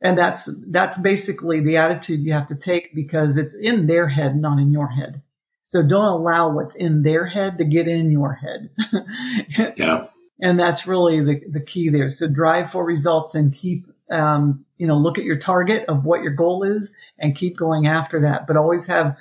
and 0.01 0.19
that's, 0.19 0.49
that's 0.69 0.99
basically 0.99 1.61
the 1.61 1.77
attitude 1.77 2.23
you 2.23 2.33
have 2.33 2.49
to 2.49 2.57
take 2.57 2.95
because 2.95 3.37
it's 3.37 3.55
in 3.55 3.87
their 3.87 4.09
head, 4.09 4.37
not 4.37 4.59
in 4.59 4.73
your 4.73 4.89
head. 4.89 5.23
So 5.65 5.83
don't 5.83 6.09
allow 6.09 6.51
what's 6.51 6.75
in 6.75 7.03
their 7.03 7.27
head 7.27 7.59
to 7.59 7.65
get 7.65 7.87
in 7.89 8.11
your 8.11 8.35
head. 8.35 8.71
yeah. 9.77 10.07
And 10.43 10.59
that's 10.59 10.89
really 10.89 11.21
the, 11.21 11.41
the 11.49 11.61
key 11.61 11.89
there. 11.89 12.11
So 12.11 12.29
drive 12.29 12.71
for 12.71 12.85
results 12.85 13.37
and 13.37 13.55
keep, 13.55 13.87
um, 14.11 14.67
you 14.77 14.89
know, 14.89 14.99
look 14.99 15.17
at 15.17 15.25
your 15.25 15.39
target 15.39 15.85
of 15.89 16.05
what 16.05 16.23
your 16.23 16.33
goal 16.33 16.65
is 16.65 16.97
and 17.17 17.37
keep 17.37 17.57
going 17.57 17.87
after 17.87 18.21
that, 18.23 18.49
but 18.49 18.57
always 18.57 18.89
have, 18.89 19.17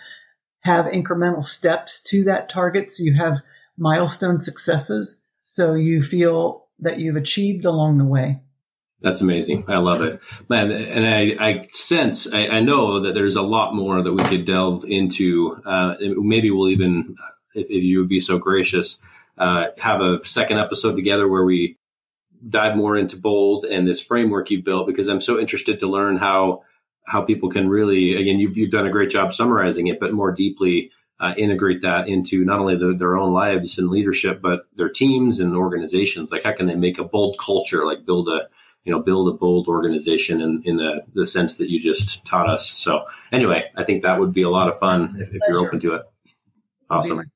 have 0.61 0.87
incremental 0.87 1.43
steps 1.43 2.01
to 2.03 2.23
that 2.23 2.49
target. 2.49 2.89
So 2.89 3.03
you 3.03 3.13
have 3.13 3.41
milestone 3.77 4.39
successes. 4.39 5.23
So 5.43 5.75
you 5.75 6.01
feel 6.01 6.65
that 6.79 6.99
you've 6.99 7.15
achieved 7.15 7.65
along 7.65 7.99
the 7.99 8.05
way. 8.05 8.41
That's 9.01 9.21
amazing. 9.21 9.65
I 9.67 9.77
love 9.77 10.01
it, 10.01 10.21
man. 10.47 10.71
And 10.71 11.05
I, 11.05 11.35
I 11.39 11.67
sense, 11.71 12.31
I, 12.31 12.47
I, 12.47 12.59
know 12.59 13.01
that 13.01 13.15
there's 13.15 13.35
a 13.35 13.41
lot 13.41 13.73
more 13.73 14.01
that 14.01 14.13
we 14.13 14.23
could 14.23 14.45
delve 14.45 14.85
into. 14.85 15.59
Uh, 15.65 15.95
maybe 15.99 16.51
we'll 16.51 16.69
even, 16.69 17.15
if, 17.55 17.67
if, 17.71 17.83
you 17.83 17.97
would 17.99 18.09
be 18.09 18.19
so 18.19 18.37
gracious, 18.37 18.99
uh, 19.41 19.71
have 19.79 20.01
a 20.01 20.23
second 20.23 20.59
episode 20.59 20.95
together 20.95 21.27
where 21.27 21.43
we 21.43 21.75
dive 22.47 22.77
more 22.77 22.95
into 22.95 23.17
bold 23.17 23.65
and 23.65 23.87
this 23.87 23.99
framework 23.99 24.51
you 24.51 24.61
built 24.61 24.85
because 24.85 25.07
I'm 25.07 25.19
so 25.19 25.39
interested 25.39 25.79
to 25.79 25.87
learn 25.87 26.17
how 26.17 26.61
how 27.07 27.23
people 27.23 27.49
can 27.49 27.67
really 27.67 28.15
again 28.15 28.37
you've 28.37 28.55
you've 28.55 28.69
done 28.69 28.85
a 28.85 28.91
great 28.91 29.09
job 29.09 29.33
summarizing 29.33 29.87
it, 29.87 29.99
but 29.99 30.13
more 30.13 30.31
deeply 30.31 30.91
uh, 31.19 31.33
integrate 31.37 31.81
that 31.81 32.07
into 32.07 32.45
not 32.45 32.59
only 32.59 32.75
the, 32.75 32.93
their 32.93 33.17
own 33.17 33.33
lives 33.33 33.79
and 33.79 33.89
leadership, 33.89 34.41
but 34.43 34.61
their 34.75 34.89
teams 34.89 35.39
and 35.39 35.55
organizations. 35.55 36.31
Like 36.31 36.43
how 36.43 36.51
can 36.51 36.67
they 36.67 36.75
make 36.75 36.99
a 36.99 37.03
bold 37.03 37.39
culture, 37.39 37.83
like 37.83 38.05
build 38.05 38.29
a 38.29 38.47
you 38.83 38.91
know 38.91 38.99
build 38.99 39.27
a 39.27 39.35
bold 39.35 39.67
organization 39.67 40.39
in, 40.39 40.61
in 40.65 40.77
the, 40.77 41.03
the 41.15 41.25
sense 41.25 41.57
that 41.57 41.71
you 41.71 41.79
just 41.79 42.27
taught 42.27 42.47
us? 42.47 42.69
So 42.69 43.05
anyway 43.31 43.71
i 43.75 43.83
think 43.83 44.03
that 44.03 44.19
would 44.19 44.33
be 44.33 44.43
a 44.43 44.49
lot 44.51 44.69
of 44.69 44.77
fun 44.77 45.17
if, 45.19 45.33
if 45.33 45.41
you're 45.47 45.65
open 45.65 45.79
to 45.79 45.95
it. 45.95 46.03
Awesome 46.91 47.31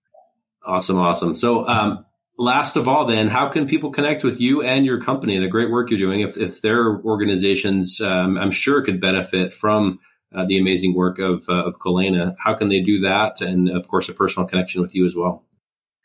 awesome 0.66 1.00
awesome 1.00 1.36
so 1.36 1.68
um, 1.68 2.06
last 2.38 2.76
of 2.76 2.88
all 2.88 3.06
then 3.06 3.28
how 3.28 3.50
can 3.50 3.68
people 3.68 3.92
connect 3.92 4.24
with 4.24 4.40
you 4.42 4.62
and 4.62 4.86
your 4.86 5.02
company 5.02 5.36
and 5.36 5.44
the 5.44 5.50
great 5.50 5.72
work 5.72 5.90
you're 5.90 6.00
doing 6.00 6.22
if, 6.22 6.38
if 6.38 6.62
their 6.62 7.00
organizations 7.02 8.02
um, 8.02 8.38
i'm 8.38 8.52
sure 8.52 8.82
could 8.82 9.00
benefit 9.00 9.54
from 9.54 10.00
uh, 10.36 10.46
the 10.46 10.58
amazing 10.58 10.94
work 10.94 11.18
of, 11.18 11.44
uh, 11.48 11.64
of 11.64 11.80
Kolena. 11.80 12.36
How 12.38 12.56
can 12.56 12.68
they 12.68 12.82
do 12.82 13.02
that? 13.02 13.40
And 13.42 13.70
of 13.70 13.88
course, 13.88 14.10
a 14.10 14.14
personal 14.14 14.48
connection 14.48 14.82
with 14.82 14.94
you 14.94 15.06
as 15.06 15.16
well. 15.16 15.46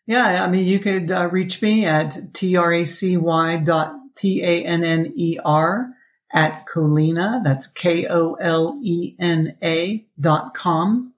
Yeah, 0.06 0.44
I 0.44 0.48
mean, 0.48 0.66
you 0.66 0.78
could 0.78 1.10
uh, 1.10 1.28
reach 1.30 1.60
me 1.62 1.84
at 1.86 2.34
tracy 2.34 3.16
dot 3.16 3.94
T 4.16 4.42
A 4.42 4.64
N 4.64 4.84
N 4.84 5.12
E 5.16 5.38
R, 5.44 5.88
at 6.32 6.66
Kolena. 6.66 7.42
That's 7.44 7.66
K 7.66 8.06
O 8.08 8.34
L 8.34 8.78
E 8.82 9.14
N 9.18 9.56
A 9.62 10.04
dot 10.18 10.54
com. 10.54 11.12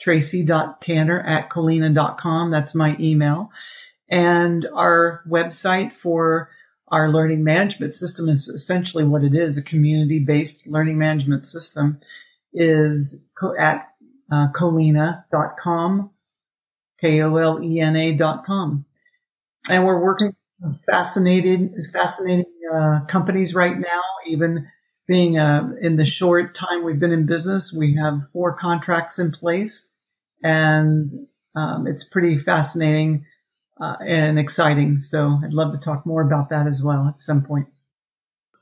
Tracy.tanner 0.00 1.20
at 1.20 1.50
Kolena.com. 1.50 2.50
That's 2.50 2.74
my 2.74 2.96
email. 3.00 3.50
And 4.08 4.66
our 4.74 5.22
website 5.28 5.92
for 5.92 6.48
our 6.88 7.10
learning 7.10 7.44
management 7.44 7.94
system 7.94 8.28
is 8.28 8.48
essentially 8.48 9.04
what 9.04 9.22
it 9.22 9.34
is, 9.34 9.58
a 9.58 9.62
community 9.62 10.18
based 10.18 10.66
learning 10.66 10.98
management 10.98 11.44
system 11.44 12.00
is 12.52 13.20
at 13.58 13.88
uh, 14.32 14.48
kolena.com, 14.52 16.10
K-O-L-E-N-A 17.00 18.14
dot 18.14 18.44
com. 18.44 18.84
And 19.68 19.84
we're 19.84 20.02
working 20.02 20.34
with 20.60 20.82
fascinating, 20.86 21.74
fascinating 21.92 22.46
uh, 22.74 23.00
companies 23.06 23.54
right 23.54 23.78
now, 23.78 24.00
even 24.26 24.66
being 25.08 25.38
uh, 25.38 25.72
in 25.80 25.96
the 25.96 26.04
short 26.04 26.54
time 26.54 26.84
we've 26.84 27.00
been 27.00 27.12
in 27.12 27.26
business, 27.26 27.72
we 27.72 27.96
have 27.96 28.20
four 28.32 28.52
contracts 28.52 29.18
in 29.18 29.32
place 29.32 29.92
and 30.42 31.26
um, 31.56 31.86
it's 31.86 32.04
pretty 32.04 32.36
fascinating 32.36 33.24
uh, 33.80 33.96
and 34.06 34.38
exciting. 34.38 35.00
So 35.00 35.40
I'd 35.42 35.52
love 35.52 35.72
to 35.72 35.78
talk 35.78 36.06
more 36.06 36.22
about 36.22 36.50
that 36.50 36.66
as 36.66 36.82
well 36.82 37.08
at 37.08 37.20
some 37.20 37.42
point. 37.42 37.66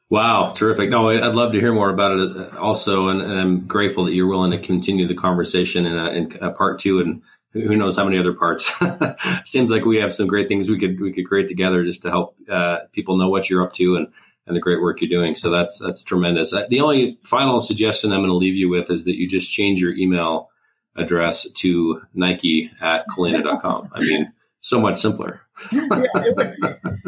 Wow, 0.09 0.53
terrific! 0.53 0.89
No, 0.89 1.11
I'd 1.11 1.35
love 1.35 1.53
to 1.53 1.59
hear 1.59 1.75
more 1.75 1.91
about 1.91 2.13
it 2.13 2.37
uh, 2.37 2.59
also, 2.61 3.09
and, 3.09 3.21
and 3.21 3.41
I'm 3.41 3.67
grateful 3.67 4.05
that 4.05 4.15
you're 4.15 4.29
willing 4.29 4.53
to 4.53 4.59
continue 4.59 5.09
the 5.09 5.17
conversation 5.17 5.85
in, 5.85 5.99
a, 5.99 6.11
in 6.11 6.39
a 6.41 6.53
part 6.53 6.79
two, 6.79 7.01
and 7.01 7.23
who 7.53 7.75
knows 7.75 7.97
how 7.97 8.05
many 8.05 8.17
other 8.17 8.33
parts. 8.33 8.73
Seems 9.45 9.69
like 9.69 9.85
we 9.85 9.97
have 9.97 10.15
some 10.15 10.29
great 10.29 10.47
things 10.47 10.71
we 10.71 10.79
could 10.79 11.01
we 11.01 11.13
could 11.13 11.27
create 11.27 11.49
together 11.49 11.83
just 11.83 12.03
to 12.03 12.11
help 12.11 12.37
uh, 12.49 12.79
people 12.93 13.17
know 13.17 13.29
what 13.29 13.51
you're 13.51 13.65
up 13.65 13.73
to 13.73 13.97
and 13.97 14.07
and 14.47 14.57
the 14.57 14.61
great 14.61 14.81
work 14.81 15.01
you're 15.01 15.09
doing. 15.09 15.35
So 15.35 15.51
that's 15.51 15.79
that's 15.79 16.05
tremendous. 16.05 16.53
The 16.53 16.81
only 16.81 17.19
final 17.25 17.61
suggestion 17.61 18.13
I'm 18.13 18.21
going 18.21 18.31
to 18.31 18.37
leave 18.37 18.57
you 18.57 18.69
with 18.69 18.91
is 18.91 19.05
that 19.05 19.17
you 19.17 19.29
just 19.29 19.53
change 19.53 19.81
your 19.81 19.95
email 19.95 20.51
address 20.97 21.51
to 21.51 22.03
Nike 22.15 22.71
at 22.81 23.07
Kolena.com. 23.09 23.91
I 23.93 24.01
mean 24.01 24.33
so 24.67 24.81
much 24.81 24.97
simpler. 24.97 25.43
yeah, 25.73 26.03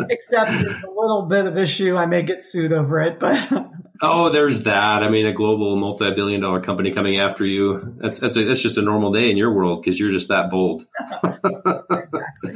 except 0.09 0.51
there's 0.51 0.84
a 0.84 0.91
little 0.91 1.26
bit 1.28 1.47
of 1.47 1.59
issue. 1.59 1.97
I 1.97 2.07
may 2.07 2.22
get 2.22 2.45
sued 2.45 2.72
over 2.72 3.01
it, 3.01 3.18
but 3.18 3.51
oh, 4.03 4.30
there's 4.30 4.62
that. 4.62 5.03
I 5.03 5.09
mean, 5.09 5.26
a 5.26 5.32
global 5.32 5.76
multi-billion-dollar 5.76 6.61
company 6.61 6.93
coming 6.93 7.18
after 7.18 7.45
you. 7.45 7.97
That's 7.99 8.20
that's 8.20 8.36
a, 8.36 8.45
that's 8.45 8.62
just 8.62 8.78
a 8.78 8.82
normal 8.82 9.12
day 9.12 9.30
in 9.30 9.36
your 9.36 9.53
world 9.53 9.82
because 9.82 9.99
you're 9.99 10.12
just 10.12 10.28
that 10.28 10.51
bold. 10.51 10.86
exactly. 11.24 12.55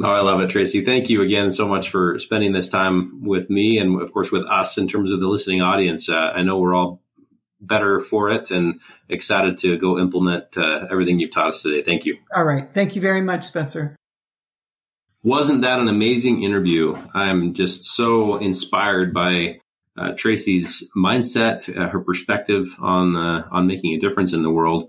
No, 0.00 0.10
I 0.10 0.20
love 0.20 0.40
it, 0.40 0.50
Tracy. 0.50 0.84
Thank 0.84 1.10
you 1.10 1.22
again 1.22 1.50
so 1.50 1.66
much 1.66 1.90
for 1.90 2.18
spending 2.20 2.52
this 2.52 2.68
time 2.68 3.24
with 3.24 3.50
me 3.50 3.78
and, 3.78 4.00
of 4.00 4.12
course, 4.12 4.30
with 4.30 4.44
us 4.46 4.78
in 4.78 4.86
terms 4.86 5.10
of 5.10 5.20
the 5.20 5.26
listening 5.26 5.60
audience. 5.60 6.08
Uh, 6.08 6.32
I 6.34 6.42
know 6.42 6.58
we're 6.58 6.74
all 6.74 7.02
better 7.60 8.00
for 8.00 8.30
it 8.30 8.52
and 8.52 8.80
excited 9.08 9.56
to 9.58 9.76
go 9.76 9.98
implement 9.98 10.56
uh, 10.56 10.86
everything 10.90 11.18
you've 11.18 11.32
taught 11.32 11.48
us 11.48 11.62
today. 11.62 11.82
Thank 11.82 12.04
you. 12.04 12.16
All 12.34 12.44
right. 12.44 12.68
Thank 12.72 12.94
you 12.94 13.02
very 13.02 13.22
much, 13.22 13.44
Spencer. 13.44 13.96
Wasn't 15.24 15.62
that 15.62 15.80
an 15.80 15.88
amazing 15.88 16.44
interview? 16.44 16.96
I'm 17.12 17.52
just 17.54 17.84
so 17.84 18.36
inspired 18.36 19.12
by 19.12 19.58
uh, 19.96 20.12
Tracy's 20.16 20.88
mindset, 20.96 21.76
uh, 21.76 21.88
her 21.88 21.98
perspective 21.98 22.66
on 22.78 23.16
uh, 23.16 23.48
on 23.50 23.66
making 23.66 23.94
a 23.94 23.98
difference 23.98 24.32
in 24.32 24.44
the 24.44 24.50
world. 24.50 24.88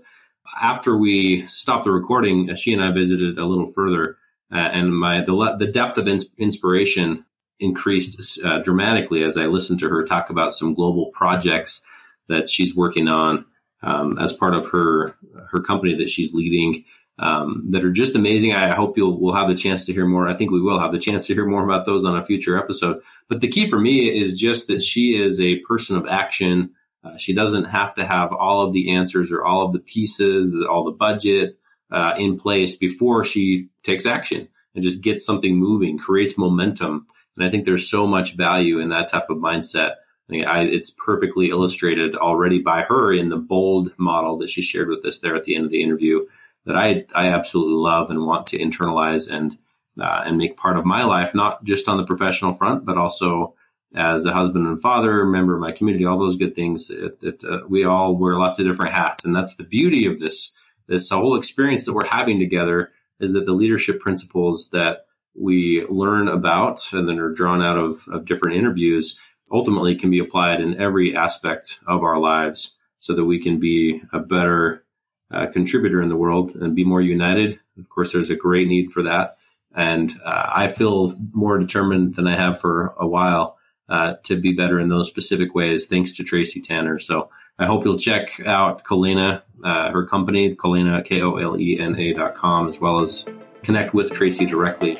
After 0.62 0.96
we 0.96 1.46
stopped 1.48 1.84
the 1.84 1.90
recording, 1.90 2.48
uh, 2.48 2.54
she 2.54 2.72
and 2.72 2.80
I 2.80 2.92
visited 2.92 3.38
a 3.38 3.44
little 3.44 3.66
further, 3.66 4.18
uh, 4.52 4.68
and 4.72 4.96
my 4.96 5.22
the 5.22 5.56
the 5.58 5.66
depth 5.66 5.98
of 5.98 6.08
ins- 6.08 6.34
inspiration 6.38 7.24
increased 7.58 8.40
uh, 8.44 8.60
dramatically 8.60 9.22
as 9.22 9.36
I 9.36 9.46
listened 9.46 9.80
to 9.80 9.88
her 9.88 10.04
talk 10.04 10.30
about 10.30 10.54
some 10.54 10.74
global 10.74 11.10
projects 11.12 11.82
that 12.28 12.48
she's 12.48 12.74
working 12.74 13.08
on 13.08 13.44
um, 13.82 14.18
as 14.18 14.32
part 14.32 14.54
of 14.54 14.70
her 14.70 15.14
her 15.50 15.60
company 15.60 15.94
that 15.96 16.08
she's 16.08 16.34
leading 16.34 16.84
um, 17.18 17.66
that 17.70 17.84
are 17.84 17.92
just 17.92 18.14
amazing. 18.14 18.52
I 18.54 18.74
hope 18.74 18.96
you'll 18.96 19.20
we'll 19.20 19.34
have 19.34 19.48
the 19.48 19.54
chance 19.54 19.84
to 19.86 19.92
hear 19.92 20.06
more. 20.06 20.26
I 20.26 20.34
think 20.34 20.50
we 20.50 20.60
will 20.60 20.80
have 20.80 20.92
the 20.92 20.98
chance 20.98 21.26
to 21.26 21.34
hear 21.34 21.46
more 21.46 21.64
about 21.64 21.84
those 21.84 22.04
on 22.04 22.16
a 22.16 22.24
future 22.24 22.58
episode. 22.58 23.02
But 23.28 23.40
the 23.40 23.48
key 23.48 23.68
for 23.68 23.78
me 23.78 24.08
is 24.08 24.38
just 24.38 24.66
that 24.68 24.82
she 24.82 25.16
is 25.16 25.40
a 25.40 25.58
person 25.60 25.96
of 25.96 26.06
action. 26.08 26.70
Uh, 27.04 27.16
she 27.16 27.34
doesn't 27.34 27.64
have 27.64 27.94
to 27.94 28.06
have 28.06 28.32
all 28.32 28.66
of 28.66 28.72
the 28.72 28.94
answers 28.94 29.30
or 29.30 29.44
all 29.44 29.64
of 29.64 29.72
the 29.72 29.78
pieces, 29.78 30.54
all 30.68 30.84
the 30.84 30.90
budget 30.90 31.59
uh, 31.90 32.14
in 32.16 32.38
place 32.38 32.76
before 32.76 33.24
she 33.24 33.68
takes 33.82 34.06
action 34.06 34.48
and 34.74 34.84
just 34.84 35.02
gets 35.02 35.24
something 35.24 35.56
moving, 35.56 35.98
creates 35.98 36.38
momentum. 36.38 37.06
And 37.36 37.44
I 37.44 37.50
think 37.50 37.64
there's 37.64 37.88
so 37.88 38.06
much 38.06 38.36
value 38.36 38.78
in 38.78 38.90
that 38.90 39.08
type 39.08 39.30
of 39.30 39.38
mindset. 39.38 39.94
I 40.30 40.40
I, 40.46 40.60
it's 40.62 40.90
perfectly 40.90 41.50
illustrated 41.50 42.16
already 42.16 42.60
by 42.60 42.82
her 42.82 43.12
in 43.12 43.30
the 43.30 43.36
bold 43.36 43.92
model 43.98 44.38
that 44.38 44.50
she 44.50 44.62
shared 44.62 44.88
with 44.88 45.04
us 45.04 45.18
there 45.18 45.34
at 45.34 45.44
the 45.44 45.56
end 45.56 45.64
of 45.64 45.70
the 45.70 45.82
interview 45.82 46.26
that 46.66 46.76
I 46.76 47.04
I 47.14 47.28
absolutely 47.28 47.74
love 47.74 48.10
and 48.10 48.26
want 48.26 48.46
to 48.48 48.58
internalize 48.58 49.30
and 49.30 49.56
uh, 50.00 50.22
and 50.24 50.38
make 50.38 50.56
part 50.56 50.76
of 50.76 50.84
my 50.84 51.04
life, 51.04 51.34
not 51.34 51.64
just 51.64 51.88
on 51.88 51.96
the 51.96 52.04
professional 52.04 52.52
front, 52.52 52.84
but 52.84 52.96
also 52.96 53.54
as 53.94 54.24
a 54.24 54.32
husband 54.32 54.66
and 54.66 54.80
father, 54.80 55.26
member 55.26 55.54
of 55.54 55.60
my 55.60 55.72
community, 55.72 56.04
all 56.04 56.18
those 56.18 56.36
good 56.36 56.54
things. 56.54 56.88
That, 56.88 57.44
uh, 57.44 57.66
we 57.68 57.84
all 57.84 58.16
wear 58.16 58.38
lots 58.38 58.58
of 58.60 58.66
different 58.66 58.94
hats, 58.94 59.24
and 59.24 59.34
that's 59.34 59.56
the 59.56 59.64
beauty 59.64 60.06
of 60.06 60.20
this 60.20 60.54
this 60.90 61.08
whole 61.08 61.38
experience 61.38 61.86
that 61.86 61.94
we're 61.94 62.06
having 62.06 62.38
together. 62.38 62.90
Is 63.18 63.32
that 63.34 63.46
the 63.46 63.52
leadership 63.52 64.00
principles 64.00 64.70
that 64.70 65.06
we 65.34 65.86
learn 65.88 66.26
about 66.28 66.92
and 66.92 67.08
then 67.08 67.18
are 67.18 67.32
drawn 67.32 67.62
out 67.62 67.78
of, 67.78 68.08
of 68.08 68.24
different 68.24 68.56
interviews 68.56 69.18
ultimately 69.52 69.94
can 69.94 70.10
be 70.10 70.18
applied 70.18 70.60
in 70.60 70.80
every 70.80 71.14
aspect 71.14 71.80
of 71.86 72.02
our 72.02 72.18
lives 72.18 72.76
so 72.98 73.14
that 73.14 73.24
we 73.24 73.38
can 73.38 73.60
be 73.60 74.02
a 74.12 74.18
better 74.18 74.84
uh, 75.30 75.46
contributor 75.46 76.02
in 76.02 76.08
the 76.08 76.16
world 76.16 76.54
and 76.54 76.74
be 76.74 76.84
more 76.84 77.00
united. 77.00 77.58
Of 77.78 77.88
course, 77.88 78.12
there's 78.12 78.30
a 78.30 78.36
great 78.36 78.68
need 78.68 78.90
for 78.90 79.02
that. 79.04 79.30
And 79.74 80.12
uh, 80.24 80.50
I 80.54 80.68
feel 80.68 81.14
more 81.32 81.58
determined 81.58 82.16
than 82.16 82.26
I 82.26 82.40
have 82.40 82.60
for 82.60 82.94
a 82.98 83.06
while 83.06 83.58
uh, 83.88 84.14
to 84.24 84.36
be 84.36 84.52
better 84.52 84.80
in 84.80 84.88
those 84.88 85.08
specific 85.08 85.54
ways, 85.54 85.86
thanks 85.86 86.12
to 86.12 86.24
Tracy 86.24 86.60
Tanner. 86.60 86.98
So 86.98 87.30
I 87.60 87.66
hope 87.66 87.84
you'll 87.84 87.98
check 87.98 88.40
out 88.46 88.84
Kolena, 88.84 89.42
uh, 89.62 89.90
her 89.90 90.06
company, 90.06 90.54
Kolena, 90.56 91.04
K 91.04 91.20
O 91.20 91.36
L 91.36 91.60
E 91.60 91.78
N 91.78 91.94
A 91.96 92.14
dot 92.14 92.34
com, 92.34 92.66
as 92.66 92.80
well 92.80 93.00
as 93.00 93.26
connect 93.62 93.92
with 93.92 94.10
Tracy 94.12 94.46
directly. 94.46 94.96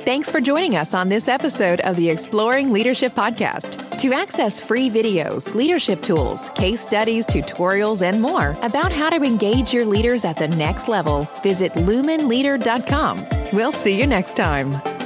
Thanks 0.00 0.30
for 0.30 0.40
joining 0.40 0.76
us 0.76 0.94
on 0.94 1.10
this 1.10 1.28
episode 1.28 1.80
of 1.82 1.94
the 1.96 2.08
Exploring 2.08 2.72
Leadership 2.72 3.14
Podcast. 3.14 3.86
To 3.98 4.14
access 4.14 4.58
free 4.58 4.88
videos, 4.88 5.54
leadership 5.54 6.00
tools, 6.00 6.48
case 6.54 6.80
studies, 6.80 7.26
tutorials, 7.26 8.00
and 8.00 8.20
more 8.20 8.56
about 8.62 8.92
how 8.92 9.10
to 9.10 9.22
engage 9.22 9.74
your 9.74 9.84
leaders 9.84 10.24
at 10.24 10.38
the 10.38 10.48
next 10.48 10.88
level, 10.88 11.28
visit 11.42 11.74
lumenleader.com. 11.74 13.26
We'll 13.52 13.72
see 13.72 14.00
you 14.00 14.06
next 14.06 14.34
time. 14.34 14.99